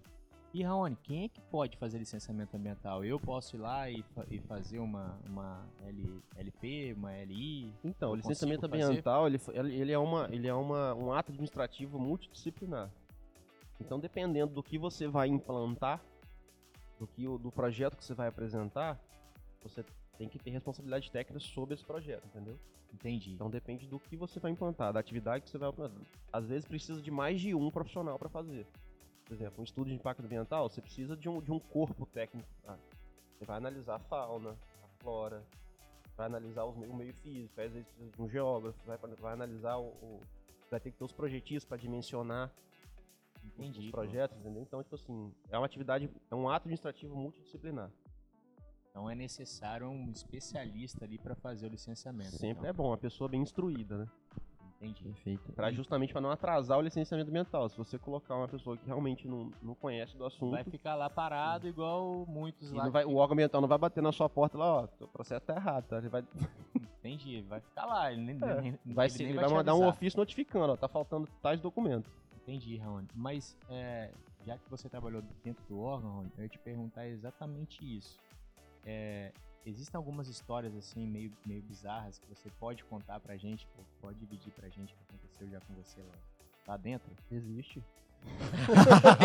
E 0.54 0.62
Raoni, 0.62 0.96
quem 1.02 1.24
é 1.24 1.28
que 1.30 1.40
pode 1.50 1.76
fazer 1.78 1.98
licenciamento 1.98 2.56
ambiental? 2.56 3.04
Eu 3.04 3.18
posso 3.18 3.56
ir 3.56 3.58
lá 3.58 3.90
e, 3.90 4.02
fa- 4.14 4.26
e 4.30 4.38
fazer 4.38 4.78
uma, 4.78 5.18
uma 5.28 5.66
L- 5.84 6.22
LP, 6.36 6.92
uma 6.96 7.12
LI? 7.24 7.74
Então, 7.82 8.12
o 8.12 8.14
licenciamento 8.14 8.66
ambiental, 8.66 9.26
ele 9.26 9.40
ele 9.52 9.90
é, 9.90 9.98
uma, 9.98 10.28
ele 10.30 10.46
é 10.46 10.54
uma, 10.54 10.94
um 10.94 11.12
ato 11.12 11.32
administrativo 11.32 11.98
multidisciplinar. 11.98 12.88
Então, 13.80 13.98
dependendo 13.98 14.52
do 14.54 14.62
que 14.62 14.78
você 14.78 15.08
vai 15.08 15.26
implantar, 15.26 16.00
do, 17.02 17.06
que, 17.08 17.26
o- 17.26 17.36
do 17.38 17.50
projeto 17.50 17.96
que 17.96 18.04
você 18.04 18.14
vai 18.14 18.28
apresentar, 18.28 18.96
você 19.62 19.84
tem 20.16 20.28
que 20.28 20.38
ter 20.38 20.50
responsabilidade 20.50 21.10
técnica 21.10 21.40
sobre 21.40 21.74
esse 21.74 21.84
projeto, 21.84 22.24
entendeu? 22.26 22.56
Entendi. 22.94 23.32
Então, 23.32 23.50
depende 23.50 23.86
do 23.86 23.98
que 23.98 24.16
você 24.16 24.38
vai 24.38 24.50
implantar, 24.52 24.92
da 24.92 25.00
atividade 25.00 25.42
que 25.44 25.50
você 25.50 25.58
vai 25.58 25.68
implantar. 25.70 25.98
Às 26.32 26.46
vezes, 26.46 26.64
precisa 26.64 27.00
de 27.02 27.10
mais 27.10 27.40
de 27.40 27.54
um 27.54 27.70
profissional 27.70 28.18
para 28.18 28.28
fazer. 28.28 28.66
Por 29.24 29.34
exemplo, 29.34 29.60
um 29.60 29.64
estudo 29.64 29.88
de 29.88 29.94
impacto 29.94 30.22
ambiental, 30.22 30.68
você 30.68 30.80
precisa 30.80 31.16
de 31.16 31.28
um, 31.28 31.40
de 31.40 31.50
um 31.50 31.58
corpo 31.58 32.06
técnico. 32.06 32.48
tá? 32.62 32.78
Você 33.38 33.44
vai 33.46 33.56
analisar 33.56 33.96
a 33.96 33.98
fauna, 33.98 34.50
a 34.50 35.02
flora, 35.02 35.42
vai 36.16 36.26
analisar 36.26 36.64
os, 36.64 36.76
o 36.76 36.94
meio 36.94 37.14
físico, 37.14 37.60
às 37.60 37.72
vezes 37.72 37.88
precisa 37.88 38.10
de 38.16 38.22
um 38.22 38.28
geógrafo, 38.28 38.78
vai, 38.86 38.98
vai 38.98 39.32
analisar 39.32 39.76
o, 39.76 39.86
o- 39.88 40.20
Vai 40.70 40.80
ter 40.80 40.90
que 40.90 40.96
ter 40.96 41.04
os 41.04 41.12
projetistas 41.12 41.64
para 41.66 41.76
dimensionar 41.76 42.50
Entendi. 43.58 43.80
os 43.80 43.90
projetos, 43.90 44.36
entendeu? 44.38 44.62
Então, 44.62 44.82
tipo 44.82 44.94
assim, 44.94 45.32
é 45.50 45.56
uma 45.58 45.66
atividade, 45.66 46.10
é 46.30 46.34
um 46.34 46.48
ato 46.48 46.62
administrativo 46.64 47.14
multidisciplinar. 47.16 47.90
Então 48.90 49.08
é 49.08 49.14
necessário 49.14 49.88
um 49.88 50.10
especialista 50.10 51.04
ali 51.04 51.18
para 51.18 51.34
fazer 51.34 51.66
o 51.66 51.70
licenciamento. 51.70 52.32
Sempre 52.32 52.50
então. 52.60 52.66
é 52.66 52.72
bom, 52.72 52.88
uma 52.88 52.98
pessoa 52.98 53.28
bem 53.28 53.40
instruída, 53.40 53.98
né? 53.98 54.06
Entendi. 54.76 55.04
Perfeito. 55.04 55.52
Pra, 55.52 55.70
justamente 55.70 56.12
para 56.12 56.20
não 56.20 56.30
atrasar 56.30 56.76
o 56.76 56.82
licenciamento 56.82 57.30
ambiental. 57.30 57.68
Se 57.68 57.78
você 57.78 57.96
colocar 57.98 58.34
uma 58.36 58.48
pessoa 58.48 58.76
que 58.76 58.84
realmente 58.84 59.28
não, 59.28 59.50
não 59.62 59.74
conhece 59.76 60.16
do 60.16 60.26
assunto, 60.26 60.50
Vai 60.50 60.64
ficar 60.64 60.96
lá 60.96 61.08
parado 61.08 61.68
igual 61.68 62.26
muitos 62.26 62.70
e 62.72 62.74
lá. 62.74 62.88
vai- 62.88 63.04
o 63.04 63.14
órgão 63.14 63.34
ambiental 63.34 63.60
não 63.60 63.68
vai 63.68 63.78
bater 63.78 64.02
na 64.02 64.10
sua 64.12 64.28
porta 64.28 64.58
lá, 64.58 64.82
ó, 64.82 64.88
o 65.04 65.08
processo 65.08 65.46
tá 65.46 65.54
errado, 65.54 65.86
tá? 65.86 65.98
Ele 65.98 66.08
vai, 66.08 66.24
Entendi, 66.98 67.42
vai 67.42 67.60
ficar 67.60 67.86
lá. 67.86 68.12
Ele, 68.12 68.22
nem, 68.22 68.36
É, 68.42 68.60
nem- 68.60 68.78
vai, 68.86 69.06
ele 69.06 69.22
ele 69.24 69.32
vai 69.34 69.44
vai 69.44 69.54
mandar 69.54 69.72
um 69.74 69.76
avisar. 69.78 69.94
ofício 69.94 70.18
notificando, 70.18 70.72
ó, 70.72 70.76
tá 70.76 70.88
faltando 70.88 71.28
tais 71.40 71.60
documentos. 71.60 72.12
Entendi, 72.42 72.76
Raoni. 72.76 73.08
Mas, 73.14 73.56
é, 73.68 74.12
já 74.44 74.58
que 74.58 74.68
você 74.68 74.88
trabalhou 74.88 75.22
dentro 75.44 75.64
do 75.66 75.78
órgão, 75.80 76.10
Raoni, 76.10 76.32
eu 76.36 76.42
ia 76.42 76.48
te 76.48 76.58
perguntar 76.58 77.06
exatamente 77.06 77.78
isso. 77.84 78.20
É, 78.84 79.32
existem 79.64 79.96
algumas 79.96 80.26
histórias, 80.28 80.74
assim, 80.74 81.06
meio, 81.06 81.32
meio 81.46 81.62
bizarras 81.62 82.18
que 82.18 82.26
você 82.28 82.50
pode 82.58 82.84
contar 82.84 83.20
pra 83.20 83.36
gente, 83.36 83.66
pode 84.00 84.18
dividir 84.18 84.52
pra 84.52 84.68
gente 84.68 84.92
o 84.92 84.96
que 84.96 85.04
aconteceu 85.04 85.48
já 85.48 85.60
com 85.60 85.74
você 85.74 86.00
lá, 86.02 86.14
lá 86.66 86.76
dentro? 86.76 87.14
Existe. 87.30 87.82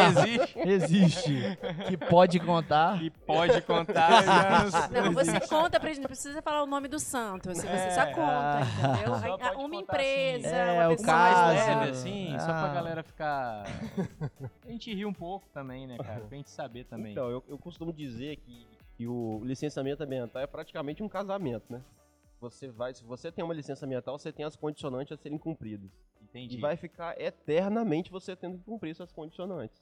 Existe. 0.09 0.59
Existe. 0.59 1.57
que 1.87 1.97
pode 1.97 2.39
contar. 2.39 3.01
E 3.03 3.09
pode 3.09 3.61
contar, 3.61 4.23
não 4.91 5.11
você 5.11 5.39
conta 5.41 5.79
pra 5.79 5.89
gente, 5.89 5.99
não 5.99 6.07
precisa 6.07 6.41
falar 6.41 6.63
o 6.63 6.65
nome 6.65 6.87
do 6.87 6.99
santo, 6.99 7.49
assim, 7.51 7.67
você 7.67 7.91
só 7.91 8.01
É. 8.01 8.13
conta, 8.13 8.59
entendeu? 8.93 9.15
Só 9.15 9.25
Aí, 9.25 9.29
pode 9.31 9.43
uma 9.43 9.55
contar, 9.55 9.65
assim. 9.65 9.77
empresa, 9.81 10.47
É, 10.47 10.73
uma 10.73 10.87
o 10.87 10.97
pessoa 10.97 11.17
mais 11.17 11.35
caso. 11.35 11.79
leve, 11.79 11.91
assim, 11.91 12.29
só 12.39 12.45
pra 12.45 12.71
Ah. 12.71 12.73
galera 12.73 13.03
ficar... 13.03 13.63
A 14.65 14.71
gente 14.71 14.93
ri 14.93 15.05
um 15.05 15.13
pouco 15.13 15.47
também, 15.53 15.87
né, 15.87 15.97
cara? 15.97 16.21
Pra 16.21 16.37
gente 16.37 16.49
saber 16.49 16.85
também. 16.85 17.11
Então, 17.11 17.29
eu, 17.29 17.43
eu 17.47 17.57
costumo 17.57 17.91
dizer 17.93 18.37
que, 18.37 18.67
que 18.97 19.07
o 19.07 19.41
licenciamento 19.43 20.03
ambiental 20.03 20.41
é 20.41 20.47
praticamente 20.47 21.01
um 21.03 21.09
casamento, 21.09 21.65
né? 21.69 21.81
Você 22.39 22.67
vai, 22.67 22.93
se 22.93 23.03
você 23.03 23.31
tem 23.31 23.43
uma 23.43 23.53
licença 23.53 23.85
ambiental, 23.85 24.17
você 24.17 24.31
tem 24.31 24.45
as 24.45 24.55
condicionantes 24.55 25.11
a 25.11 25.17
serem 25.21 25.37
cumpridas. 25.37 25.89
Entendi. 26.29 26.57
E 26.57 26.59
vai 26.59 26.75
ficar 26.75 27.19
eternamente 27.19 28.11
você 28.11 28.35
tendo 28.35 28.57
que 28.57 28.63
cumprir 28.63 28.91
essas 28.91 29.11
condicionantes. 29.11 29.81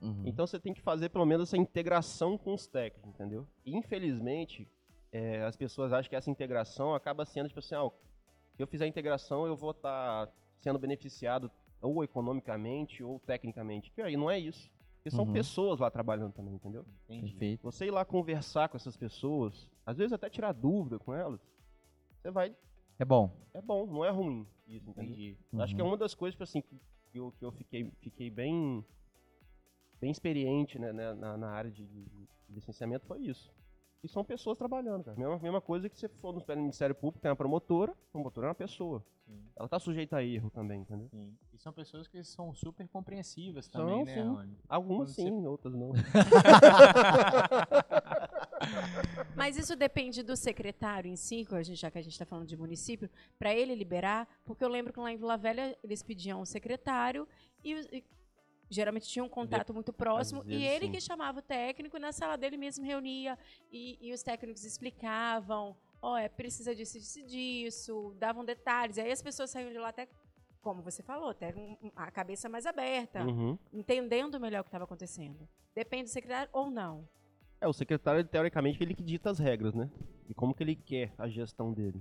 Uhum. 0.00 0.22
Então 0.26 0.46
você 0.46 0.60
tem 0.60 0.72
que 0.72 0.80
fazer 0.80 1.08
pelo 1.08 1.26
menos 1.26 1.48
essa 1.48 1.56
integração 1.56 2.38
com 2.38 2.54
os 2.54 2.66
técnicos, 2.66 3.10
entendeu? 3.10 3.46
E, 3.64 3.76
infelizmente, 3.76 4.68
é, 5.10 5.42
as 5.42 5.56
pessoas 5.56 5.92
acham 5.92 6.08
que 6.08 6.16
essa 6.16 6.30
integração 6.30 6.94
acaba 6.94 7.24
sendo 7.24 7.48
tipo 7.48 7.58
assim, 7.58 7.74
ah, 7.74 7.90
se 8.54 8.62
eu 8.62 8.66
fizer 8.66 8.84
a 8.84 8.88
integração, 8.88 9.46
eu 9.46 9.56
vou 9.56 9.72
estar 9.72 10.28
sendo 10.60 10.78
beneficiado 10.78 11.50
ou 11.80 12.02
economicamente 12.04 13.02
ou 13.02 13.18
tecnicamente. 13.20 13.90
Que 13.90 14.02
aí 14.02 14.16
não 14.16 14.30
é 14.30 14.38
isso. 14.38 14.70
Porque 14.96 15.10
são 15.10 15.24
Uhum. 15.24 15.32
pessoas 15.32 15.78
lá 15.80 15.90
trabalhando 15.90 16.32
também, 16.32 16.54
entendeu? 16.54 16.84
Entendi. 17.04 17.30
Perfeito. 17.30 17.62
Você 17.62 17.86
ir 17.86 17.90
lá 17.90 18.04
conversar 18.04 18.68
com 18.68 18.76
essas 18.76 18.96
pessoas, 18.96 19.68
às 19.86 19.96
vezes 19.96 20.12
até 20.12 20.28
tirar 20.28 20.52
dúvida 20.52 20.98
com 20.98 21.14
elas, 21.14 21.40
você 22.20 22.30
vai. 22.30 22.54
É 22.98 23.04
bom. 23.04 23.30
É 23.54 23.62
bom, 23.62 23.86
não 23.86 24.04
é 24.04 24.10
ruim 24.10 24.46
isso? 24.68 24.90
Entendi. 24.90 25.36
Eu 25.52 25.62
Acho 25.62 25.74
que 25.74 25.80
é 25.80 25.84
Uhum. 25.84 25.90
uma 25.90 25.96
das 25.96 26.14
coisas, 26.14 26.40
assim, 26.40 26.60
que 26.60 26.76
que 27.10 27.18
eu, 27.18 27.32
que 27.38 27.44
eu 27.44 27.50
fiquei, 27.50 27.90
fiquei 28.02 28.28
bem, 28.30 28.84
bem 29.98 30.10
experiente 30.10 30.78
né, 30.78 30.92
né, 30.92 31.14
na, 31.14 31.38
na 31.38 31.48
área 31.48 31.70
de, 31.70 31.86
licenciamento 32.48 33.06
foi 33.06 33.20
isso. 33.22 33.50
E 34.02 34.08
são 34.08 34.24
pessoas 34.24 34.56
trabalhando, 34.58 35.04
cara. 35.04 35.16
Mesma, 35.18 35.38
mesma 35.38 35.60
coisa 35.60 35.88
que 35.88 35.98
você 35.98 36.08
for 36.08 36.32
no 36.32 36.42
Ministério 36.56 36.94
Público, 36.94 37.20
tem 37.20 37.30
uma 37.30 37.36
promotora, 37.36 37.92
a 37.92 38.12
promotora 38.12 38.46
é 38.46 38.48
uma 38.50 38.54
pessoa. 38.54 39.04
Sim. 39.26 39.42
Ela 39.56 39.68
tá 39.68 39.78
sujeita 39.78 40.16
a 40.18 40.24
erro 40.24 40.50
também, 40.50 40.80
entendeu? 40.82 41.08
Sim. 41.10 41.36
E 41.52 41.58
são 41.58 41.72
pessoas 41.72 42.06
que 42.06 42.22
são 42.22 42.54
super 42.54 42.86
compreensivas 42.88 43.66
São, 43.66 43.86
também, 43.86 44.04
né, 44.04 44.14
sim. 44.14 44.28
Rony? 44.28 44.56
Algumas 44.68 45.10
Quando 45.10 45.14
você- 45.16 45.22
sim, 45.22 45.46
outras 45.46 45.74
não. 45.74 45.92
Mas 49.34 49.56
isso 49.56 49.76
depende 49.76 50.22
do 50.22 50.36
secretário 50.36 51.10
em 51.10 51.16
si, 51.16 51.46
já 51.72 51.90
que 51.90 51.98
a 51.98 52.02
gente 52.02 52.12
está 52.12 52.24
falando 52.24 52.46
de 52.46 52.56
município, 52.56 53.08
para 53.38 53.54
ele 53.54 53.74
liberar, 53.74 54.28
porque 54.44 54.64
eu 54.64 54.68
lembro 54.68 54.92
que 54.92 54.98
lá 55.00 55.12
em 55.12 55.16
Vila 55.16 55.36
Velha 55.36 55.76
eles 55.82 56.02
pediam 56.02 56.40
um 56.40 56.44
secretário 56.44 57.26
e, 57.64 57.72
e 57.92 58.04
geralmente 58.70 59.08
tinha 59.08 59.24
um 59.24 59.28
contato 59.28 59.72
muito 59.72 59.92
próximo 59.92 60.42
e 60.46 60.64
ele 60.64 60.86
sim. 60.86 60.92
que 60.92 61.00
chamava 61.00 61.38
o 61.38 61.42
técnico 61.42 61.96
e 61.96 62.00
na 62.00 62.12
sala 62.12 62.36
dele 62.36 62.56
mesmo 62.56 62.84
reunia 62.84 63.38
e, 63.72 63.98
e 64.00 64.12
os 64.12 64.22
técnicos 64.22 64.64
explicavam, 64.64 65.76
ó, 66.02 66.16
é 66.18 66.28
precisa 66.28 66.74
disso, 66.74 66.98
disso, 66.98 67.22
disso, 67.24 68.14
davam 68.18 68.44
detalhes, 68.44 68.96
e 68.96 69.00
aí 69.00 69.10
as 69.10 69.22
pessoas 69.22 69.50
saíam 69.50 69.70
de 69.72 69.78
lá 69.78 69.88
até 69.88 70.08
como 70.60 70.82
você 70.82 71.02
falou, 71.02 71.30
até 71.30 71.54
a 71.96 72.10
cabeça 72.10 72.48
mais 72.48 72.66
aberta, 72.66 73.24
Uhum. 73.24 73.56
entendendo 73.72 74.38
melhor 74.40 74.60
o 74.60 74.64
que 74.64 74.68
estava 74.68 74.84
acontecendo. 74.84 75.48
Depende 75.74 76.04
do 76.04 76.10
secretário 76.10 76.50
ou 76.52 76.68
não. 76.70 77.08
É, 77.60 77.66
o 77.66 77.72
secretário, 77.72 78.24
teoricamente, 78.24 78.82
ele 78.82 78.94
que 78.94 79.02
dita 79.02 79.30
as 79.30 79.38
regras, 79.38 79.74
né? 79.74 79.90
E 80.28 80.34
como 80.34 80.54
que 80.54 80.62
ele 80.62 80.76
quer 80.76 81.12
a 81.18 81.28
gestão 81.28 81.72
dele. 81.72 82.00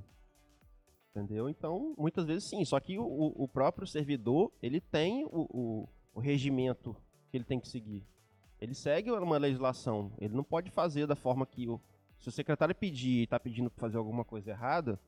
Entendeu? 1.12 1.49
Então, 1.49 1.95
muitas 1.97 2.26
vezes 2.26 2.43
sim. 2.43 2.64
Só 2.64 2.80
que 2.80 2.97
o, 2.99 3.34
o 3.36 3.47
próprio 3.47 3.88
servidor, 3.88 4.51
ele 4.62 4.80
tem 4.80 5.26
o, 5.26 5.47
o, 5.49 5.89
o 6.14 6.20
regimento 6.20 6.95
que 7.32 7.38
ele 7.38 7.43
tem 7.43 7.60
que 7.60 7.68
seguir. 7.68 8.05
Ele 8.62 8.76
segue 8.76 9.12
uma 9.12 9.38
legislação. 9.38 10.12
Ele 10.20 10.36
não 10.36 10.43
pode 10.43 10.70
fazer 10.70 11.08
da 11.08 11.16
forma 11.16 11.45
que 11.45 11.68
o... 11.68 11.82
Se 12.20 12.30
o 12.30 12.32
secretário 12.32 12.74
pedir 12.76 13.24
e 13.24 13.28
tá 13.28 13.39
pedindo 13.39 13.70
pra 13.70 13.82
fazer 13.82 13.97
alguma 13.97 14.26
coisa 14.26 14.49
errada, 14.49 14.99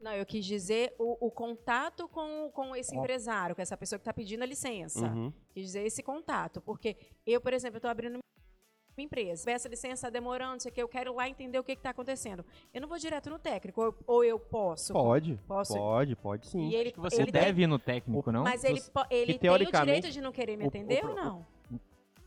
Não, 0.00 0.12
eu 0.12 0.24
quis 0.26 0.44
dizer 0.44 0.94
o, 0.98 1.26
o 1.26 1.30
contato 1.30 2.08
com, 2.08 2.50
com 2.50 2.74
esse 2.74 2.96
empresário, 2.96 3.54
com 3.54 3.60
essa 3.62 3.76
pessoa 3.76 3.98
que 3.98 4.02
está 4.02 4.12
pedindo 4.12 4.42
a 4.42 4.46
licença. 4.46 5.06
uhum, 5.06 5.32
Quis 5.52 5.66
dizer 5.66 5.86
esse 5.86 6.02
contato. 6.02 6.60
Porque 6.62 6.96
eu, 7.26 7.40
por 7.40 7.52
exemplo, 7.52 7.76
estou 7.76 7.90
abrindo 7.90 8.18
uma 8.96 9.04
empresa. 9.04 9.50
Essa 9.50 9.68
licença 9.68 9.94
está 9.94 10.10
demorando, 10.10 10.52
não 10.52 10.60
sei 10.60 10.70
o 10.70 10.74
que, 10.74 10.82
eu 10.82 10.88
quero 10.88 11.14
lá 11.14 11.28
entender 11.28 11.58
o 11.58 11.64
que 11.64 11.72
está 11.72 11.90
acontecendo. 11.90 12.44
Eu 12.72 12.80
não 12.80 12.88
vou 12.88 12.98
direto 12.98 13.30
no 13.30 13.38
técnico, 13.38 13.80
ou, 13.82 13.94
ou 14.06 14.24
eu 14.24 14.38
posso. 14.38 14.92
pode, 14.92 15.38
Posso. 15.48 15.74
pode, 15.74 16.16
pode 16.16 16.46
sim. 16.46 16.68
E 16.68 16.74
ele, 16.74 16.88
Acho 16.90 16.94
que 16.94 17.00
você 17.00 17.22
ele 17.22 17.32
deve 17.32 17.54
tem, 17.54 17.64
ir 17.64 17.66
no 17.66 17.78
técnico, 17.78 18.30
não? 18.32 18.42
Mas 18.44 18.64
ele, 18.64 18.80
ele 19.10 19.38
tem 19.38 19.50
o 19.50 19.58
direito 19.58 20.10
de 20.10 20.20
não 20.20 20.32
querer 20.32 20.56
me 20.56 20.64
o- 20.64 20.66
o 20.66 20.68
atender 20.68 21.00
pro- 21.00 21.10
ou 21.10 21.16
não? 21.16 21.46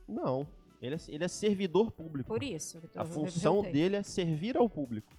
Não, 0.08 0.48
ele 0.82 0.96
é, 0.96 0.98
ele 1.10 1.24
é 1.24 1.28
servidor 1.28 1.92
público. 1.92 2.28
Por 2.28 2.44
isso. 2.44 2.82
A 2.96 3.06
função 3.06 3.62
dele 3.62 3.96
é 3.98 4.04
servir 4.04 4.58
ao 4.58 4.70
público. 4.70 5.12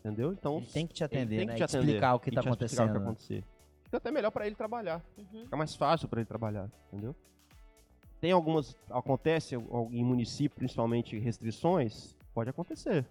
Entendeu? 0.00 0.32
Então, 0.32 0.56
Ele 0.58 0.66
tem 0.66 0.86
que 0.86 0.94
te 0.94 1.02
ele 1.02 1.06
atender, 1.06 1.36
tem 1.36 1.46
né? 1.46 1.52
que 1.52 1.62
E 1.62 1.66
te 1.66 1.76
atender 1.76 1.86
explicar 1.88 2.14
o 2.14 2.20
que 2.20 2.30
e 2.30 2.32
tá 2.32 2.40
te 2.40 2.48
explicar 2.48 2.64
o 2.72 2.76
que 2.76 2.82
acontecendo. 2.90 3.02
acontecer. 3.04 3.44
Fica 3.84 3.96
até 3.98 4.10
melhor 4.10 4.30
pra 4.30 4.46
ele 4.46 4.54
trabalhar. 4.56 5.04
Uhum. 5.18 5.44
Fica 5.44 5.56
mais 5.58 5.74
fácil 5.76 6.08
pra 6.08 6.20
ele 6.20 6.26
trabalhar, 6.26 6.70
entendeu? 6.88 7.14
Tem 8.20 8.32
algumas. 8.32 8.76
Acontece 8.90 9.54
em 9.54 10.04
município, 10.04 10.56
principalmente, 10.56 11.18
restrições? 11.18 12.14
Pode 12.34 12.50
acontecer. 12.50 13.06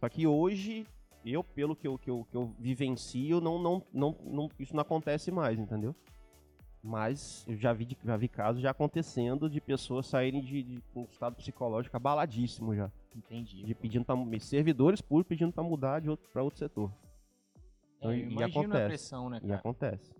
Só 0.00 0.08
que 0.08 0.26
hoje, 0.26 0.86
eu, 1.24 1.44
pelo 1.44 1.76
que 1.76 1.86
eu, 1.86 1.98
que 1.98 2.10
eu, 2.10 2.26
que 2.30 2.36
eu 2.36 2.54
vivencio, 2.58 3.40
não, 3.40 3.58
não, 3.58 3.82
não, 3.92 4.16
não, 4.24 4.50
isso 4.58 4.74
não 4.74 4.82
acontece 4.82 5.30
mais, 5.30 5.58
entendeu? 5.58 5.94
Mas 6.82 7.44
eu 7.48 7.56
já 7.56 7.72
vi, 7.72 7.96
já 8.04 8.16
vi 8.16 8.28
casos 8.28 8.60
já 8.60 8.70
acontecendo 8.70 9.48
de 9.48 9.60
pessoas 9.60 10.06
saírem 10.06 10.42
de, 10.42 10.62
de 10.62 10.82
um 10.94 11.04
estado 11.04 11.36
psicológico 11.36 11.96
abaladíssimo 11.96 12.74
já. 12.74 12.90
Entendi. 13.14 13.62
De 13.62 13.74
pedindo 13.74 14.04
pra, 14.04 14.16
servidores 14.40 15.00
públicos 15.00 15.28
pedindo 15.28 15.52
pra 15.52 15.62
mudar 15.62 16.00
de 16.00 16.10
outro, 16.10 16.28
pra 16.30 16.42
outro 16.42 16.58
setor. 16.58 16.92
É, 18.02 18.06
eu 18.08 18.14
e 18.14 18.20
imagino 18.22 18.42
a 18.42 18.46
acontece. 18.48 18.86
pressão, 18.86 19.30
né, 19.30 19.40
E 19.42 19.52
acontece. 19.52 20.12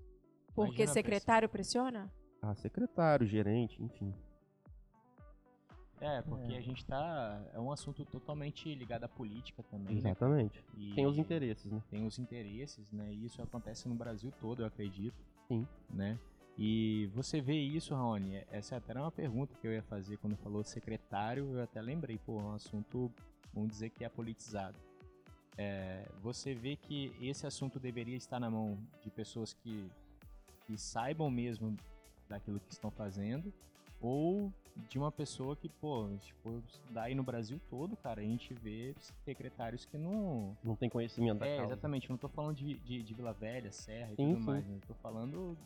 Porque 0.55 0.87
secretário 0.87 1.49
pressiona? 1.49 2.11
Ah, 2.47 2.55
secretário, 2.55 3.27
gerente, 3.27 3.83
enfim. 3.83 4.13
É, 5.99 6.21
porque 6.21 6.53
a 6.53 6.61
gente 6.61 6.85
tá. 6.85 7.43
É 7.55 7.59
um 7.59 7.73
assunto 7.73 8.05
totalmente 8.05 8.75
ligado 8.75 9.05
à 9.05 9.09
política 9.09 9.63
também, 9.63 9.95
né? 9.95 10.01
Exatamente. 10.01 10.63
E 10.77 10.93
Tem 10.93 11.07
os 11.07 11.17
interesses, 11.17 11.73
né? 11.73 11.83
Tem 11.89 12.07
os 12.07 12.19
interesses, 12.19 12.93
né? 12.93 13.11
E 13.15 13.25
isso 13.25 13.41
acontece 13.41 13.89
no 13.89 13.95
Brasil 13.95 14.31
todo, 14.39 14.61
eu 14.61 14.67
acredito. 14.67 15.17
Sim. 15.49 15.67
Né? 15.89 16.19
E 16.59 17.11
você 17.15 17.41
vê 17.41 17.59
isso, 17.59 17.95
Raoni? 17.95 18.45
Essa 18.51 18.77
até 18.77 18.93
era 18.93 19.01
uma 19.01 19.11
pergunta 19.11 19.57
que 19.59 19.67
eu 19.67 19.73
ia 19.73 19.83
fazer 19.83 20.19
quando 20.19 20.37
falou 20.37 20.63
secretário, 20.63 21.55
eu 21.55 21.63
até 21.63 21.81
lembrei, 21.81 22.19
pô, 22.19 22.39
é 22.41 22.43
um 22.43 22.53
assunto, 22.53 23.11
vamos 23.55 23.71
dizer 23.71 23.89
que 23.89 24.05
é 24.05 24.09
politizado. 24.09 24.77
É, 25.57 26.07
você 26.21 26.55
vê 26.55 26.77
que 26.77 27.17
esse 27.21 27.47
assunto 27.47 27.81
deveria 27.81 28.17
estar 28.17 28.39
na 28.39 28.51
mão 28.51 28.79
de 29.03 29.11
pessoas 29.11 29.55
que, 29.55 29.91
que 30.67 30.77
saibam 30.77 31.31
mesmo 31.31 31.77
daquilo 32.29 32.61
que 32.61 32.73
estão 32.73 32.91
fazendo, 32.91 33.53
ou 34.01 34.53
de 34.89 34.99
uma 34.99 35.13
pessoa 35.13 35.55
que, 35.55 35.69
pô, 35.69 36.09
tipo, 36.21 36.63
daí 36.91 37.15
no 37.15 37.23
Brasil 37.23 37.61
todo, 37.71 37.97
cara, 37.97 38.21
a 38.21 38.25
gente 38.25 38.53
vê 38.55 38.95
secretários 39.25 39.85
que 39.85 39.97
não, 39.97 40.57
Não 40.65 40.75
tem 40.75 40.89
conhecimento 40.91 41.39
da 41.39 41.47
é, 41.47 41.57
causa. 41.59 41.73
exatamente. 41.73 42.11
Não 42.11 42.17
tô 42.17 42.29
falando 42.29 42.57
de, 42.57 42.75
de, 42.81 43.03
de 43.03 43.15
Vila 43.15 43.33
Velha, 43.33 43.71
Serra 43.71 44.13
e 44.13 44.17
Sim, 44.17 44.33
tudo 44.35 44.41
sim. 44.41 44.47
mais. 44.51 44.67
Né? 44.67 44.79
Tô 44.87 44.95
falando 44.95 45.57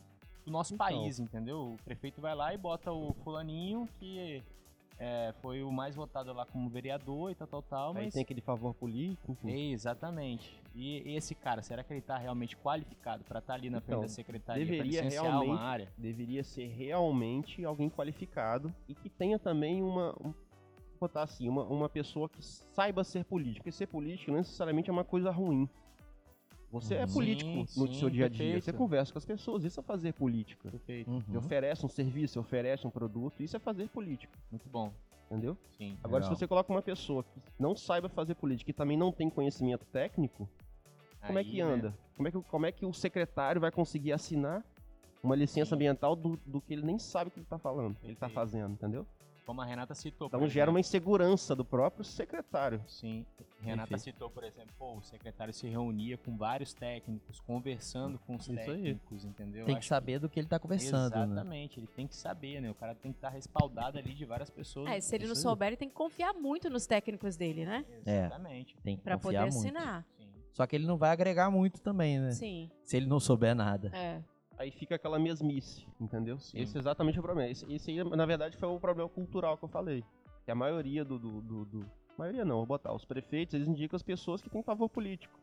do 0.45 0.51
nosso 0.51 0.75
Então. 0.75 0.85
país, 0.87 1.19
entendeu? 1.19 1.73
O 1.73 1.77
prefeito 1.83 2.21
vai 2.21 2.35
lá 2.35 2.53
e 2.53 2.57
bota 2.57 2.91
o 2.91 3.13
fulaninho 3.23 3.89
que 3.99 4.43
é, 4.99 5.33
foi 5.41 5.63
o 5.63 5.71
mais 5.71 5.95
votado 5.95 6.33
lá 6.33 6.45
como 6.45 6.69
vereador 6.69 7.31
e 7.31 7.35
tal, 7.35 7.47
tal, 7.47 7.61
tal. 7.61 7.97
Aí 7.97 8.05
Mas... 8.05 8.13
tem 8.13 8.21
aquele 8.21 8.41
favor 8.41 8.73
político. 8.73 9.37
É, 9.45 9.57
exatamente. 9.71 10.61
E 10.75 11.15
esse 11.15 11.33
cara, 11.33 11.61
será 11.61 11.83
que 11.83 11.93
ele 11.93 12.01
tá 12.01 12.17
realmente 12.17 12.57
qualificado 12.57 13.23
para 13.23 13.39
estar 13.39 13.53
ali 13.53 13.69
na 13.69 13.79
frente 13.79 13.95
Então, 13.95 14.01
da 14.01 14.09
secretaria 14.09 14.65
deveria 14.65 15.03
realmente- 15.03 15.49
uma 15.49 15.61
área? 15.61 15.91
Deveria 15.97 16.43
ser 16.43 16.67
realmente 16.67 17.63
alguém 17.63 17.89
qualificado 17.89 18.73
e 18.87 18.93
que 18.93 19.09
tenha 19.09 19.39
também 19.39 19.81
uma. 19.81 20.13
Um, 20.21 20.33
botar 20.99 21.23
assim, 21.23 21.47
uma, 21.47 21.63
uma 21.63 21.87
pessoa 21.87 22.27
que 22.27 22.43
saiba 22.43 23.05
ser 23.05 23.23
político. 23.23 23.59
Porque 23.63 23.71
ser 23.71 23.87
político 23.87 24.31
não 24.31 24.39
necessariamente 24.39 24.89
é 24.89 24.93
uma 24.93 25.05
coisa 25.05 25.31
ruim. 25.31 25.69
Você 26.71 26.95
é 26.95 27.01
Uhum. 27.05 27.13
político 27.13 27.49
Sim, 27.67 27.79
no 27.81 27.87
sim, 27.87 27.93
seu 27.99 28.09
dia 28.09 28.25
a 28.25 28.29
dia. 28.29 28.45
Você 28.53 28.53
perfeito. 28.55 28.77
conversa 28.77 29.11
com 29.11 29.17
as 29.17 29.25
pessoas, 29.25 29.63
isso 29.63 29.79
é 29.79 29.83
fazer 29.83 30.13
política. 30.13 30.69
Perfeito. 30.69 31.09
Uhum. 31.09 31.19
Você 31.21 31.37
oferece 31.37 31.85
um 31.85 31.89
serviço, 31.89 32.33
você 32.33 32.39
oferece 32.39 32.85
um 32.85 32.89
produto, 32.91 33.41
isso 33.41 33.55
é 33.55 33.59
fazer 33.59 33.87
política, 33.89 34.37
Muito 34.51 34.69
bom. 34.69 34.93
entendeu? 35.25 35.57
Sim. 35.77 35.97
Agora, 36.03 36.23
Legal. 36.23 36.35
se 36.35 36.39
você 36.39 36.47
coloca 36.47 36.71
uma 36.71 36.81
pessoa 36.81 37.23
que 37.23 37.41
não 37.57 37.75
saiba 37.75 38.07
fazer 38.07 38.35
política 38.35 38.69
e 38.69 38.73
também 38.73 38.95
não 38.97 39.11
tem 39.11 39.29
conhecimento 39.29 39.85
técnico, 39.85 40.47
como 41.25 41.39
é 41.39 41.43
que 41.43 41.59
Aí, 41.61 41.67
né, 41.67 41.73
anda? 41.73 41.97
Como, 42.15 42.27
é 42.27 42.31
que, 42.31 42.41
como 42.43 42.65
é 42.65 42.71
que 42.71 42.85
o 42.85 42.93
secretário 42.93 43.59
vai 43.59 43.71
conseguir 43.71 44.11
assinar 44.13 44.63
uma 45.23 45.35
licença 45.35 45.69
Sim. 45.69 45.75
ambiental 45.75 46.15
do, 46.15 46.39
do 46.45 46.61
que 46.61 46.73
ele 46.73 46.83
nem 46.83 46.97
sabe 46.99 47.29
o 47.29 47.31
que 47.31 47.39
ele 47.39 47.45
está 47.45 47.57
falando, 47.57 47.95
que 47.95 48.05
ele 48.05 48.13
está 48.13 48.27
Perfeito. 48.27 48.35
fazendo, 48.35 48.73
entendeu? 48.73 49.05
Como 49.49 49.61
a 49.61 49.65
Renata 49.65 49.95
citou. 49.95 50.27
Então 50.27 50.39
por 50.41 50.47
gera 50.47 50.69
uma 50.69 50.79
exemplo. 50.79 50.99
insegurança 50.99 51.55
do 51.55 51.65
próprio 51.65 52.05
secretário. 52.05 52.83
Sim. 52.87 53.25
Renata 53.59 53.87
Perfeito. 53.89 54.13
citou, 54.15 54.29
por 54.29 54.43
exemplo, 54.43 54.71
pô, 54.77 54.97
o 54.97 55.01
secretário 55.01 55.51
se 55.51 55.67
reunia 55.67 56.19
com 56.19 56.37
vários 56.37 56.71
técnicos, 56.71 57.39
conversando 57.39 58.19
com 58.19 58.35
os 58.35 58.43
Isso 58.47 58.51
aí. 58.51 58.57
técnicos, 58.67 59.25
entendeu? 59.25 59.65
Tem 59.65 59.73
que 59.73 59.79
Acho 59.79 59.87
saber 59.87 60.19
do 60.19 60.29
que 60.29 60.39
ele 60.39 60.47
tá 60.47 60.59
conversando, 60.59 61.15
né? 61.15 61.23
Exatamente, 61.25 61.79
ele 61.79 61.87
tem 61.87 62.05
que 62.07 62.15
saber, 62.15 62.61
né? 62.61 62.69
O 62.69 62.75
cara 62.75 62.93
tem 62.93 63.11
que 63.11 63.17
estar 63.17 63.29
respaldado 63.29 63.97
ali 63.97 64.13
de 64.13 64.23
várias 64.23 64.51
pessoas. 64.51 64.87
É, 64.87 65.01
se 65.01 65.15
ele 65.15 65.25
não 65.25 65.31
aí. 65.33 65.37
souber, 65.41 65.69
ele 65.69 65.77
tem 65.77 65.89
que 65.89 65.95
confiar 65.95 66.31
muito 66.35 66.69
nos 66.69 66.85
técnicos 66.85 67.35
dele, 67.35 67.65
né? 67.65 67.83
É. 68.05 68.19
Exatamente. 68.19 68.77
Tem 68.83 68.97
que 68.97 69.03
Pra 69.03 69.17
poder 69.17 69.39
confiar 69.39 69.51
muito. 69.51 69.77
assinar. 69.77 70.05
Sim. 70.15 70.27
Só 70.53 70.67
que 70.67 70.75
ele 70.75 70.85
não 70.85 70.95
vai 70.95 71.09
agregar 71.09 71.49
muito 71.49 71.81
também, 71.81 72.19
né? 72.19 72.31
Sim. 72.33 72.69
Se 72.83 72.97
ele 72.97 73.07
não 73.07 73.19
souber 73.19 73.55
nada. 73.55 73.89
É. 73.95 74.21
Aí 74.59 74.71
fica 74.71 74.95
aquela 74.95 75.17
mesmice, 75.17 75.87
entendeu? 76.01 76.37
Sim. 76.37 76.59
Esse 76.59 76.75
é 76.75 76.79
exatamente 76.81 77.17
o 77.17 77.23
problema. 77.23 77.49
Esse, 77.49 77.65
esse 77.73 77.91
aí, 77.91 78.03
na 78.03 78.25
verdade, 78.25 78.57
foi 78.57 78.67
o 78.67 78.77
problema 78.79 79.09
cultural 79.09 79.57
que 79.57 79.63
eu 79.63 79.69
falei. 79.69 80.03
Que 80.43 80.51
a 80.51 80.55
maioria 80.55 81.05
do. 81.05 81.17
do, 81.17 81.41
do- 81.41 81.65
do- 81.65 81.85
maioria 82.17 82.43
não, 82.43 82.57
vou 82.57 82.65
botar. 82.65 82.93
Os 82.93 83.05
prefeitos, 83.05 83.53
eles 83.55 83.69
indicam 83.69 83.95
as 83.95 84.03
pessoas 84.03 84.41
que 84.41 84.49
têm 84.49 84.61
favor 84.61 84.89
político. 84.89 85.39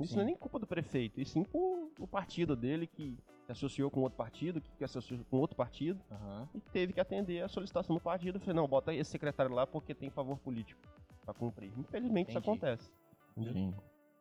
Isso 0.00 0.10
Sim. 0.12 0.16
não 0.16 0.22
é 0.22 0.26
nem 0.26 0.36
culpa 0.36 0.58
do 0.58 0.66
prefeito, 0.66 1.20
e 1.20 1.26
sim 1.26 1.42
com 1.44 1.90
o 1.98 2.06
partido 2.06 2.54
dele 2.56 2.86
que 2.86 3.18
se 3.44 3.52
associou 3.52 3.90
com 3.90 4.00
outro 4.00 4.16
partido, 4.16 4.60
que 4.60 4.70
se 4.78 4.84
associou 4.84 5.20
com 5.28 5.38
outro 5.38 5.56
partido, 5.56 6.00
Aham. 6.10 6.48
e 6.54 6.60
teve 6.60 6.92
que 6.92 7.00
atender 7.00 7.42
a 7.42 7.48
solicitação 7.48 7.96
do 7.96 8.00
partido. 8.00 8.38
Falei, 8.40 8.54
não, 8.54 8.66
bota 8.68 8.94
esse 8.94 9.10
secretário 9.10 9.52
lá 9.54 9.66
porque 9.66 9.92
tem 9.94 10.08
favor 10.08 10.38
político 10.38 10.80
pra 11.24 11.34
cumprir. 11.34 11.72
Infelizmente 11.76 12.28
isso 12.30 12.38
Entendi. 12.38 12.48
acontece. 12.58 12.90
entendeu? 13.36 13.52
Sim. 13.52 13.74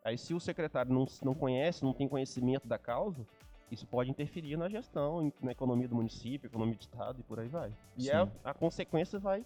Aí 0.04 0.18
se 0.18 0.34
o 0.34 0.40
secretário 0.40 0.92
não, 0.92 1.06
não 1.24 1.36
conhece, 1.36 1.84
não 1.84 1.94
tem 1.94 2.08
conhecimento 2.10 2.68
da 2.68 2.80
causa, 2.80 3.26
isso 3.72 3.86
pode 3.88 4.10
interferir 4.10 4.56
na 4.58 4.70
gestão, 4.70 5.32
na 5.42 5.52
economia 5.52 5.88
do 5.88 5.96
município, 5.96 6.48
economia 6.48 6.76
do 6.76 6.82
estado 6.82 7.20
e 7.20 7.24
por 7.24 7.40
aí 7.40 7.48
vai. 7.50 7.72
E 7.98 8.04
Sim. 8.04 8.10
é, 8.12 8.28
a 8.44 8.54
consequência 8.54 9.20
vai. 9.20 9.44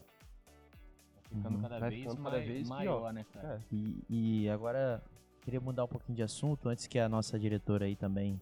Ficando 1.30 1.56
Uhum. 1.56 1.62
cada 1.62 1.80
Vai 1.80 1.90
vez, 1.90 2.02
ficando 2.04 2.24
cada 2.24 2.38
mai- 2.38 2.46
vez 2.46 2.70
maior, 2.70 3.00
pior. 3.00 3.14
né, 3.14 3.26
cara? 3.34 3.56
É. 3.56 3.60
E, 3.76 4.04
e 4.44 4.50
agora, 4.50 5.02
queria 5.42 5.62
mudar 5.62 5.86
um 5.86 5.88
pouquinho 5.88 6.16
de 6.16 6.24
assunto, 6.24 6.68
antes 6.70 6.88
que 6.88 7.00
a 7.00 7.08
nossa 7.08 7.40
diretora 7.40 7.86
aí 7.86 7.96
também 7.96 8.40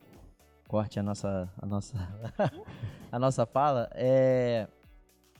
corte 0.67 0.99
a 0.99 1.03
nossa, 1.03 1.51
a 1.61 1.65
nossa, 1.65 1.97
a 3.11 3.19
nossa 3.19 3.45
fala. 3.45 3.89
É, 3.93 4.67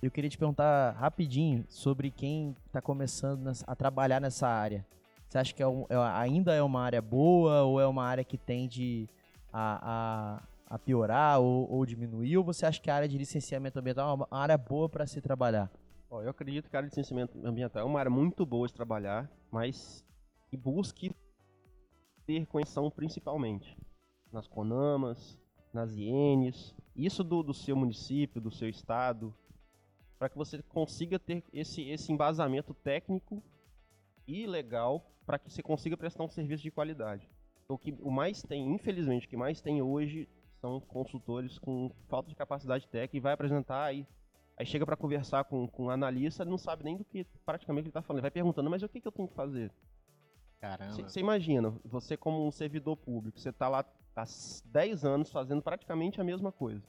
eu 0.02 0.10
queria 0.12 0.30
te 0.30 0.38
perguntar 0.38 0.92
rapidinho 0.92 1.66
sobre 1.68 2.12
quem 2.12 2.56
está 2.68 2.82
começando 2.82 3.52
a 3.66 3.76
trabalhar 3.76 4.20
nessa 4.22 4.48
área. 4.48 4.86
Você 5.28 5.38
acha 5.38 5.54
que 5.54 5.62
é 5.62 5.68
um- 5.68 5.86
é- 5.90 5.96
ainda 6.14 6.54
é 6.54 6.62
uma 6.62 6.82
área 6.82 7.02
boa 7.02 7.64
ou 7.64 7.80
é 7.82 7.86
uma 7.88 8.04
área 8.06 8.24
que 8.24 8.38
tende 8.38 9.08
a, 9.52 10.40
a, 10.70 10.76
a 10.76 10.80
piorar 10.80 11.40
ou, 11.40 11.70
ou 11.70 11.86
diminuir? 11.86 12.38
Ou 12.38 12.44
você 12.44 12.66
acha 12.66 12.82
que 12.82 12.90
a 12.90 12.96
área 12.96 13.08
de 13.08 13.18
licenciamento 13.18 13.80
ambiental 13.80 14.10
é 14.10 14.14
uma 14.14 14.28
área 14.32 14.58
boa 14.58 14.90
para 14.90 15.06
se 15.06 15.22
trabalhar? 15.22 15.72
Ó, 16.10 16.22
eu 16.22 16.30
acredito 16.30 16.70
que 16.70 16.76
a 16.76 16.80
área 16.80 16.90
de 16.90 16.96
licenciamento 16.96 17.38
ambiental 17.46 17.82
é 17.82 17.86
uma 17.86 18.00
área 18.00 18.10
muito 18.10 18.46
boa 18.46 18.68
de 18.68 18.74
trabalhar, 18.74 19.30
mas 19.52 20.06
que 20.50 20.58
busque 20.58 21.16
ter 22.26 22.46
conhecimento 22.48 22.96
principalmente 22.96 23.78
nas 24.32 24.48
CONAMAs, 24.48 25.40
nas 25.74 25.96
IENs, 25.96 26.76
isso 26.96 27.24
do, 27.24 27.44
do 27.44 27.54
seu 27.54 27.76
município, 27.76 28.42
do 28.42 28.52
seu 28.52 28.70
estado, 28.70 29.34
para 30.18 30.30
que 30.30 30.38
você 30.38 30.62
consiga 30.64 31.18
ter 31.18 31.44
esse, 31.54 31.82
esse 31.90 32.12
embasamento 32.12 32.74
técnico 32.74 33.42
e 34.28 34.46
legal 34.46 35.10
para 35.26 35.40
que 35.40 35.50
você 35.50 35.64
consiga 35.64 35.96
prestar 35.96 36.24
um 36.24 36.30
serviço 36.30 36.64
de 36.64 36.72
qualidade. 36.72 37.30
O 37.70 37.78
que 37.78 37.96
o 38.02 38.10
mais 38.10 38.42
tem, 38.42 38.68
infelizmente, 38.74 39.28
o 39.28 39.30
que 39.30 39.38
mais 39.38 39.62
tem 39.62 39.80
hoje 39.82 40.28
são 40.60 40.82
consultores 40.82 41.60
com 41.60 41.92
falta 42.08 42.28
de 42.28 42.36
capacidade 42.36 42.88
técnica 42.88 43.16
e 43.18 43.20
vai 43.20 43.34
apresentar 43.34 43.84
aí 43.86 44.06
Aí 44.58 44.66
chega 44.66 44.86
pra 44.86 44.98
conversar 44.98 45.46
com, 45.46 45.66
com 45.70 45.86
um 45.86 45.90
analista, 45.90 46.44
ele 46.44 46.50
não 46.50 46.58
sabe 46.58 46.84
nem 46.84 46.98
do 46.98 47.06
que 47.06 47.24
praticamente 47.46 47.86
ele 47.86 47.94
tá 47.94 48.02
falando. 48.02 48.18
Ele 48.18 48.24
vai 48.24 48.32
perguntando, 48.32 48.70
mas 48.70 48.84
o 48.84 48.90
que, 48.90 49.00
que 49.00 49.08
eu 49.08 49.12
tenho 49.12 49.26
que 49.30 49.34
fazer? 49.34 49.72
Caramba. 50.60 51.08
Você 51.08 51.22
imagina, 51.22 51.74
você 51.86 52.18
como 52.18 52.46
um 52.46 52.52
servidor 52.52 52.98
público, 52.98 53.40
você 53.40 53.54
tá 53.54 53.70
lá 53.70 53.86
há 54.14 54.22
s- 54.24 54.62
10 54.68 55.06
anos 55.06 55.32
fazendo 55.32 55.62
praticamente 55.62 56.20
a 56.20 56.26
mesma 56.26 56.52
coisa. 56.52 56.84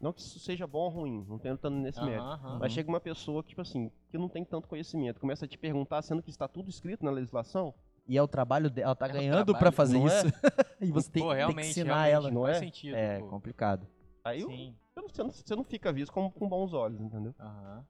Não 0.00 0.12
que 0.12 0.20
isso 0.20 0.38
seja 0.38 0.64
bom 0.64 0.84
ou 0.84 0.90
ruim, 0.90 1.24
não 1.28 1.38
tentando 1.40 1.76
nesse 1.78 1.98
Aham, 1.98 2.06
mérito. 2.06 2.28
aham. 2.34 2.58
Mas 2.60 2.72
chega 2.72 2.88
uma 2.88 3.00
pessoa 3.00 3.42
que, 3.42 3.48
tipo 3.48 3.62
assim, 3.62 3.90
que 4.08 4.16
não 4.16 4.28
tem 4.28 4.44
tanto 4.44 4.68
conhecimento, 4.68 5.18
começa 5.20 5.44
a 5.44 5.48
te 5.48 5.58
perguntar, 5.58 6.02
sendo 6.02 6.22
que 6.22 6.30
está 6.30 6.46
tudo 6.46 6.70
escrito 6.70 7.04
na 7.04 7.10
legislação, 7.10 7.74
E 8.08 8.16
é 8.16 8.22
o 8.22 8.28
trabalho 8.28 8.70
dela, 8.70 8.88
ela 8.88 8.94
tá 8.96 9.06
É 9.06 9.12
ganhando 9.12 9.56
pra 9.56 9.72
fazer 9.72 9.98
é? 9.98 10.04
isso. 10.04 10.26
e 10.80 10.90
você 10.92 11.10
tem, 11.10 11.22
Pô, 11.22 11.34
tem 11.34 11.54
que 11.54 11.60
ensinar 11.62 12.06
ela. 12.08 12.30
não 12.30 12.42
faz 12.42 12.56
é? 12.58 12.60
sentido. 12.60 12.94
É 12.94 13.18
pô. 13.18 13.26
complicado. 13.28 13.86
aí 14.24 14.42
Sim. 14.42 14.76
você, 14.94 15.22
não, 15.22 15.30
você 15.30 15.56
não- 15.56 15.64
fica 15.64 15.92
visto 15.92 16.12
com, 16.12 16.30
com 16.30 16.48
bons 16.48 16.72
olhos, 16.72 17.00
entendeu? 17.00 17.34
Aham. 17.38 17.84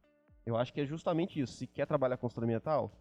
Eu 0.44 0.56
acho 0.56 0.72
que 0.72 0.80
é 0.80 0.86
justamente 0.86 1.40
isso. 1.40 1.54
Se 1.54 1.66
quer 1.66 1.86
trabalhar 1.86 2.16
com 2.16 2.26
instrumental, 2.26 2.92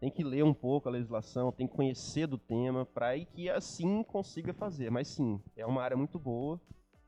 tem 0.00 0.10
que 0.10 0.22
ler 0.22 0.44
um 0.44 0.54
pouco 0.54 0.88
a 0.88 0.92
legislação, 0.92 1.50
tem 1.52 1.66
que 1.66 1.74
conhecer 1.74 2.26
do 2.26 2.38
tema, 2.38 2.86
para 2.86 3.08
aí 3.08 3.26
que 3.26 3.50
assim 3.50 4.02
consiga 4.02 4.54
fazer. 4.54 4.90
Mas 4.90 5.08
sim, 5.08 5.40
é 5.56 5.66
uma 5.66 5.82
área 5.82 5.96
muito 5.96 6.18
boa. 6.18 6.60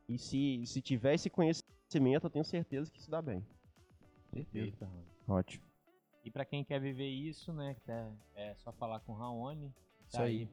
E 0.09 0.18
se, 0.18 0.62
se 0.66 0.80
tiver 0.82 1.14
esse 1.14 1.30
conhecimento, 1.30 2.26
eu 2.26 2.30
tenho 2.30 2.44
certeza 2.44 2.90
que 2.90 3.00
se 3.02 3.11
dá 3.11 3.22
bem. 3.22 3.44
Perfeito, 4.32 4.84
Raoni. 4.84 5.07
Ótimo. 5.28 5.64
E 6.27 6.31
pra 6.31 6.45
quem 6.45 6.64
quer 6.64 6.81
viver 6.81 7.09
isso, 7.09 7.53
né, 7.53 7.74
que 7.74 7.81
tá- 7.83 8.11
é 8.35 8.53
só 8.57 8.72
falar 8.72 8.99
com 8.99 9.12
o 9.12 9.14
Raoni. 9.14 9.72
Isso 10.09 10.16
Tá 10.16 10.24
aí. 10.24 10.39
aí 10.41 10.49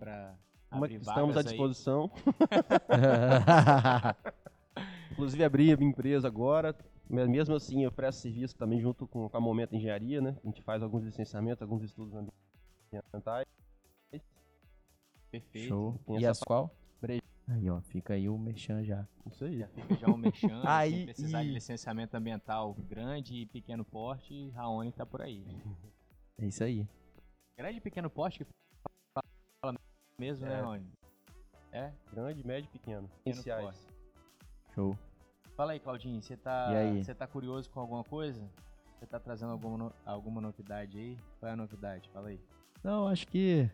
Uma- 0.72 0.86
abrir 0.86 1.02
estamos 1.02 1.36
à 1.36 1.40
aí. 1.40 1.46
disposição. 1.46 2.12
Inclusive 5.12 5.44
abri 5.44 5.74
a 5.74 5.78
minha 5.78 5.90
empresa 5.90 6.28
agora. 6.28 6.76
Mesmo 7.10 7.56
assim, 7.56 7.84
eu 7.84 7.92
presto 7.92 8.22
serviço 8.22 8.56
também 8.56 8.80
junto 8.80 9.08
com, 9.08 9.28
com 9.28 9.38
a 9.38 9.42
Momento 9.42 9.76
Engenharia, 9.76 10.22
né? 10.22 10.38
A 10.44 10.48
gente 10.48 10.62
faz 10.62 10.82
alguns 10.84 11.04
licenciamentos, 11.04 11.62
alguns 11.62 11.84
estudos 11.84 12.14
ambientais. 12.16 13.46
Perfeito. 15.32 15.68
Show. 15.68 16.00
Tem 16.06 16.16
E 16.16 16.20
essa 16.26 16.32
as 16.32 16.40
qual? 16.40 16.72
Breja. 17.02 17.22
Aí, 17.48 17.70
ó, 17.70 17.82
fica 17.82 18.14
aí 18.14 18.30
o 18.30 18.38
merchan 18.38 18.84
já. 18.84 19.06
Isso 19.26 19.44
aí. 19.44 19.60
Já 19.60 19.68
fica 19.68 19.96
já 19.96 20.08
um 20.08 20.18
mexendo, 20.18 20.62
Aí, 20.68 20.92
sem 20.96 21.06
precisar 21.06 21.44
de 21.44 21.50
e- 21.50 21.54
licenciamento 21.54 22.16
ambiental 22.16 22.74
grande 22.88 23.36
e 23.36 23.46
pequeno 23.46 23.84
porte, 23.84 24.50
Raoni 24.52 24.92
tá 24.92 25.06
por 25.06 25.22
aí. 25.22 25.46
É 26.38 26.46
isso 26.46 26.64
aí. 26.64 26.88
Grande 27.58 27.78
e 27.78 27.82
pequeno 27.82 28.10
porte 28.10 28.40
que 28.40 28.46
fala 29.62 29.78
mesmo, 30.18 30.46
né, 30.46 30.54
É. 30.54 30.62
Raoni? 30.62 30.88
É? 31.72 31.92
Grande, 32.14 32.46
médio 32.48 32.68
e 32.70 32.78
pequeno. 32.78 33.08
Pequeno 33.10 33.36
Iniciais. 33.36 33.64
porte. 33.66 33.80
Show. 34.74 34.98
Fala 35.56 35.74
aí, 35.74 35.80
Claudinho, 35.80 36.22
você 36.22 36.38
tá, 36.38 36.70
você 37.04 37.14
tá 37.14 37.28
curioso 37.28 37.70
com 37.70 37.80
alguma 37.80 38.04
coisa? 38.04 38.42
Você 39.00 39.06
tá 39.06 39.20
trazendo 39.20 39.52
alguma, 39.52 39.78
no- 39.78 39.94
alguma 40.06 40.40
novidade 40.40 40.98
aí? 40.98 41.18
Qual 41.40 41.50
é 41.50 41.54
a 41.54 41.58
novidade? 41.58 42.10
Fala 42.10 42.30
aí. 42.30 42.40
Não, 42.84 43.08
acho 43.08 43.28
que 43.28 43.70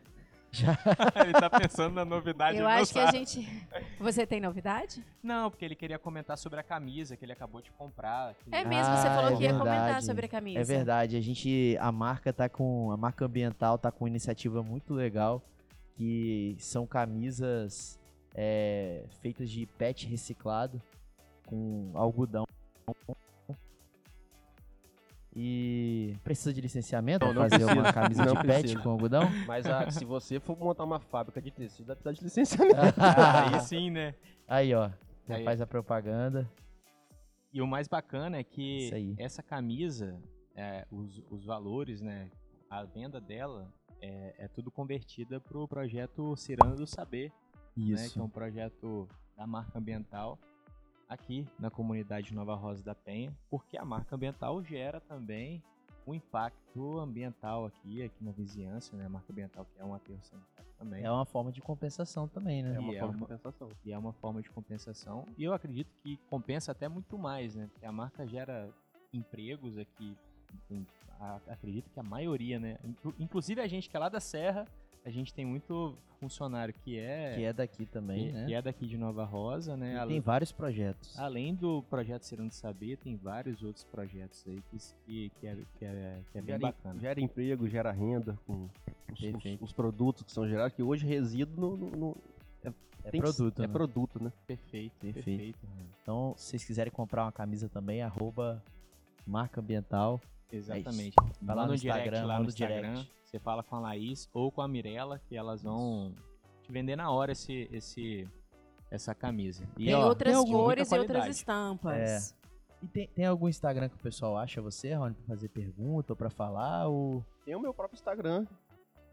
já. 0.52 0.78
ele 1.24 1.34
tá 1.34 1.50
pensando 1.50 1.94
na 1.96 2.06
novidade. 2.06 2.58
Eu 2.58 2.68
acho 2.68 2.92
que 2.94 3.00
a 3.00 3.12
gente. 3.12 3.48
Você 4.00 4.26
tem 4.26 4.40
novidade? 4.42 5.04
Não, 5.22 5.50
porque 5.50 5.64
ele 5.66 5.76
queria 5.76 6.00
comentar 6.00 6.38
sobre 6.38 6.60
a 6.60 6.64
camisa 6.64 7.16
que 7.16 7.24
ele 7.26 7.32
acabou 7.34 7.62
de 7.62 7.72
comprar. 7.72 8.34
que- 8.36 8.54
É 8.54 8.64
mesmo, 8.66 8.96
você 8.96 9.08
Ah, 9.08 9.16
falou 9.16 9.32
é 9.34 9.36
que 9.38 9.44
ia 9.44 9.52
comentar 9.54 9.84
verdade. 9.86 10.06
sobre 10.06 10.26
a 10.26 10.30
camisa. 10.30 10.60
É 10.60 10.64
verdade, 10.64 11.16
a 11.18 11.22
gente, 11.22 11.78
a 11.80 11.92
marca 11.92 12.32
tá 12.34 12.50
com, 12.50 12.92
a 12.92 12.98
marca 12.98 13.26
ambiental 13.26 13.78
tá 13.78 13.92
com 13.92 14.06
uma 14.06 14.10
iniciativa 14.10 14.64
muito 14.64 14.94
legal, 14.94 15.42
que 15.96 16.56
são 16.60 16.88
camisas 16.88 18.00
é, 18.34 19.04
feitas 19.22 19.50
de 19.50 19.66
PET 19.66 20.08
reciclado 20.08 20.82
com 21.46 21.92
algodão. 21.94 22.46
E 25.36 26.16
precisa 26.24 26.52
de 26.52 26.60
licenciamento 26.60 27.26
não 27.26 27.48
fazer 27.48 27.64
uma 27.64 27.76
precisa. 27.84 27.94
camisa 27.94 28.26
Não 28.26 28.34
de 28.34 28.42
PET 28.42 28.60
precisa. 28.62 28.82
com 28.82 28.90
algodão? 28.90 29.30
Mas 29.46 29.66
ah, 29.68 29.90
se 29.92 30.04
você 30.04 30.40
for 30.40 30.58
montar 30.58 30.84
uma 30.84 31.00
fábrica 31.00 31.42
de 31.42 31.52
tecido, 31.52 31.88
vai 31.88 31.96
precisar 31.96 32.14
de 32.14 32.24
licenciamento. 32.26 33.00
Aí 33.00 33.60
sim, 33.62 33.92
né? 33.92 34.16
Aí, 34.48 34.74
ó, 34.74 34.90
já 35.28 35.36
Aí. 35.36 35.44
faz 35.44 35.62
a 35.62 35.68
propaganda. 35.68 36.50
E 37.54 37.62
o 37.62 37.68
mais 37.68 37.88
bacana 37.88 38.38
é 38.38 38.44
que 38.44 38.88
Isso 38.88 39.16
essa 39.18 39.44
camisa, 39.44 40.20
é, 40.56 40.86
os, 40.92 41.22
os 41.30 41.46
valores, 41.46 42.02
né? 42.02 42.30
A 42.70 42.84
venda 42.84 43.20
dela 43.22 43.72
é, 44.02 44.36
é 44.40 44.48
tudo 44.48 44.72
convertida 44.72 45.40
pro 45.40 45.68
projeto 45.68 46.36
Ciranda 46.36 46.76
do 46.76 46.88
Saber, 46.88 47.32
né? 47.78 48.10
Que 48.10 48.20
é 48.20 48.22
um 48.22 48.30
projeto 48.30 49.08
da 49.38 49.46
marca 49.48 49.78
ambiental 49.78 50.38
aqui 51.10 51.46
na 51.60 51.70
comunidade 51.72 52.34
Nova 52.34 52.54
Rosa 52.56 52.84
da 52.84 52.94
Penha, 52.96 53.36
porque 53.50 53.78
a 53.78 53.84
marca 53.84 54.16
ambiental 54.16 54.64
gera 54.64 55.02
também 55.02 55.62
um 56.08 56.14
impacto 56.14 57.00
ambiental 57.00 57.66
aqui, 57.66 58.04
aqui 58.04 58.24
na 58.24 58.32
vizinhança, 58.32 58.96
né? 58.96 59.06
A 59.06 59.10
marca 59.10 59.32
ambiental 59.32 59.66
que 59.66 59.82
é 59.82 59.84
um 59.86 59.94
aterro 59.94 60.20
sanitário 60.24 60.72
também. 60.78 61.04
É 61.04 61.12
uma 61.12 61.26
forma 61.26 61.52
de 61.52 61.62
compensação 61.62 62.28
também, 62.28 62.64
né? 62.64 62.76
É 62.76 62.80
uma 62.80 62.94
E 62.94 62.96
é 62.96 63.00
forma 63.00 63.14
de 63.14 63.18
uma- 63.22 63.28
compensação. 63.28 63.70
E 63.86 63.92
é 63.92 63.98
uma 63.98 64.14
forma 64.14 64.42
de 64.42 64.50
compensação. 64.50 65.26
E 65.38 65.44
eu 65.44 65.54
acredito 65.54 65.92
que 66.02 66.18
compensa 66.30 66.72
até 66.72 66.88
muito 66.88 67.18
mais, 67.18 67.56
né? 67.56 67.68
Porque 67.72 67.86
a 67.86 67.92
marca 67.92 68.26
gera 68.28 68.70
empregos 69.14 69.78
aqui. 69.78 70.16
em- 70.72 70.84
a- 71.20 71.40
acredito 71.48 71.92
que 71.92 72.00
a 72.00 72.04
maioria, 72.04 72.60
né? 72.60 72.80
Inclu- 72.84 73.14
Inclusive 73.20 73.62
a 73.62 73.68
gente 73.68 73.88
que 73.88 73.96
é 73.96 74.00
lá 74.00 74.10
da 74.10 74.20
Serra, 74.20 74.66
a 75.06 75.10
gente 75.10 75.34
tem 75.34 75.46
muito 75.46 75.98
funcionário 76.20 76.74
que 76.74 77.00
é, 77.00 77.36
Que 77.36 77.44
é 77.46 77.54
daqui 77.54 77.86
também, 77.86 78.28
que- 78.28 78.32
né? 78.34 78.46
que 78.48 78.54
é 78.54 78.62
daqui 78.62 78.86
de 78.86 78.98
Nova 78.98 79.24
Rosa, 79.24 79.78
né? 79.78 80.02
E 80.04 80.08
tem 80.08 80.20
vários 80.20 80.52
projetos. 80.52 81.18
Além 81.18 81.56
do 81.56 81.82
projeto 81.84 82.24
Serão 82.24 82.48
de 82.48 82.56
Saber, 82.56 82.98
tem 82.98 83.16
vários 83.16 83.64
outros 83.64 83.86
projetos 83.86 84.44
aí 84.48 84.62
que, 84.70 84.78
que, 85.06 85.32
que 85.40 85.48
é, 85.48 85.58
que, 85.78 85.86
é, 85.86 86.20
que 86.32 86.38
é 86.38 86.42
bem 86.42 86.46
Gera, 86.48 86.60
bacana. 86.60 87.00
gera 87.00 87.22
emprego, 87.22 87.68
gera 87.70 87.92
renda 87.92 88.38
com 88.46 88.68
os, 89.12 89.20
os- 89.22 89.62
os 89.62 89.72
produtos 89.74 90.24
que 90.24 90.32
são 90.32 90.48
gerados, 90.48 90.76
que 90.76 90.84
hoje 90.84 91.06
resíduo 91.08 91.56
no, 91.56 91.78
no- 91.78 91.98
no- 91.98 92.18
É 93.02 93.12
tem 93.12 93.22
que- 93.22 93.28
produto, 93.32 93.60
É 93.64 93.68
né? 93.68 93.74
produto, 93.74 94.22
né? 94.22 94.34
Perfeito, 94.46 94.92
Perfeito. 95.00 95.24
perfeito. 95.24 95.60
Então, 96.04 96.34
se 96.36 96.48
vocês 96.50 96.66
quiserem 96.66 96.92
comprar 96.92 97.24
uma 97.24 97.32
camisa 97.32 97.70
também, 97.70 98.02
arroba 98.02 98.62
marca 99.26 99.62
ambiental. 99.62 100.20
Exatamente. 100.52 101.16
Vai 101.42 101.56
lá 101.56 101.62
Manda 101.62 101.68
no 101.68 101.74
um 101.74 101.78
direct 101.78 102.00
Instagram, 102.10 102.28
lá 102.28 102.38
no 102.38 102.44
no 102.44 102.50
Instagram. 102.50 103.06
Você 103.30 103.38
fala 103.38 103.62
com 103.62 103.76
a 103.76 103.80
Laís 103.80 104.28
ou 104.34 104.52
com 104.52 104.60
a 104.60 104.68
Mirella, 104.68 105.22
que 105.30 105.38
elas 105.38 105.62
vão 105.62 106.16
te 106.64 106.72
vender 106.72 106.96
na 106.96 107.12
hora 107.12 107.34
esse, 107.34 107.70
esse, 107.72 108.28
essa 108.90 109.14
camisa. 109.14 109.70
E, 109.78 109.86
Tem 109.86 109.94
ó, 109.94 110.08
outras 110.08 110.36
muita 110.36 110.52
cores 110.52 110.92
e 110.92 110.98
outras 110.98 111.28
estampas. 111.28 112.36
E 112.82 112.88
tem, 112.88 113.08
tem 113.10 113.26
algum 113.26 113.48
Instagram 113.48 113.88
que 113.88 113.96
o 113.98 114.00
pessoal 114.00 114.36
acha 114.36 114.64
você, 114.64 114.96
Rony, 114.96 115.14
pra 115.14 115.28
fazer 115.28 115.50
pergunta 115.50 116.14
ou 116.14 116.18
pra 116.18 116.32
falar? 116.32 116.88
Ou... 116.88 117.24
Tem 117.46 117.56
o 117.56 117.60
meu 117.60 117.72
próprio 117.72 117.98
Instagram, 117.98 118.48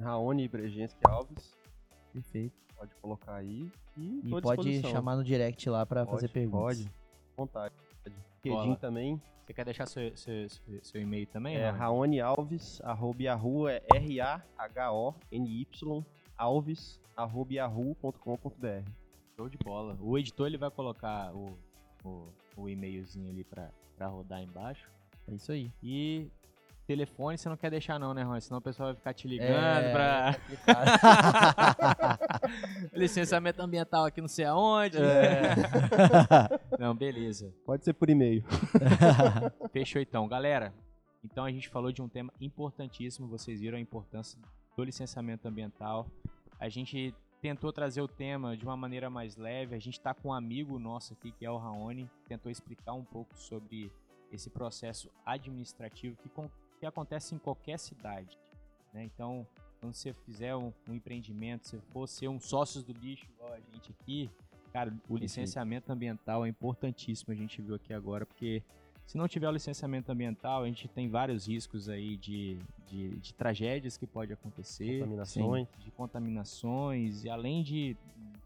Raoni 0.00 0.48
Bregenski 0.48 1.00
Alves. 1.06 1.54
Perfeito. 2.10 2.56
Pode 2.74 2.94
colocar 3.02 3.34
aí. 3.34 3.70
E, 3.98 4.22
E 4.24 4.40
pode 4.40 4.80
chamar 4.80 5.16
no 5.16 5.24
direct 5.24 5.68
lá 5.68 5.84
pra 5.84 6.06
Pode, 6.06 6.16
fazer 6.16 6.28
perguntas. 6.28 6.78
Pode. 6.78 6.92
Vontade. 7.36 7.74
Bola. 8.44 8.62
LinkedIn 8.62 8.80
também. 8.80 9.20
Você 9.44 9.52
quer 9.54 9.64
deixar 9.64 9.86
seu, 9.86 10.16
seu, 10.16 10.48
seu, 10.48 10.82
seu 10.82 11.00
e-mail 11.00 11.26
também? 11.28 11.56
É 11.56 11.70
Raoni? 11.70 12.20
Alves, 12.20 12.80
arroba 12.82 13.22
Yahoo, 13.22 13.68
é 13.68 13.80
R-A-H-O-N-Y, 13.94 15.66
Alves, 16.36 17.00
arroba 17.16 17.54
yahoo.com.br. 17.54 18.90
Show 19.36 19.48
de 19.48 19.56
bola. 19.58 19.96
O 20.00 20.18
editor 20.18 20.48
ele 20.48 20.58
vai 20.58 20.70
colocar 20.70 21.32
o, 21.32 21.56
o, 22.04 22.28
o 22.56 22.68
e-mailzinho 22.68 23.30
ali 23.30 23.44
pra 23.44 23.70
rodar 24.08 24.42
embaixo. 24.42 24.90
É 25.28 25.34
isso 25.34 25.52
aí. 25.52 25.70
E 25.82 26.28
telefone 26.86 27.36
você 27.36 27.48
não 27.48 27.56
quer 27.56 27.70
deixar 27.70 27.98
não, 27.98 28.14
né, 28.14 28.22
Rony? 28.22 28.40
Senão 28.40 28.58
o 28.58 28.62
pessoal 28.62 28.90
vai 28.90 28.96
ficar 28.96 29.12
te 29.14 29.26
ligando 29.26 29.50
É, 29.52 29.92
pra 29.92 30.36
licenciamento 32.92 33.60
ambiental 33.62 34.04
aqui 34.04 34.20
não 34.20 34.28
sei 34.28 34.44
aonde. 34.44 34.98
É. 34.98 35.54
Não, 36.78 36.94
beleza. 36.94 37.52
Pode 37.64 37.84
ser 37.84 37.92
por 37.94 38.08
e-mail. 38.10 38.44
Fechou 39.72 40.00
então, 40.00 40.28
galera. 40.28 40.72
Então 41.24 41.44
a 41.44 41.50
gente 41.50 41.68
falou 41.68 41.90
de 41.90 42.00
um 42.00 42.08
tema 42.08 42.32
importantíssimo, 42.40 43.26
vocês 43.28 43.60
viram 43.60 43.78
a 43.78 43.80
importância 43.80 44.38
do 44.76 44.84
licenciamento 44.84 45.48
ambiental. 45.48 46.06
A 46.60 46.68
gente 46.68 47.14
tentou 47.42 47.72
trazer 47.72 48.00
o 48.00 48.08
tema 48.08 48.56
de 48.56 48.64
uma 48.64 48.76
maneira 48.76 49.10
mais 49.10 49.36
leve. 49.36 49.74
A 49.74 49.78
gente 49.78 49.98
está 49.98 50.14
com 50.14 50.28
um 50.28 50.32
amigo 50.32 50.78
nosso 50.78 51.14
aqui, 51.14 51.32
que 51.32 51.44
é 51.44 51.50
o 51.50 51.56
Raoni, 51.58 52.08
tentou 52.28 52.50
explicar 52.50 52.92
um 52.94 53.04
pouco 53.04 53.36
sobre 53.36 53.90
esse 54.32 54.50
processo 54.50 55.10
administrativo 55.24 56.16
que, 56.22 56.28
com- 56.28 56.50
que 56.78 56.86
acontece 56.86 57.34
em 57.34 57.38
qualquer 57.38 57.78
cidade. 57.78 58.38
né? 58.92 59.04
Então, 59.04 59.46
quando 59.80 59.94
você 59.94 60.12
fizer 60.12 60.54
um, 60.56 60.72
um 60.88 60.94
empreendimento, 60.94 61.66
se 61.68 61.78
for 61.92 62.06
ser 62.06 62.28
um 62.28 62.40
sócio 62.40 62.82
do 62.82 62.92
lixo 62.92 63.26
igual 63.34 63.52
a 63.52 63.60
gente 63.72 63.90
aqui, 63.92 64.30
cara, 64.72 64.92
o 65.08 65.16
licenciamento 65.16 65.92
ambiental 65.92 66.44
é 66.44 66.48
importantíssimo, 66.48 67.32
a 67.32 67.36
gente 67.36 67.60
viu 67.62 67.74
aqui 67.74 67.92
agora, 67.92 68.24
porque 68.26 68.62
se 69.06 69.16
não 69.16 69.28
tiver 69.28 69.48
o 69.48 69.52
licenciamento 69.52 70.10
ambiental, 70.10 70.64
a 70.64 70.66
gente 70.66 70.88
tem 70.88 71.08
vários 71.08 71.46
riscos 71.46 71.88
aí 71.88 72.16
de, 72.16 72.58
de, 72.88 73.16
de 73.20 73.34
tragédias 73.34 73.96
que 73.96 74.06
pode 74.06 74.32
acontecer, 74.32 74.98
Contaminações. 75.00 75.68
de 75.78 75.90
contaminações, 75.92 77.24
e 77.24 77.30
além 77.30 77.62
de 77.62 77.96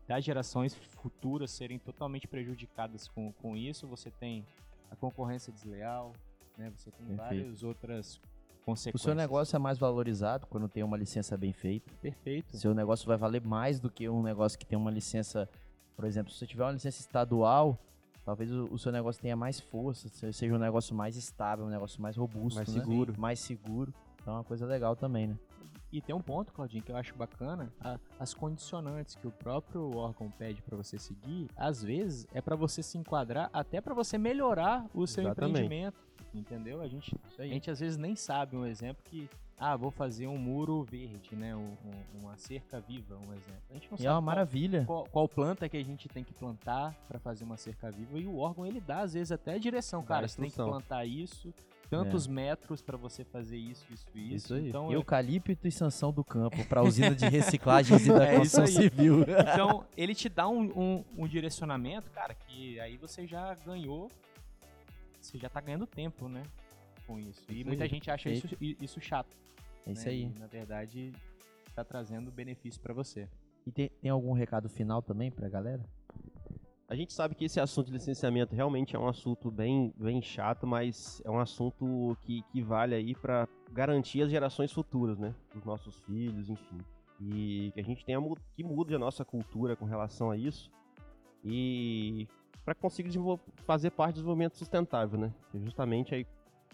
das 0.06 0.24
gerações 0.24 0.74
futuras 0.74 1.52
serem 1.52 1.78
totalmente 1.78 2.26
prejudicadas 2.26 3.06
com, 3.06 3.32
com 3.34 3.56
isso, 3.56 3.86
você 3.86 4.10
tem 4.10 4.44
a 4.90 4.96
concorrência 4.96 5.52
desleal, 5.52 6.12
né? 6.60 6.70
Você 6.76 6.90
tem 6.90 7.06
Perfeito. 7.06 7.18
várias 7.28 7.62
outras 7.62 8.20
O 8.66 8.98
seu 8.98 9.14
negócio 9.14 9.56
é 9.56 9.58
mais 9.58 9.78
valorizado 9.78 10.46
quando 10.46 10.68
tem 10.68 10.82
uma 10.84 10.96
licença 10.96 11.36
bem 11.36 11.52
feita. 11.52 11.90
Perfeito. 12.00 12.56
Seu 12.56 12.74
negócio 12.74 13.06
vai 13.06 13.16
valer 13.16 13.42
mais 13.44 13.80
do 13.80 13.90
que 13.90 14.08
um 14.08 14.22
negócio 14.22 14.58
que 14.58 14.66
tem 14.66 14.78
uma 14.78 14.90
licença, 14.90 15.48
por 15.96 16.04
exemplo, 16.04 16.30
se 16.32 16.38
você 16.38 16.46
tiver 16.46 16.64
uma 16.64 16.72
licença 16.72 17.00
estadual, 17.00 17.78
talvez 18.24 18.52
o, 18.52 18.64
o 18.70 18.78
seu 18.78 18.92
negócio 18.92 19.20
tenha 19.20 19.34
mais 19.34 19.58
força, 19.58 20.08
se- 20.08 20.32
seja 20.32 20.54
um 20.54 20.58
negócio 20.58 20.94
mais 20.94 21.16
estável, 21.16 21.64
um 21.64 21.70
negócio 21.70 22.00
mais 22.00 22.16
robusto, 22.16 22.56
Mais 22.56 22.68
né? 22.68 22.80
seguro. 22.80 23.14
mais 23.18 23.40
seguro. 23.40 23.92
Então 24.20 24.34
é 24.34 24.36
uma 24.36 24.44
coisa 24.44 24.66
legal 24.66 24.94
também, 24.94 25.26
né? 25.28 25.36
E 25.92 26.00
tem 26.00 26.14
um 26.14 26.20
ponto, 26.20 26.52
Claudinho, 26.52 26.84
que 26.84 26.92
eu 26.92 26.96
acho 26.96 27.16
bacana, 27.16 27.72
a- 27.80 27.98
as 28.20 28.32
condicionantes 28.32 29.16
que 29.16 29.26
o 29.26 29.32
próprio 29.32 29.96
órgão 29.96 30.30
pede 30.30 30.62
para 30.62 30.76
você 30.76 30.96
seguir, 30.98 31.48
às 31.56 31.82
vezes 31.82 32.28
é 32.32 32.40
para 32.40 32.54
você 32.54 32.80
se 32.80 32.96
enquadrar, 32.96 33.50
até 33.52 33.80
para 33.80 33.92
você 33.94 34.16
melhorar 34.16 34.86
o 34.94 35.04
seu 35.08 35.24
Exatamente. 35.24 35.50
empreendimento, 35.64 35.98
entendeu? 36.38 36.80
A 36.80 36.88
gente, 36.88 37.14
a 37.38 37.42
gente 37.44 37.70
às 37.70 37.80
vezes 37.80 37.96
nem 37.96 38.14
sabe 38.16 38.56
um 38.56 38.64
exemplo 38.66 39.02
que, 39.04 39.28
ah, 39.58 39.76
vou 39.76 39.90
fazer 39.90 40.26
um 40.26 40.38
muro 40.38 40.82
verde, 40.82 41.34
né? 41.36 41.54
Um- 41.54 41.76
um- 41.84 42.20
uma 42.20 42.36
cerca 42.38 42.80
viva, 42.80 43.16
um 43.16 43.32
exemplo. 43.34 43.62
A 43.70 43.74
gente 43.74 43.88
não 43.90 43.96
E 43.96 43.98
sabe 43.98 44.06
é 44.06 44.10
uma 44.10 44.14
qual- 44.16 44.22
maravilha. 44.22 44.84
qual, 44.86 45.04
qual 45.10 45.28
planta 45.28 45.68
que 45.68 45.76
a 45.76 45.84
gente 45.84 46.08
tem 46.08 46.24
que 46.24 46.32
plantar 46.32 46.94
para 47.08 47.18
fazer 47.18 47.44
uma 47.44 47.56
cerca 47.56 47.90
viva 47.90 48.18
e 48.18 48.26
o 48.26 48.38
órgão 48.38 48.66
ele 48.66 48.80
dá 48.80 49.00
às 49.00 49.12
vezes 49.14 49.30
até 49.32 49.54
a 49.54 49.58
direção, 49.58 50.02
cara, 50.02 50.26
você 50.26 50.40
tem 50.40 50.50
que 50.50 50.56
plantar 50.56 51.04
isso, 51.04 51.52
tantos 51.90 52.26
metros 52.28 52.80
para 52.80 52.96
você 52.96 53.24
fazer 53.24 53.56
isso, 53.58 53.84
isso, 53.92 54.06
isso. 54.14 54.34
Isso 54.36 54.54
aí. 54.54 54.68
Então, 54.68 54.90
é- 54.92 54.94
Eucalipto 54.94 55.66
e 55.66 55.72
sanção 55.72 56.12
do 56.12 56.22
campo 56.24 56.64
para 56.66 56.82
usina 56.84 57.14
de 57.14 57.26
reciclagens 57.28 58.06
e 58.06 58.12
da 58.14 58.24
É 58.24 58.36
construção 58.36 58.66
civil. 58.66 59.22
então 59.28 59.84
ele 59.96 60.14
te 60.14 60.28
dá 60.28 60.48
um, 60.48 60.62
um- 60.80 61.04
um 61.18 61.26
direcionamento, 61.28 62.08
cara, 62.12 62.32
que 62.32 62.78
aí 62.80 62.96
você 62.96 63.26
já 63.26 63.54
ganhou, 63.66 64.08
você 65.30 65.38
já 65.38 65.48
tá 65.48 65.60
ganhando 65.60 65.86
tempo, 65.86 66.28
né, 66.28 66.42
com 67.06 67.18
isso. 67.18 67.42
E 67.48 67.60
Isso 67.60 67.66
muita 67.66 67.84
aí. 67.84 67.90
gente 67.90 68.10
acha 68.10 68.30
isso, 68.30 68.48
isso 68.60 69.00
chato. 69.00 69.36
É 69.86 69.92
isso 69.92 70.04
né? 70.04 70.10
aí. 70.10 70.22
E, 70.24 70.38
na 70.38 70.46
verdade, 70.46 71.12
tá 71.74 71.84
trazendo 71.84 72.30
benefício 72.30 72.80
para 72.80 72.92
você. 72.92 73.28
E 73.66 73.70
tem, 73.72 73.88
tem 74.00 74.10
algum 74.10 74.32
recado 74.32 74.68
final 74.68 75.02
também 75.02 75.30
pra 75.30 75.48
galera? 75.48 75.84
A 76.88 76.96
gente 76.96 77.12
sabe 77.12 77.36
que 77.36 77.44
esse 77.44 77.60
assunto 77.60 77.86
de 77.86 77.92
licenciamento 77.92 78.54
realmente 78.54 78.96
é 78.96 78.98
um 78.98 79.06
assunto 79.06 79.48
bem, 79.48 79.94
bem 79.96 80.20
chato, 80.20 80.66
mas 80.66 81.22
é 81.24 81.30
um 81.30 81.38
assunto 81.38 82.16
que, 82.22 82.42
que 82.50 82.60
vale 82.60 82.96
aí 82.96 83.14
para 83.14 83.48
garantir 83.70 84.22
as 84.22 84.30
gerações 84.30 84.72
futuras, 84.72 85.16
né? 85.16 85.32
Dos 85.54 85.64
nossos 85.64 86.00
filhos, 86.00 86.50
enfim. 86.50 86.78
E 87.20 87.70
que 87.74 87.80
a 87.80 87.84
gente 87.84 88.04
tenha 88.04 88.18
que 88.56 88.64
mude 88.64 88.92
a 88.92 88.98
nossa 88.98 89.24
cultura 89.24 89.76
com 89.76 89.84
relação 89.84 90.32
a 90.32 90.36
isso. 90.36 90.68
E 91.44 92.26
para 92.64 92.74
conseguir 92.74 93.18
fazer 93.66 93.90
parte 93.90 94.14
do 94.14 94.16
desenvolvimento 94.16 94.56
sustentável, 94.56 95.18
né? 95.18 95.32
Que 95.50 95.58
é 95.58 95.60
justamente 95.60 96.14
aí 96.14 96.26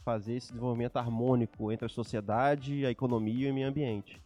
fazer 0.04 0.34
esse 0.34 0.48
desenvolvimento 0.48 0.96
harmônico 0.96 1.72
entre 1.72 1.86
a 1.86 1.88
sociedade, 1.88 2.86
a 2.86 2.90
economia 2.90 3.48
e 3.48 3.50
o 3.50 3.54
meio 3.54 3.68
ambiente. 3.68 4.22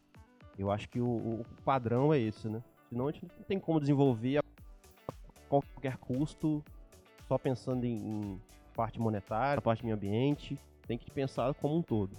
Eu 0.59 0.71
acho 0.71 0.89
que 0.89 1.01
o, 1.01 1.07
o 1.07 1.47
padrão 1.65 2.13
é 2.13 2.19
esse, 2.19 2.49
né? 2.49 2.63
Senão 2.89 3.09
a 3.09 3.13
gente 3.13 3.25
não 3.25 3.45
tem 3.45 3.59
como 3.59 3.81
desenvolver 3.81 4.39
a 4.39 4.43
qualquer 5.49 5.97
custo, 5.97 6.63
só 7.27 7.39
pensando 7.39 7.85
em, 7.85 7.97
em 7.97 8.41
parte 8.75 9.01
monetária, 9.01 9.63
parte 9.63 9.85
meio 9.85 9.97
ambiente. 9.97 10.59
Tem 10.87 10.99
que 10.99 11.11
pensar 11.11 11.55
como 11.55 11.77
um 11.77 11.83
todo. 11.83 12.11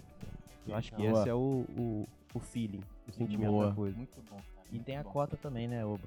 Eu 0.67 0.75
acho 0.75 0.91
que 0.91 1.07
Boa. 1.07 1.19
esse 1.19 1.29
é 1.29 1.33
o, 1.33 1.65
o, 1.77 2.07
o 2.33 2.39
feeling, 2.39 2.81
o 3.07 3.11
sentimento 3.11 3.51
Boa. 3.51 3.67
da 3.67 3.75
coisa. 3.75 3.97
Muito 3.97 4.21
bom, 4.29 4.37
cara. 4.55 4.67
E 4.71 4.79
tem 4.79 4.97
a 4.97 5.03
cota 5.03 5.35
também, 5.35 5.67
né, 5.67 5.85
ô 5.85 5.99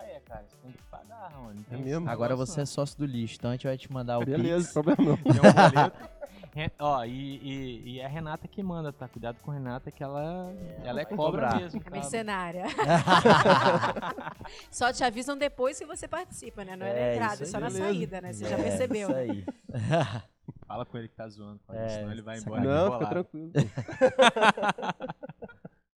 Ah, 0.00 0.04
é, 0.04 0.20
cara, 0.20 0.44
você 0.48 0.56
tem 0.62 0.70
que 0.72 0.82
pagar, 0.90 1.32
Rony. 1.34 1.64
É 1.70 1.76
mesmo? 1.76 2.08
Agora 2.08 2.32
negócio, 2.34 2.54
você 2.54 2.60
é 2.60 2.66
sócio 2.66 2.96
do 2.98 3.04
lixo, 3.04 3.34
então 3.36 3.50
a 3.50 3.54
gente 3.54 3.66
vai 3.66 3.76
te 3.76 3.92
mandar 3.92 4.18
o 4.18 4.24
Beleza, 4.24 4.64
Pix. 4.64 4.72
problema 4.72 5.02
não. 5.10 5.16
Tem 5.16 5.32
um 5.32 5.52
boleto. 5.52 6.18
Re- 6.54 6.70
Ó, 6.78 7.04
e, 7.04 7.10
e, 7.10 7.90
e 7.94 8.00
é 8.00 8.04
a 8.04 8.08
Renata 8.08 8.46
que 8.48 8.62
manda, 8.62 8.92
tá? 8.92 9.08
Cuidado 9.08 9.36
com 9.42 9.50
a 9.50 9.54
Renata, 9.54 9.90
que 9.90 10.02
ela, 10.02 10.52
ela 10.84 11.00
é 11.00 11.04
cobra 11.04 11.48
cobrar. 11.48 11.56
mesmo. 11.60 11.80
É 11.80 11.84
tá? 11.84 11.90
mercenária. 11.90 12.64
Só 14.70 14.92
te 14.92 15.02
avisam 15.04 15.36
depois 15.36 15.78
que 15.78 15.84
você 15.86 16.06
participa, 16.08 16.64
né? 16.64 16.76
Não 16.76 16.86
é, 16.86 16.90
É, 16.90 16.94
na 16.94 17.14
entrada, 17.14 17.42
é 17.42 17.46
aí, 17.46 17.50
só 17.50 17.60
na 17.60 17.66
beleza. 17.68 17.84
saída, 17.84 18.20
né? 18.20 18.32
Você 18.32 18.48
já 18.48 18.58
É, 18.58 18.62
percebeu. 18.62 19.08
Isso 19.10 19.18
aí. 19.18 19.44
Fala 20.66 20.84
com 20.86 20.96
ele 20.98 21.08
que 21.08 21.14
tá 21.16 21.28
zoando, 21.28 21.60
com 21.66 21.74
É, 21.74 21.88
senão 21.88 22.12
ele 22.12 22.22
vai 22.22 22.38
embora. 22.38 22.62
Não, 22.62 22.92
fica 22.92 23.06
tranquilo. 23.10 23.52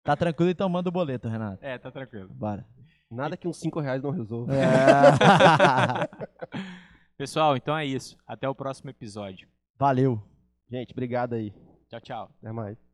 Tá 0.04 0.16
tranquilo, 0.16 0.50
então 0.50 0.68
manda 0.68 0.90
o 0.90 0.92
boleto, 0.92 1.28
Renato. 1.28 1.64
É, 1.64 1.78
tá 1.78 1.92
tranquilo. 1.92 2.30
Bora. 2.32 2.66
Nada 3.10 3.36
que 3.36 3.48
uns 3.48 3.58
5 3.58 3.80
reais 3.80 4.04
não 4.04 4.12
resolva. 4.12 4.54
É. 4.54 6.08
Pessoal, 7.18 7.58
então 7.58 7.76
é 7.78 7.86
isso. 7.86 8.18
Até 8.26 8.48
o 8.48 8.56
próximo 8.56 8.90
episódio. 8.90 9.48
Valeu. 9.78 10.22
Gente, 10.70 10.92
obrigado 10.92 11.34
aí. 11.34 11.54
Tchau, 11.90 12.00
tchau. 12.02 12.32
Até 12.40 12.52
mais. 12.52 12.89